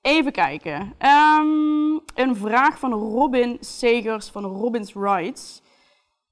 Even 0.00 0.32
kijken. 0.32 0.94
Ehm, 0.98 1.98
een 2.14 2.36
vraag 2.36 2.78
van 2.78 2.92
Robin 2.92 3.56
Segers 3.60 4.28
van 4.28 4.44
Robins 4.44 4.94
Rights. 4.94 5.62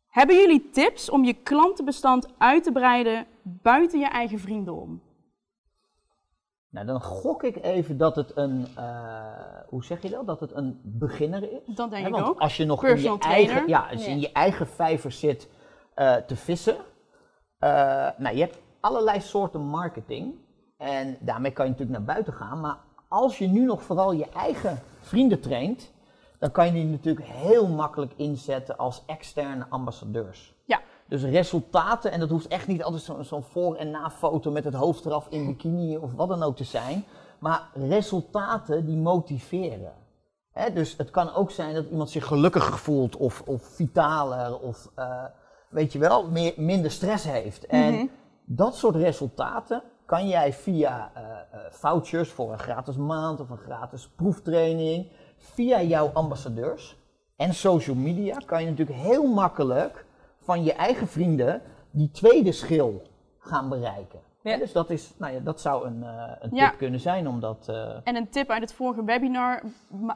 Hebben 0.08 0.36
jullie 0.36 0.70
tips 0.70 1.10
om 1.10 1.24
je 1.24 1.34
klantenbestand 1.34 2.28
uit 2.38 2.62
te 2.62 2.72
breiden 2.72 3.26
buiten 3.42 3.98
je 3.98 4.08
eigen 4.08 4.38
vrienden 4.38 4.74
om? 4.74 5.02
Nou, 6.70 6.86
dan 6.86 7.00
gok 7.00 7.42
ik 7.42 7.62
even 7.62 7.96
dat 7.98 8.16
het 8.16 8.36
een, 8.36 8.66
eh, 8.76 9.60
hoe 9.68 9.84
zeg 9.84 10.02
je 10.02 10.10
dat? 10.10 10.26
Dat 10.26 10.40
het 10.40 10.54
een 10.54 10.80
beginner 10.84 11.42
is. 11.42 11.74
Dat 11.74 11.90
denk 11.90 12.06
ik 12.06 12.12
want 12.12 12.26
ook. 12.26 12.38
als 12.38 12.56
je 12.56 12.64
nog 12.64 12.84
in 12.84 13.00
je, 13.02 13.18
eigen, 13.18 13.68
ja, 13.68 13.88
als 13.90 14.04
je 14.04 14.10
in 14.10 14.20
je 14.20 14.32
eigen 14.32 14.66
vijver 14.66 15.12
zit 15.12 15.48
eh, 15.94 16.16
te 16.16 16.36
vissen. 16.36 16.76
eh, 17.58 18.08
nou, 18.16 18.36
je 18.36 18.40
hebt 18.40 18.58
allerlei 18.80 19.20
soorten 19.20 19.60
marketing. 19.60 20.34
En 20.76 21.16
daarmee 21.20 21.50
kan 21.50 21.64
je 21.64 21.70
natuurlijk 21.70 21.98
naar 21.98 22.14
buiten 22.14 22.32
gaan. 22.32 22.60
Maar 22.60 22.76
als 23.08 23.38
je 23.38 23.46
nu 23.46 23.64
nog 23.64 23.82
vooral 23.82 24.12
je 24.12 24.28
eigen 24.28 24.78
vrienden 25.00 25.40
traint, 25.40 25.90
dan 26.38 26.50
kan 26.50 26.66
je 26.66 26.72
die 26.72 26.84
natuurlijk 26.84 27.26
heel 27.26 27.68
makkelijk 27.68 28.12
inzetten 28.16 28.76
als 28.76 29.02
externe 29.06 29.66
ambassadeurs. 29.68 30.54
Ja. 30.64 30.80
Dus 31.08 31.22
resultaten, 31.22 32.12
en 32.12 32.20
dat 32.20 32.28
hoeft 32.30 32.48
echt 32.48 32.66
niet 32.66 32.82
altijd 32.82 33.02
zo- 33.02 33.22
zo'n 33.22 33.42
voor- 33.42 33.74
en 33.76 33.90
na-foto 33.90 34.50
met 34.50 34.64
het 34.64 34.74
hoofd 34.74 35.04
eraf 35.06 35.26
in 35.30 35.46
bikini 35.46 35.96
of 35.96 36.12
wat 36.14 36.28
dan 36.28 36.42
ook 36.42 36.56
te 36.56 36.64
zijn. 36.64 37.04
Maar 37.38 37.68
resultaten 37.74 38.86
die 38.86 38.96
motiveren. 38.96 39.92
Dus 40.74 40.94
het 40.96 41.10
kan 41.10 41.34
ook 41.34 41.50
zijn 41.50 41.74
dat 41.74 41.86
iemand 41.90 42.10
zich 42.10 42.26
gelukkiger 42.26 42.78
voelt 42.78 43.16
of, 43.16 43.42
of 43.46 43.62
vitaler 43.62 44.58
of 44.58 44.90
eh, 44.94 45.24
weet 45.68 45.92
je 45.92 45.98
wel, 45.98 46.28
meer, 46.28 46.52
minder 46.56 46.90
stress 46.90 47.24
heeft. 47.24 47.66
En 47.66 48.10
dat 48.52 48.76
soort 48.76 48.94
resultaten 48.96 49.82
kan 50.04 50.28
jij 50.28 50.52
via 50.52 51.10
eh, 51.14 51.22
eh, 51.22 51.60
vouchers 51.70 52.30
voor 52.30 52.52
een 52.52 52.58
gratis 52.58 52.96
maand 52.96 53.40
of 53.40 53.50
een 53.50 53.58
gratis 53.58 54.08
proeftraining, 54.08 55.06
via 55.36 55.82
jouw 55.82 56.10
ambassadeurs 56.14 56.96
en 57.36 57.54
social 57.54 57.96
media, 57.96 58.36
kan 58.46 58.62
je 58.64 58.70
natuurlijk 58.70 58.98
heel 58.98 59.26
makkelijk 59.26 60.04
van 60.40 60.64
je 60.64 60.72
eigen 60.72 61.08
vrienden 61.08 61.62
die 61.90 62.10
tweede 62.10 62.52
schil 62.52 63.02
gaan 63.38 63.68
bereiken. 63.68 64.20
Ja. 64.42 64.56
Dus 64.56 64.72
dat, 64.72 64.90
is, 64.90 65.12
nou 65.16 65.32
ja, 65.32 65.40
dat 65.40 65.60
zou 65.60 65.86
een, 65.86 66.02
eh, 66.02 66.22
een 66.40 66.48
tip 66.50 66.58
Ja. 66.58 66.68
kunnen 66.70 67.00
zijn 67.00 67.28
om 67.28 67.40
dat. 67.40 67.68
eh, 67.68 67.96
En 68.04 68.16
een 68.16 68.28
tip 68.28 68.48
uit 68.50 68.62
het 68.62 68.72
vorige 68.72 69.04
webinar, 69.04 69.62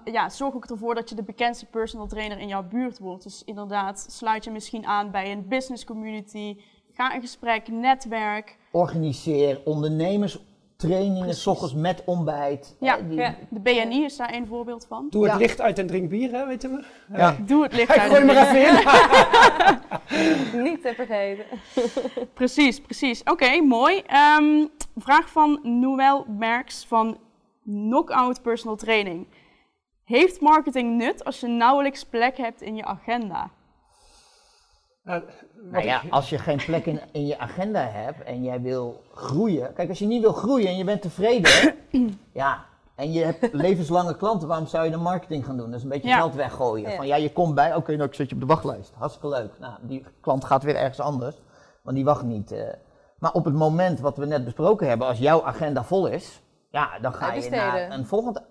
ja, 0.05 0.29
zorg 0.29 0.55
ook 0.55 0.65
ervoor 0.67 0.95
dat 0.95 1.09
je 1.09 1.15
de 1.15 1.23
bekendste 1.23 1.67
personal 1.67 2.07
trainer 2.07 2.39
in 2.39 2.49
jouw 2.49 2.63
buurt 2.63 2.99
wordt. 2.99 3.23
Dus 3.23 3.45
inderdaad, 3.45 4.07
sluit 4.11 4.45
je 4.45 4.51
misschien 4.51 4.87
aan 4.87 5.11
bij 5.11 5.33
een 5.33 5.49
business 5.49 5.85
community, 5.85 6.61
ga 6.95 7.13
in 7.15 7.21
gesprek, 7.21 7.69
netwerk. 7.69 8.57
organiseer 8.71 9.61
ondernemerstrainingen, 9.65 11.35
s 11.35 11.47
ochtends 11.47 11.75
met 11.75 12.03
ontbijt. 12.05 12.77
Ja, 12.81 12.97
die- 12.97 13.17
ja. 13.19 13.35
De 13.49 13.61
BNI 13.61 14.05
is 14.05 14.17
daar 14.17 14.35
een 14.35 14.47
voorbeeld 14.47 14.87
van. 14.89 15.07
Doe 15.11 15.23
het 15.25 15.33
Ja. 15.33 15.39
licht 15.39 15.61
uit 15.61 15.79
en 15.79 15.87
drink 15.87 16.09
bier, 16.09 16.33
hè, 16.33 16.47
weet 16.47 16.63
je 16.63 16.69
wel? 16.69 16.83
Ja. 17.19 17.37
Doe 17.41 17.63
het 17.63 17.73
licht 17.73 17.91
Ik 17.95 17.99
uit. 17.99 18.11
gooi 18.13 18.25
maar 18.25 18.37
even 18.37 18.67
in. 18.69 20.63
Niet 20.63 20.83
te 20.83 20.93
vergeten. 20.95 21.45
Precies, 22.35 22.81
precies. 22.81 23.23
Oké, 23.23 23.61
mooi. 23.61 24.03
Ehm, 24.07 24.67
vraag 24.97 25.29
van 25.31 25.61
Noël 25.63 26.25
Merks 26.39 26.85
van 26.89 27.19
Knockout 27.65 28.43
Personal 28.43 28.77
Training. 28.77 29.27
Heeft 30.05 30.41
marketing 30.41 30.97
nut 30.97 31.25
als 31.25 31.41
je 31.41 31.47
nauwelijks 31.47 32.05
plek 32.05 32.37
hebt 32.37 32.63
in 32.63 32.77
je 32.77 32.85
agenda? 32.85 33.51
Nou, 35.05 35.23
Nou 35.71 35.85
ja, 35.85 36.03
ik- 36.03 36.13
als 36.13 36.31
je 36.31 36.39
geen 36.39 36.57
plek 36.67 36.87
in, 36.87 37.01
in 37.13 37.27
je 37.27 37.39
agenda 37.39 37.81
hebt 37.81 38.23
en 38.23 38.43
jij 38.43 38.61
wil 38.61 39.03
groeien. 39.15 39.73
Kijk, 39.73 39.89
als 39.89 39.99
je 39.99 40.07
niet 40.07 40.23
wil 40.23 40.33
groeien 40.33 40.69
en 40.69 40.77
je 40.77 40.85
bent 40.85 41.03
tevreden, 41.03 41.75
ja, 42.33 42.65
en 42.95 43.13
je 43.13 43.25
hebt 43.25 43.53
levenslange 43.53 44.17
klanten, 44.17 44.49
waarom 44.49 44.67
zou 44.67 44.85
je 44.85 44.91
dan 44.91 45.01
marketing 45.03 45.45
gaan 45.45 45.57
doen? 45.57 45.67
Dat 45.67 45.77
is 45.77 45.83
een 45.83 45.89
beetje 45.89 46.09
Ja. 46.09 46.17
geld 46.17 46.35
weggooien. 46.35 46.91
Ja. 46.91 46.97
Van 46.97 47.07
ja, 47.07 47.17
je 47.17 47.33
komt 47.33 47.55
bij, 47.55 47.75
oké, 47.75 47.93
nou 47.97 48.09
ik 48.09 48.15
zet 48.15 48.29
je 48.29 48.35
op 48.35 48.41
de 48.41 48.47
wachtlijst. 48.47 48.93
Hartstikke 48.97 49.29
leuk. 49.29 49.59
Nou, 49.59 49.73
die 49.81 50.05
klant 50.21 50.45
gaat 50.45 50.63
weer 50.63 50.77
ergens 50.77 51.01
anders, 51.01 51.37
want 51.83 51.97
die 51.97 52.05
wacht 52.05 52.23
niet. 52.23 52.53
eh. 52.53 52.63
Maar 53.19 53.33
op 53.33 53.45
het 53.45 53.55
moment 53.55 54.01
wat 54.01 54.17
we 54.17 54.27
net 54.27 54.45
besproken 54.45 54.89
hebben, 54.89 55.07
als 55.07 55.19
jouw 55.19 55.45
agenda 55.45 55.85
vol 55.85 56.07
is, 56.07 56.43
ja, 56.71 56.99
dan 57.01 57.15
ga 57.15 57.33
je 57.33 57.51
naar 57.51 57.91
een 57.91 58.07
volgende, 58.07 58.43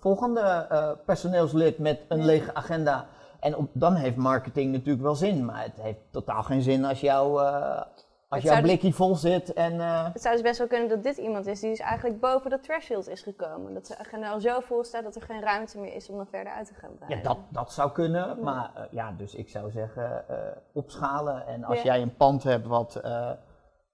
volgende 0.00 0.40
eh, 0.70 0.90
personeelslid 1.06 1.78
met 1.78 2.00
een 2.08 2.24
lege 2.24 2.54
agenda. 2.54 3.06
En 3.44 3.56
op, 3.56 3.68
dan 3.72 3.94
heeft 3.94 4.16
marketing 4.16 4.72
natuurlijk 4.72 5.02
wel 5.02 5.14
zin, 5.14 5.44
maar 5.44 5.62
het 5.62 5.80
heeft 5.80 5.98
totaal 6.10 6.42
geen 6.42 6.62
zin 6.62 6.84
als, 6.84 7.00
jouw 7.00 7.38
eh, 7.40 7.82
als 8.28 8.42
jouw 8.42 8.54
dus- 8.54 8.62
blikje 8.62 8.92
vol 8.92 9.14
zit 9.14 9.52
en... 9.52 9.80
eh, 9.80 10.12
Het 10.12 10.22
zou 10.22 10.34
dus 10.34 10.42
best 10.44 10.58
wel 10.58 10.66
kunnen 10.66 10.88
dat 10.88 11.02
dit 11.02 11.16
iemand 11.16 11.46
is 11.46 11.60
die 11.60 11.70
dus 11.70 11.78
eigenlijk 11.78 12.20
boven 12.20 12.50
dat 12.50 12.62
threshold 12.62 13.08
is 13.08 13.22
gekomen. 13.22 13.74
Dat 13.74 13.86
zijn 13.86 13.98
agenda 13.98 14.30
al 14.30 14.40
zo 14.40 14.60
vol 14.60 14.84
staat 14.84 15.02
dat 15.02 15.14
er 15.16 15.22
geen 15.22 15.40
ruimte 15.40 15.78
meer 15.78 15.94
is 15.94 16.08
om 16.10 16.16
dan 16.16 16.26
verder 16.26 16.52
uit 16.52 16.66
te 16.66 16.74
gaan 16.74 16.94
breiden. 16.96 17.18
Ja, 17.18 17.24
dat, 17.24 17.38
dat 17.48 17.72
zou 17.72 17.90
kunnen, 17.92 18.40
maar 18.42 18.70
eh, 18.74 18.82
ja, 18.90 19.12
dus 19.16 19.34
ik 19.34 19.48
zou 19.48 19.70
zeggen 19.70 20.24
opschalen. 20.72 21.46
En 21.46 21.64
als 21.64 21.76
Ja. 21.78 21.84
jij 21.84 22.02
een 22.02 22.16
pand 22.16 22.42
hebt 22.42 22.66
wat 22.66 23.00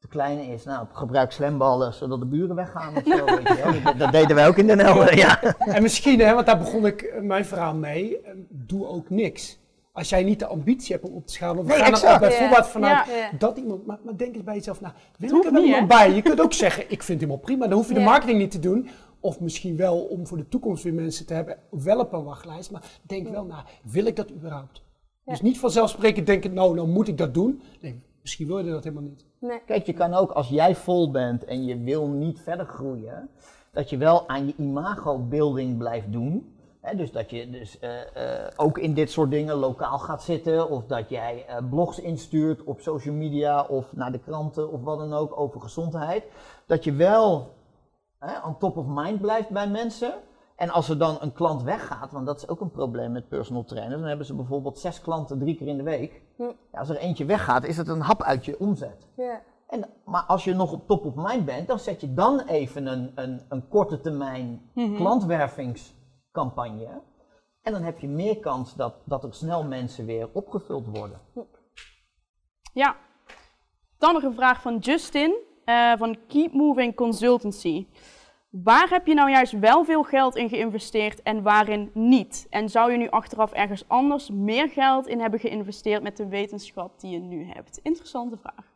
te 0.01 0.09
klein 0.09 0.39
is, 0.39 0.65
nou, 0.65 0.87
gebruik 0.93 1.33
slamballen 1.33 1.95
zodat 1.95 2.21
de 2.21 2.27
buren 2.27 2.57
weggaan 2.57 2.97
of 2.97 3.03
zo, 3.05 3.25
weet 3.37 3.49
je 3.49 3.61
wel. 3.63 3.83
Dat, 3.83 3.99
dat 3.99 4.13
deden 4.13 4.37
wij 4.37 4.49
ook 4.49 4.57
in 4.57 4.67
Den 4.67 4.79
Helder, 4.79 5.17
ja. 5.17 5.43
En 5.75 5.83
misschien, 5.83 6.21
hè, 6.21 6.35
want 6.35 6.47
daar 6.47 6.59
begon 6.59 6.87
ik 6.87 7.03
eh, 7.03 7.21
mijn 7.21 7.45
verhaal 7.45 7.75
mee, 7.75 8.21
eh, 8.21 8.33
doe 8.49 8.87
ook 8.87 9.11
niks. 9.11 9.59
Als 9.93 10.09
jij 10.09 10.23
niet 10.23 10.39
de 10.39 10.47
ambitie 10.47 10.95
hebt 10.95 11.09
om 11.09 11.15
op 11.15 11.27
te 11.27 11.33
schalen, 11.33 11.65
we 11.65 11.69
Nee, 11.69 11.79
gaan 11.79 11.87
er 11.87 11.93
exact. 11.93 12.13
al 12.23 12.29
bijvoorbeeld 12.29 12.67
vanuit 12.67 13.07
Ja. 13.07 13.17
Ja. 13.17 13.31
dat 13.39 13.59
iemand, 13.59 13.87
maar, 13.87 13.99
maar 14.05 14.17
denk 14.17 14.35
eens 14.35 14.45
bij 14.45 14.55
jezelf, 14.55 14.81
nou, 14.81 14.95
wil 15.19 15.37
ik 15.37 15.45
er 15.45 15.53
wel 15.53 15.65
iemand 15.65 15.89
bij? 15.89 16.15
Je 16.15 16.23
kunt 16.23 16.41
ook 16.41 16.53
zeggen, 16.53 16.85
ik 16.89 17.03
vind 17.03 17.21
hem 17.21 17.29
wel 17.29 17.39
prima, 17.39 17.67
dan 17.67 17.79
hoef 17.79 17.89
je 17.89 17.95
de 17.95 18.01
marketing 18.01 18.39
niet 18.39 18.51
te 18.51 18.59
doen. 18.59 18.89
Of 19.21 19.41
misschien 19.41 19.77
wel 19.77 19.99
om 19.99 20.27
voor 20.27 20.37
de 20.37 20.49
toekomst 20.49 20.83
weer 20.85 20.95
mensen 20.95 21.27
te 21.27 21.35
hebben, 21.35 21.57
wel 21.71 21.99
op 21.99 22.13
een 22.13 22.25
wachtlijst, 22.25 22.71
maar 22.71 22.83
denk 23.03 23.29
wel 23.29 23.45
na, 23.45 23.65
wil 23.83 24.05
ik 24.07 24.17
dat 24.17 24.31
überhaupt? 24.31 24.83
Dus 25.25 25.41
niet 25.41 25.59
vanzelfsprekend 25.59 26.27
denken, 26.27 26.53
nou, 26.55 26.75
nou 26.75 26.89
moet 26.89 27.09
ik 27.09 27.19
dat 27.19 27.35
doen. 27.35 27.63
Nee, 27.81 28.01
misschien 28.23 28.47
wil 28.47 28.59
je 28.59 28.71
dat 28.71 28.85
helemaal 28.85 29.05
niet. 29.05 29.25
Nee. 29.41 29.63
Kijk, 29.67 29.87
je 29.87 29.93
kan 29.93 30.15
ook 30.15 30.31
als 30.31 30.49
jij 30.49 30.75
vol 30.75 31.11
bent 31.11 31.45
en 31.45 31.65
je 31.65 31.79
wil 31.79 32.07
niet 32.07 32.41
verder 32.41 32.67
groeien, 32.67 33.31
dat 33.73 33.91
je 33.91 33.97
wel 33.97 34.29
aan 34.29 34.47
je 34.47 34.55
imago-building 34.57 35.79
blijft 35.79 36.13
doen. 36.13 36.55
Dus 36.97 37.13
dat 37.13 37.31
je 37.31 37.51
dus, 37.51 37.79
eh, 37.79 38.01
eh, 38.01 38.51
ook 38.57 38.79
in 38.79 38.95
dit 38.95 39.11
soort 39.11 39.31
dingen 39.31 39.57
lokaal 39.57 39.99
gaat 39.99 40.23
zitten, 40.23 40.71
of 40.71 40.87
dat 40.87 41.09
jij 41.09 41.45
eh, 41.47 41.57
blogs 41.71 42.01
instuurt 42.01 42.65
op 42.65 42.81
social 42.81 43.15
media 43.15 43.63
of 43.63 43.93
naar 43.93 44.13
de 44.13 44.19
kranten 44.19 44.73
of 44.73 44.83
wat 44.83 44.99
dan 44.99 45.13
ook 45.13 45.41
over 45.41 45.61
gezondheid. 45.61 46.25
Dat 46.67 46.85
je 46.85 46.93
wel 46.93 47.55
on 48.45 48.59
top 48.59 48.77
of 48.77 48.87
mind 48.87 49.21
blijft 49.21 49.49
bij 49.49 49.69
mensen. 49.69 50.13
En 50.61 50.71
als 50.71 50.89
er 50.89 50.99
dan 50.99 51.17
een 51.21 51.33
klant 51.33 51.63
weggaat, 51.63 52.13
want 52.13 52.27
dat 52.27 52.37
is 52.37 52.49
ook 52.49 52.61
een 52.61 52.71
probleem 52.71 53.13
met 53.13 53.29
personal 53.29 53.65
trainers, 53.65 53.99
dan 53.99 54.09
hebben 54.09 54.27
ze 54.27 54.35
bijvoorbeeld 54.35 54.79
zes 54.79 55.01
klanten 55.01 55.39
drie 55.39 55.57
keer 55.57 55.67
in 55.67 55.77
de 55.77 55.83
week. 55.83 56.23
Hm. 56.37 56.43
Ja, 56.43 56.79
als 56.79 56.89
er 56.89 56.97
eentje 56.97 57.25
weggaat, 57.25 57.65
is 57.65 57.77
het 57.77 57.89
een 57.89 58.01
hap 58.01 58.23
uit 58.23 58.45
je 58.45 58.59
omzet. 58.59 59.09
Ja. 59.17 59.41
En, 59.69 59.89
maar 60.05 60.23
als 60.23 60.45
je 60.45 60.55
nog 60.55 60.73
op 60.73 60.87
top 60.87 61.05
of 61.05 61.15
mind 61.15 61.45
bent, 61.45 61.69
dan 61.69 61.79
zet 61.79 62.01
je 62.01 62.15
dan 62.15 62.41
even 62.41 62.87
een, 62.87 63.13
een, 63.15 63.41
een 63.49 63.69
korte 63.69 64.01
termijn 64.01 64.71
klantwervingscampagne. 64.97 67.01
En 67.63 67.73
dan 67.73 67.83
heb 67.83 67.99
je 67.99 68.09
meer 68.09 68.39
kans 68.39 68.75
dat, 68.75 68.95
dat 69.05 69.25
er 69.25 69.35
snel 69.35 69.65
mensen 69.65 70.07
weer 70.07 70.29
opgevuld 70.33 70.87
worden. 70.87 71.21
Ja. 72.73 72.97
Dan 73.99 74.13
nog 74.13 74.23
een 74.23 74.35
vraag 74.35 74.61
van 74.61 74.79
Justin 74.79 75.35
eh, 75.65 75.93
van 75.97 76.17
Keep 76.29 76.53
Moving 76.53 76.95
Consultancy. 76.95 77.87
Waar 78.51 78.89
heb 78.89 79.07
je 79.07 79.15
nou 79.15 79.31
juist 79.31 79.59
wel 79.59 79.85
veel 79.85 80.03
geld 80.03 80.37
in 80.37 80.49
geïnvesteerd 80.49 81.23
en 81.23 81.43
waarin 81.43 81.91
niet? 81.95 82.47
En 82.51 82.69
zou 82.69 82.93
je 82.93 82.99
nu 82.99 83.09
achteraf 83.09 83.53
ergens 83.53 83.89
anders 83.89 84.31
meer 84.31 84.69
geld 84.69 85.07
in 85.07 85.21
hebben 85.21 85.41
geïnvesteerd 85.41 86.03
met 86.03 86.17
de 86.17 86.29
wetenschap 86.29 87.01
die 87.01 87.11
je 87.11 87.19
nu 87.19 87.45
hebt? 87.45 87.81
Interessante 87.83 88.37
vraag. 88.37 88.69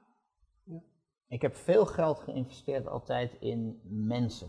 Ik 1.29 1.43
heb 1.43 1.57
veel 1.57 1.87
geld 1.87 2.19
geïnvesteerd 2.19 2.89
altijd 2.89 3.37
in 3.41 3.81
mensen. 3.85 4.49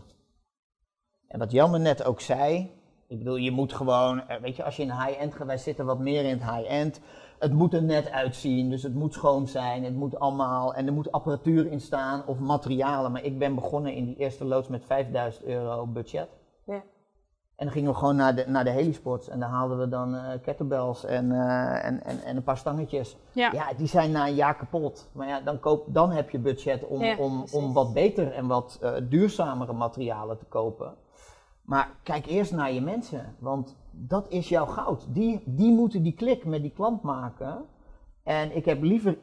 En 1.28 1.38
wat 1.38 1.52
Jan 1.52 1.70
me 1.70 1.78
net 1.78 2.04
ook 2.04 2.20
zei, 2.20 2.70
ik 3.08 3.18
bedoel, 3.18 3.36
je 3.36 3.50
moet 3.50 3.72
gewoon, 3.72 4.28
eh, 4.28 4.40
weet 4.40 4.56
je, 4.56 4.64
als 4.64 4.76
je 4.76 4.82
in 4.82 4.90
high-end 4.90 5.34
gaat, 5.34 5.46
wij 5.46 5.58
zitten 5.58 5.86
wat 5.86 5.98
meer 5.98 6.24
in 6.24 6.38
het 6.38 6.50
high-end. 6.50 7.00
Het 7.38 7.52
moet 7.52 7.74
er 7.74 7.82
net 7.82 8.10
uitzien, 8.10 8.70
dus 8.70 8.82
het 8.82 8.94
moet 8.94 9.12
schoon 9.12 9.48
zijn, 9.48 9.84
het 9.84 9.94
moet 9.94 10.18
allemaal, 10.18 10.74
en 10.74 10.86
er 10.86 10.92
moet 10.92 11.12
apparatuur 11.12 11.66
in 11.66 11.80
staan 11.80 12.26
of 12.26 12.38
materialen. 12.38 13.12
Maar 13.12 13.24
ik 13.24 13.38
ben 13.38 13.54
begonnen 13.54 13.94
in 13.94 14.04
die 14.04 14.16
eerste 14.16 14.44
loods 14.44 14.68
met 14.68 14.84
5000 14.84 15.44
euro 15.44 15.86
budget. 15.86 16.28
Ja. 16.64 16.82
En 17.56 17.64
dan 17.64 17.74
gingen 17.74 17.90
we 17.90 17.98
gewoon 17.98 18.16
naar 18.16 18.34
de, 18.34 18.44
naar 18.46 18.64
de 18.64 18.70
helisports 18.70 19.28
en 19.28 19.40
daar 19.40 19.48
haalden 19.48 19.78
we 19.78 19.88
dan 19.88 20.14
eh 20.14 20.42
kettlebells 20.42 21.04
en, 21.04 21.32
eh, 21.32 21.84
en, 21.84 22.04
en, 22.04 22.22
en 22.22 22.36
een 22.36 22.42
paar 22.42 22.56
stangetjes. 22.56 23.16
Ja. 23.32 23.52
Ja, 23.52 23.72
die 23.76 23.86
zijn 23.86 24.10
na 24.10 24.26
een 24.26 24.34
jaar 24.34 24.56
kapot. 24.56 25.08
Maar 25.12 25.28
ja, 25.28 25.40
dan, 25.40 25.60
koop, 25.60 25.84
dan 25.88 26.10
heb 26.10 26.30
je 26.30 26.38
budget 26.38 26.86
om, 26.86 27.02
Ja, 27.02 27.16
om, 27.16 27.38
precies. 27.38 27.56
om 27.56 27.72
wat 27.72 27.92
beter 27.92 28.32
en 28.32 28.46
wat 28.46 28.78
eh, 28.82 28.92
duurzamere 29.02 29.72
materialen 29.72 30.38
te 30.38 30.44
kopen. 30.44 30.94
Maar 31.62 31.90
kijk 32.02 32.26
eerst 32.26 32.52
naar 32.52 32.72
je 32.72 32.80
mensen, 32.80 33.36
want 33.38 33.76
dat 33.98 34.26
is 34.28 34.48
jouw 34.48 34.66
goud. 34.66 35.06
Die, 35.08 35.42
die 35.44 35.72
moeten 35.72 36.02
die 36.02 36.12
klik 36.12 36.44
met 36.44 36.62
die 36.62 36.70
klant 36.70 37.02
maken. 37.02 37.64
En 38.22 38.56
ik 38.56 38.64
heb 38.64 38.82
liever 38.82 39.18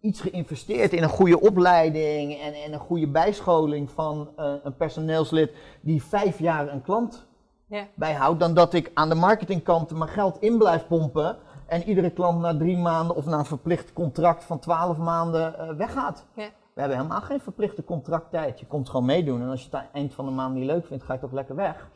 iets 0.00 0.20
geïnvesteerd 0.20 0.92
in 0.92 1.02
een 1.02 1.08
goede 1.08 1.40
opleiding 1.40 2.40
en, 2.40 2.52
en 2.54 2.72
een 2.72 2.78
goede 2.78 3.08
bijscholing 3.08 3.90
van 3.90 4.28
eh, 4.36 4.52
een 4.62 4.76
personeelslid 4.76 5.52
die 5.80 6.02
vijf 6.02 6.38
jaar 6.38 6.72
een 6.72 6.82
klant 6.82 7.26
Ja. 7.66 7.86
bijhoudt, 7.94 8.40
dan 8.40 8.54
dat 8.54 8.74
ik 8.74 8.90
aan 8.94 9.08
de 9.08 9.14
marketingkant 9.14 9.90
mijn 9.90 10.10
geld 10.10 10.40
in 10.40 10.58
blijf 10.58 10.86
pompen 10.86 11.36
en 11.66 11.82
iedere 11.82 12.10
klant 12.10 12.40
na 12.40 12.56
drie 12.56 12.76
maanden 12.76 13.16
of 13.16 13.26
na 13.26 13.38
een 13.38 13.44
verplicht 13.44 13.92
contract 13.92 14.44
van 14.44 14.58
twaalf 14.58 14.96
maanden 14.96 15.58
eh, 15.58 15.70
weggaat. 15.76 16.26
Ja. 16.34 16.48
We 16.74 16.80
hebben 16.84 16.96
helemaal 16.96 17.20
geen 17.20 17.40
verplichte 17.40 17.84
contracttijd. 17.84 18.60
Je 18.60 18.66
komt 18.66 18.88
gewoon 18.88 19.06
meedoen 19.06 19.40
en 19.42 19.48
als 19.48 19.60
je 19.60 19.66
het 19.66 19.74
aan 19.74 19.82
het 19.82 19.94
eind 19.94 20.14
van 20.14 20.24
de 20.24 20.30
maand 20.30 20.54
niet 20.54 20.64
leuk 20.64 20.86
vindt, 20.86 21.04
ga 21.04 21.12
je 21.12 21.18
toch 21.18 21.32
lekker 21.32 21.54
weg. 21.54 21.88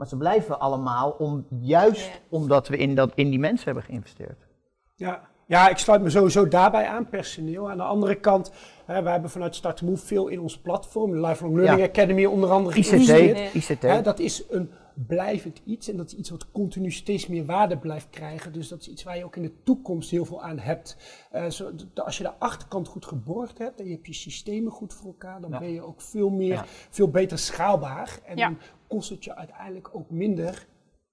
Maar 0.00 0.08
ze 0.08 0.16
blijven 0.16 0.60
allemaal 0.60 1.10
om, 1.18 1.46
juist 1.60 2.06
Ja. 2.06 2.12
omdat 2.28 2.68
we 2.68 2.76
in, 2.76 2.94
dat, 2.94 3.12
in 3.14 3.30
die 3.30 3.38
mensen 3.38 3.64
hebben 3.64 3.82
geïnvesteerd. 3.84 4.46
Ja. 4.94 5.20
ja, 5.46 5.68
ik 5.68 5.78
sluit 5.78 6.02
me 6.02 6.10
sowieso 6.10 6.48
daarbij 6.48 6.86
aan, 6.86 7.08
personeel. 7.08 7.70
Aan 7.70 7.76
de 7.76 7.82
andere 7.82 8.14
kant, 8.14 8.52
hè, 8.84 9.02
wij 9.02 9.12
hebben 9.12 9.30
vanuit 9.30 9.54
Start 9.54 9.76
to 9.76 9.86
Move 9.86 10.06
veel 10.06 10.28
in 10.28 10.40
ons 10.40 10.58
platform, 10.58 11.10
de 11.10 11.20
Lifelong 11.26 11.54
Learning 11.54 11.80
Ja. 11.80 11.86
Academy 11.86 12.24
onder 12.24 12.50
andere 12.50 12.76
ICT, 12.78 12.88
geïnvesteerd. 12.88 13.54
ICT. 13.54 13.82
Hè, 13.82 14.02
dat 14.02 14.18
is 14.18 14.44
een 14.50 14.70
blijvend 15.06 15.60
iets 15.64 15.88
en 15.88 15.96
dat 15.96 16.06
is 16.06 16.14
iets 16.14 16.30
wat 16.30 16.50
continu 16.50 16.90
steeds 16.90 17.26
meer 17.26 17.44
waarde 17.46 17.78
blijft 17.78 18.10
krijgen. 18.10 18.52
Dus 18.52 18.68
dat 18.68 18.80
is 18.80 18.88
iets 18.88 19.02
waar 19.02 19.16
je 19.16 19.24
ook 19.24 19.36
in 19.36 19.42
de 19.42 19.62
toekomst 19.62 20.10
heel 20.10 20.24
veel 20.24 20.42
aan 20.42 20.58
hebt. 20.58 20.96
Eh, 21.30 21.46
zo, 21.50 21.70
als 21.94 22.16
je 22.16 22.22
de 22.22 22.34
achterkant 22.38 22.88
goed 22.88 23.06
geborgd 23.06 23.58
hebt 23.58 23.80
en 23.80 23.86
je 23.86 23.92
hebt 23.92 24.06
je 24.06 24.12
systemen 24.12 24.72
goed 24.72 24.94
voor 24.94 25.06
elkaar, 25.06 25.40
dan 25.40 25.50
Ja. 25.50 25.58
ben 25.58 25.72
je 25.72 25.82
ook 25.82 26.00
veel 26.00 26.30
meer, 26.30 26.48
Ja. 26.54 26.64
veel 26.66 27.08
beter 27.10 27.38
schaalbaar. 27.38 28.20
En 28.24 28.36
Ja. 28.36 28.46
dan 28.48 28.58
kost 28.86 29.10
het 29.10 29.24
je 29.24 29.34
uiteindelijk 29.36 29.90
ook 29.92 30.10
minder 30.10 30.66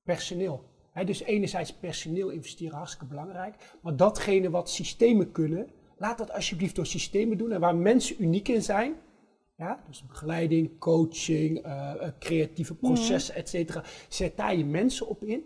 personeel. 0.03 0.63
Hè, 0.91 1.03
dus 1.03 1.21
enerzijds 1.21 1.73
personeel 1.73 2.29
investeren 2.29 2.75
hartstikke 2.77 3.05
belangrijk, 3.05 3.55
maar 3.81 3.95
datgene 3.95 4.49
wat 4.49 4.69
systemen 4.69 5.31
kunnen, 5.31 5.67
laat 5.97 6.17
dat 6.17 6.33
alsjeblieft 6.33 6.75
door 6.75 6.85
systemen 6.85 7.37
doen 7.37 7.51
en 7.51 7.59
waar 7.59 7.75
mensen 7.75 8.15
uniek 8.23 8.47
in 8.47 8.61
zijn. 8.63 8.95
Ja, 9.57 9.83
dus 9.87 10.05
begeleiding, 10.05 10.79
coaching, 10.79 11.63
eh, 11.63 11.91
eh, 12.05 12.13
creatieve 12.19 12.75
processen, 12.75 13.35
et 13.35 13.49
cetera. 13.49 13.83
Zet 14.09 14.37
daar 14.37 14.55
je 14.55 14.65
mensen 14.65 15.07
op 15.07 15.23
in. 15.23 15.43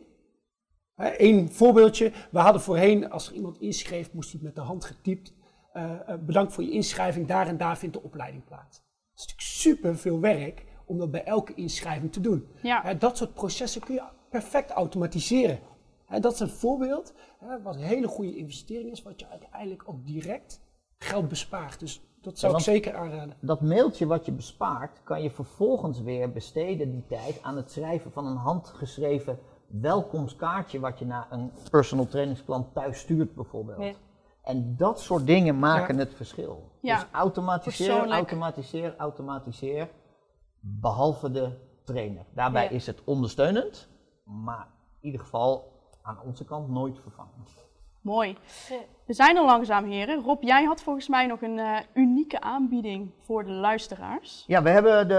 Eén 0.96 1.52
voorbeeldje. 1.52 2.12
We 2.32 2.40
hadden 2.40 2.62
voorheen, 2.62 3.10
als 3.10 3.28
er 3.28 3.34
iemand 3.34 3.60
inschreef, 3.60 4.14
moest 4.14 4.32
hij 4.32 4.42
met 4.44 4.56
de 4.56 4.62
hand 4.62 4.86
getypt. 4.86 5.34
eh, 5.74 6.00
bedankt 6.26 6.54
voor 6.54 6.64
je 6.64 6.72
inschrijving, 6.72 7.28
daar 7.28 7.48
en 7.48 7.58
daar 7.58 7.78
vindt 7.78 7.96
de 7.96 8.04
opleiding 8.04 8.44
plaats. 8.44 8.78
Dat 8.78 9.16
is 9.16 9.22
natuurlijk 9.22 9.42
super 9.42 9.98
veel 9.98 10.20
werk 10.20 10.66
om 10.86 10.98
dat 10.98 11.12
bij 11.12 11.24
elke 11.24 11.54
inschrijving 11.54 12.12
te 12.12 12.22
doen. 12.22 12.48
Ja. 12.62 12.82
Hè, 12.82 12.98
dat 12.98 13.18
soort 13.18 13.34
processen 13.34 13.82
kun 13.82 13.94
je 13.94 14.04
perfect 14.30 14.70
automatiseren. 14.70 15.60
Hè, 16.06 16.20
dat 16.20 16.34
is 16.34 16.40
een 16.40 16.50
voorbeeld 16.50 17.14
hè, 17.40 17.62
wat 17.62 17.76
een 17.76 17.82
hele 17.82 18.08
goede 18.08 18.36
investering 18.36 18.92
is, 18.92 19.02
wat 19.02 19.20
je 19.20 19.28
uiteindelijk 19.30 19.84
ook 19.90 20.06
direct 20.06 20.62
geld 20.98 21.28
bespaart. 21.28 21.80
Dus 21.80 22.02
dat 22.22 22.40
zou 22.40 22.52
Ja, 22.52 22.58
ik 22.58 22.64
zeker 22.64 22.96
aanraden. 22.96 23.36
Dat 23.40 23.62
mailtje 23.62 24.06
wat 24.06 24.26
je 24.26 24.32
bespaart, 24.32 25.04
kan 25.04 25.22
je 25.24 25.32
vervolgens 25.32 26.02
weer 26.02 26.32
besteden 26.32 26.92
die 26.92 27.06
tijd 27.08 27.40
aan 27.44 27.56
het 27.56 27.72
schrijven 27.72 28.12
van 28.12 28.26
een 28.26 28.36
handgeschreven 28.38 29.40
welkomstkaartje 29.68 30.80
wat 30.80 31.00
je 31.00 31.06
naar 31.06 31.28
een 31.30 31.52
personal 31.70 32.08
trainingsklant 32.08 32.74
thuis 32.74 33.00
stuurt 33.00 33.36
bijvoorbeeld. 33.36 34.00
En 34.44 34.76
dat 34.78 35.00
soort 35.00 35.26
dingen 35.26 35.60
maken 35.60 35.96
Ja. 35.96 36.00
het 36.00 36.14
verschil. 36.14 36.72
Ja, 36.82 36.96
Dus 37.00 37.06
automatiseren, 37.12 37.86
persoonlijk. 37.94 38.20
automatiseer, 38.20 38.96
automatiseer, 38.98 39.90
behalve 40.60 41.32
de 41.32 41.52
trainer. 41.84 42.26
Daarbij 42.34 42.64
Ja. 42.64 42.70
is 42.70 42.86
het 42.86 43.02
ondersteunend, 43.04 43.88
maar 44.24 44.68
in 45.00 45.06
ieder 45.06 45.22
geval 45.22 45.72
aan 46.02 46.18
onze 46.26 46.46
kant 46.46 46.70
nooit 46.70 47.00
vervangen. 47.00 47.30
Mooi. 48.02 48.38
We 49.12 49.18
zijn 49.18 49.38
er 49.38 49.46
langzaam, 49.46 49.86
heren. 49.86 50.24
Rob, 50.24 50.44
jij 50.44 50.64
had 50.64 50.82
volgens 50.82 51.08
mij 51.08 51.26
nog 51.28 51.42
een 51.42 51.60
eh, 51.60 51.78
unieke 51.94 52.42
aanbieding 52.42 53.12
voor 53.20 53.46
de 53.46 53.52
luisteraars. 53.52 54.44
Ja, 54.48 54.64
we 54.64 54.70
hebben 54.70 55.08
de, 55.08 55.14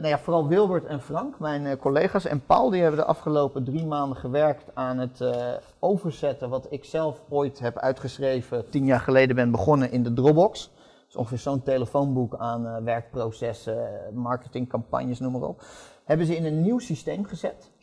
nou 0.00 0.06
ja, 0.06 0.18
vooral 0.18 0.48
Wilbert 0.48 0.84
en 0.84 1.00
Frank, 1.00 1.38
mijn 1.38 1.66
eh, 1.66 1.76
collega's, 1.76 2.24
en 2.24 2.44
Paul, 2.46 2.70
die 2.70 2.80
hebben 2.80 3.00
de 3.00 3.06
afgelopen 3.06 3.64
drie 3.64 3.86
maanden 3.86 4.16
gewerkt 4.16 4.74
aan 4.74 4.98
het 4.98 5.20
eh, 5.20 5.52
overzetten 5.78 6.48
wat 6.48 6.66
ik 6.70 6.84
zelf 6.84 7.22
ooit 7.28 7.58
heb 7.58 7.78
uitgeschreven, 7.78 8.70
tien 8.70 8.84
jaar 8.84 9.00
geleden 9.00 9.36
ben 9.36 9.50
begonnen 9.50 9.92
in 9.92 10.02
de 10.02 10.12
Dropbox. 10.12 10.70
Dus 11.06 11.16
ongeveer 11.16 11.38
zo'n 11.38 11.62
telefoonboek 11.62 12.34
aan 12.36 12.84
werkprocessen, 12.84 13.90
marketingcampagnes, 14.14 15.20
noem 15.20 15.32
maar 15.32 15.48
op. 15.48 15.62
Hebben 16.04 16.26
ze 16.26 16.36
in 16.36 16.44
een 16.44 16.62
nieuw 16.62 16.78
systeem 16.78 17.24
gezet. 17.24 17.73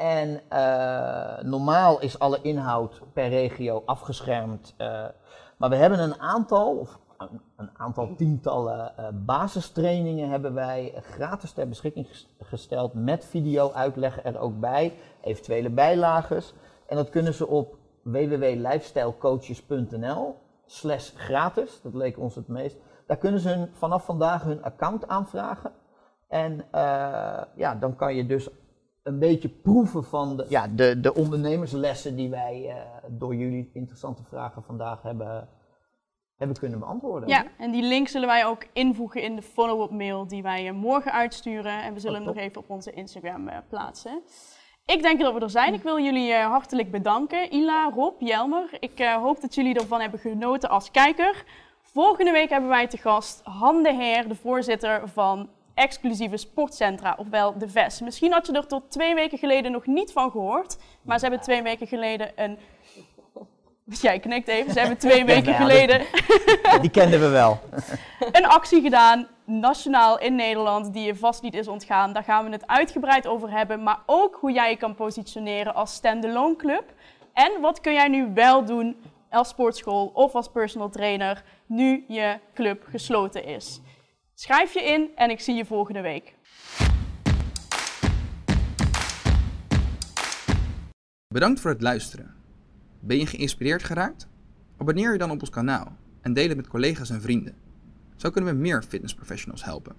En 0.00 0.40
eh, 0.48 1.42
normaal 1.42 2.00
is 2.00 2.18
alle 2.18 2.38
inhoud 2.42 3.00
per 3.12 3.28
regio 3.28 3.82
afgeschermd. 3.86 4.74
eh, 4.76 5.04
maar 5.56 5.70
we 5.70 5.76
hebben 5.76 5.98
een 5.98 6.20
aantal, 6.20 6.76
of 6.76 6.98
een, 7.56 7.70
aantal 7.76 8.14
tientallen 8.16 8.96
eh, 8.96 9.08
basistrainingen 9.12 10.30
hebben 10.30 10.54
wij 10.54 10.94
gratis 11.00 11.52
ter 11.52 11.68
beschikking 11.68 12.06
ges- 12.08 12.34
gesteld 12.38 12.94
met 12.94 13.24
video-uitleg 13.24 14.24
er 14.24 14.38
ook 14.38 14.60
bij, 14.60 14.94
eventuele 15.22 15.70
bijlages. 15.70 16.54
En 16.86 16.96
dat 16.96 17.10
kunnen 17.10 17.34
ze 17.34 17.46
op 17.46 17.76
www.lifestylecoaches.nl 18.02 20.36
slash 20.66 21.10
gratis, 21.14 21.80
dat 21.82 21.94
leek 21.94 22.18
ons 22.18 22.34
het 22.34 22.48
meest. 22.48 22.76
Daar 23.06 23.16
kunnen 23.16 23.40
ze 23.40 23.48
hun, 23.48 23.70
vanaf 23.72 24.04
vandaag 24.04 24.42
hun 24.42 24.62
account 24.62 25.08
aanvragen. 25.08 25.72
En 26.28 26.64
ja, 27.56 27.74
dan 27.80 27.96
kan 27.96 28.14
je 28.14 28.26
dus 28.26 28.48
een 29.12 29.18
beetje 29.18 29.48
proeven 29.48 30.04
van 30.04 30.36
de, 30.36 30.46
ja, 30.48 30.68
de, 30.68 31.00
de 31.00 31.14
ondernemerslessen 31.14 32.16
die 32.16 32.30
wij 32.30 32.68
eh, 32.68 32.76
door 33.08 33.34
jullie 33.34 33.70
interessante 33.72 34.22
vragen 34.24 34.62
vandaag 34.62 35.02
hebben, 35.02 35.48
hebben 36.36 36.56
kunnen 36.56 36.78
beantwoorden. 36.78 37.28
Ja, 37.28 37.44
en 37.58 37.70
die 37.70 37.82
link 37.82 38.08
zullen 38.08 38.28
wij 38.28 38.46
ook 38.46 38.66
invoegen 38.72 39.22
in 39.22 39.36
de 39.36 39.42
follow-up 39.42 39.90
mail 39.90 40.26
die 40.26 40.42
wij 40.42 40.68
eh, 40.68 40.74
morgen 40.74 41.12
uitsturen. 41.12 41.82
En 41.82 41.94
we 41.94 42.00
zullen 42.00 42.20
Oh, 42.20 42.26
hem 42.26 42.34
nog 42.34 42.44
even 42.44 42.60
op 42.60 42.70
onze 42.70 42.92
Instagram 42.92 43.48
eh, 43.48 43.58
plaatsen. 43.68 44.22
Ik 44.86 45.02
denk 45.02 45.20
dat 45.20 45.34
we 45.34 45.40
er 45.40 45.50
zijn. 45.50 45.74
Ik 45.74 45.82
wil 45.82 46.00
jullie 46.00 46.32
eh, 46.32 46.46
hartelijk 46.46 46.90
bedanken. 46.90 47.54
Ila, 47.54 47.90
Rob, 47.94 48.20
Jelmer. 48.20 48.68
Ik 48.80 48.98
eh, 48.98 49.14
hoop 49.14 49.40
dat 49.40 49.54
jullie 49.54 49.74
ervan 49.74 50.00
hebben 50.00 50.20
genoten 50.20 50.68
als 50.70 50.90
kijker. 50.90 51.44
Volgende 51.82 52.30
week 52.30 52.50
hebben 52.50 52.68
wij 52.68 52.86
te 52.86 52.96
gast 52.96 53.40
Han 53.44 53.82
de 53.82 53.94
Heer, 53.94 54.28
de 54.28 54.34
voorzitter 54.34 55.08
van 55.08 55.48
exclusieve 55.80 56.36
sportcentra, 56.36 57.14
ofwel 57.18 57.58
de 57.58 57.68
VES. 57.68 58.00
Misschien 58.00 58.32
had 58.32 58.46
je 58.46 58.52
er 58.52 58.66
tot 58.66 58.90
twee 58.90 59.14
weken 59.14 59.38
geleden 59.38 59.72
nog 59.72 59.86
niet 59.86 60.12
van 60.12 60.30
gehoord, 60.30 60.76
maar 61.02 61.18
ze 61.18 61.24
hebben 61.24 61.42
twee 61.42 61.62
weken 61.62 61.86
geleden 61.86 62.32
een... 62.36 62.58
Jij 64.02 64.18
knikt 64.18 64.48
even. 64.48 64.72
Ze 64.72 64.78
hebben 64.78 64.98
twee 65.08 65.24
weken 65.24 65.52
ja, 65.52 65.58
geleden 65.58 66.00
Die 66.80 66.90
kenden 66.90 67.20
we 67.20 67.28
wel. 67.28 67.60
een 68.32 68.46
actie 68.46 68.82
gedaan, 68.82 69.26
nationaal 69.44 70.18
in 70.18 70.34
Nederland, 70.34 70.92
die 70.92 71.02
je 71.02 71.16
vast 71.16 71.42
niet 71.42 71.54
is 71.54 71.68
ontgaan. 71.68 72.12
Daar 72.12 72.24
gaan 72.24 72.44
we 72.44 72.50
het 72.50 72.66
uitgebreid 72.66 73.26
over 73.26 73.50
hebben, 73.50 73.82
maar 73.82 73.98
ook 74.06 74.38
hoe 74.40 74.52
jij 74.52 74.70
je 74.70 74.76
kan 74.76 74.94
positioneren 74.94 75.74
als 75.74 75.94
standalone 75.94 76.56
club. 76.56 76.84
En 77.32 77.60
wat 77.60 77.80
kun 77.80 77.92
jij 77.92 78.08
nu 78.08 78.30
wel 78.34 78.64
doen 78.64 78.96
als 79.30 79.48
sportschool 79.48 80.10
of 80.14 80.34
als 80.34 80.48
personal 80.48 80.88
trainer 80.88 81.44
nu 81.66 82.04
je 82.08 82.38
club 82.54 82.84
gesloten 82.90 83.44
is. 83.44 83.80
Schrijf 84.42 84.74
je 84.74 84.82
in 84.82 85.10
en 85.14 85.30
ik 85.30 85.40
zie 85.40 85.54
je 85.54 85.64
volgende 85.64 86.00
week. 86.00 86.34
Bedankt 91.34 91.60
voor 91.60 91.70
het 91.70 91.82
luisteren. 91.82 92.34
Ben 93.00 93.18
je 93.18 93.26
geïnspireerd 93.26 93.82
geraakt? 93.82 94.28
Abonneer 94.76 95.12
je 95.12 95.18
dan 95.18 95.30
op 95.30 95.40
ons 95.40 95.50
kanaal 95.50 95.96
en 96.20 96.32
deel 96.32 96.48
het 96.48 96.56
met 96.56 96.68
collega's 96.68 97.10
en 97.10 97.20
vrienden. 97.20 97.54
Zo 98.16 98.30
kunnen 98.30 98.54
we 98.54 98.60
meer 98.60 98.82
fitnessprofessionals 98.82 99.64
helpen. 99.64 99.96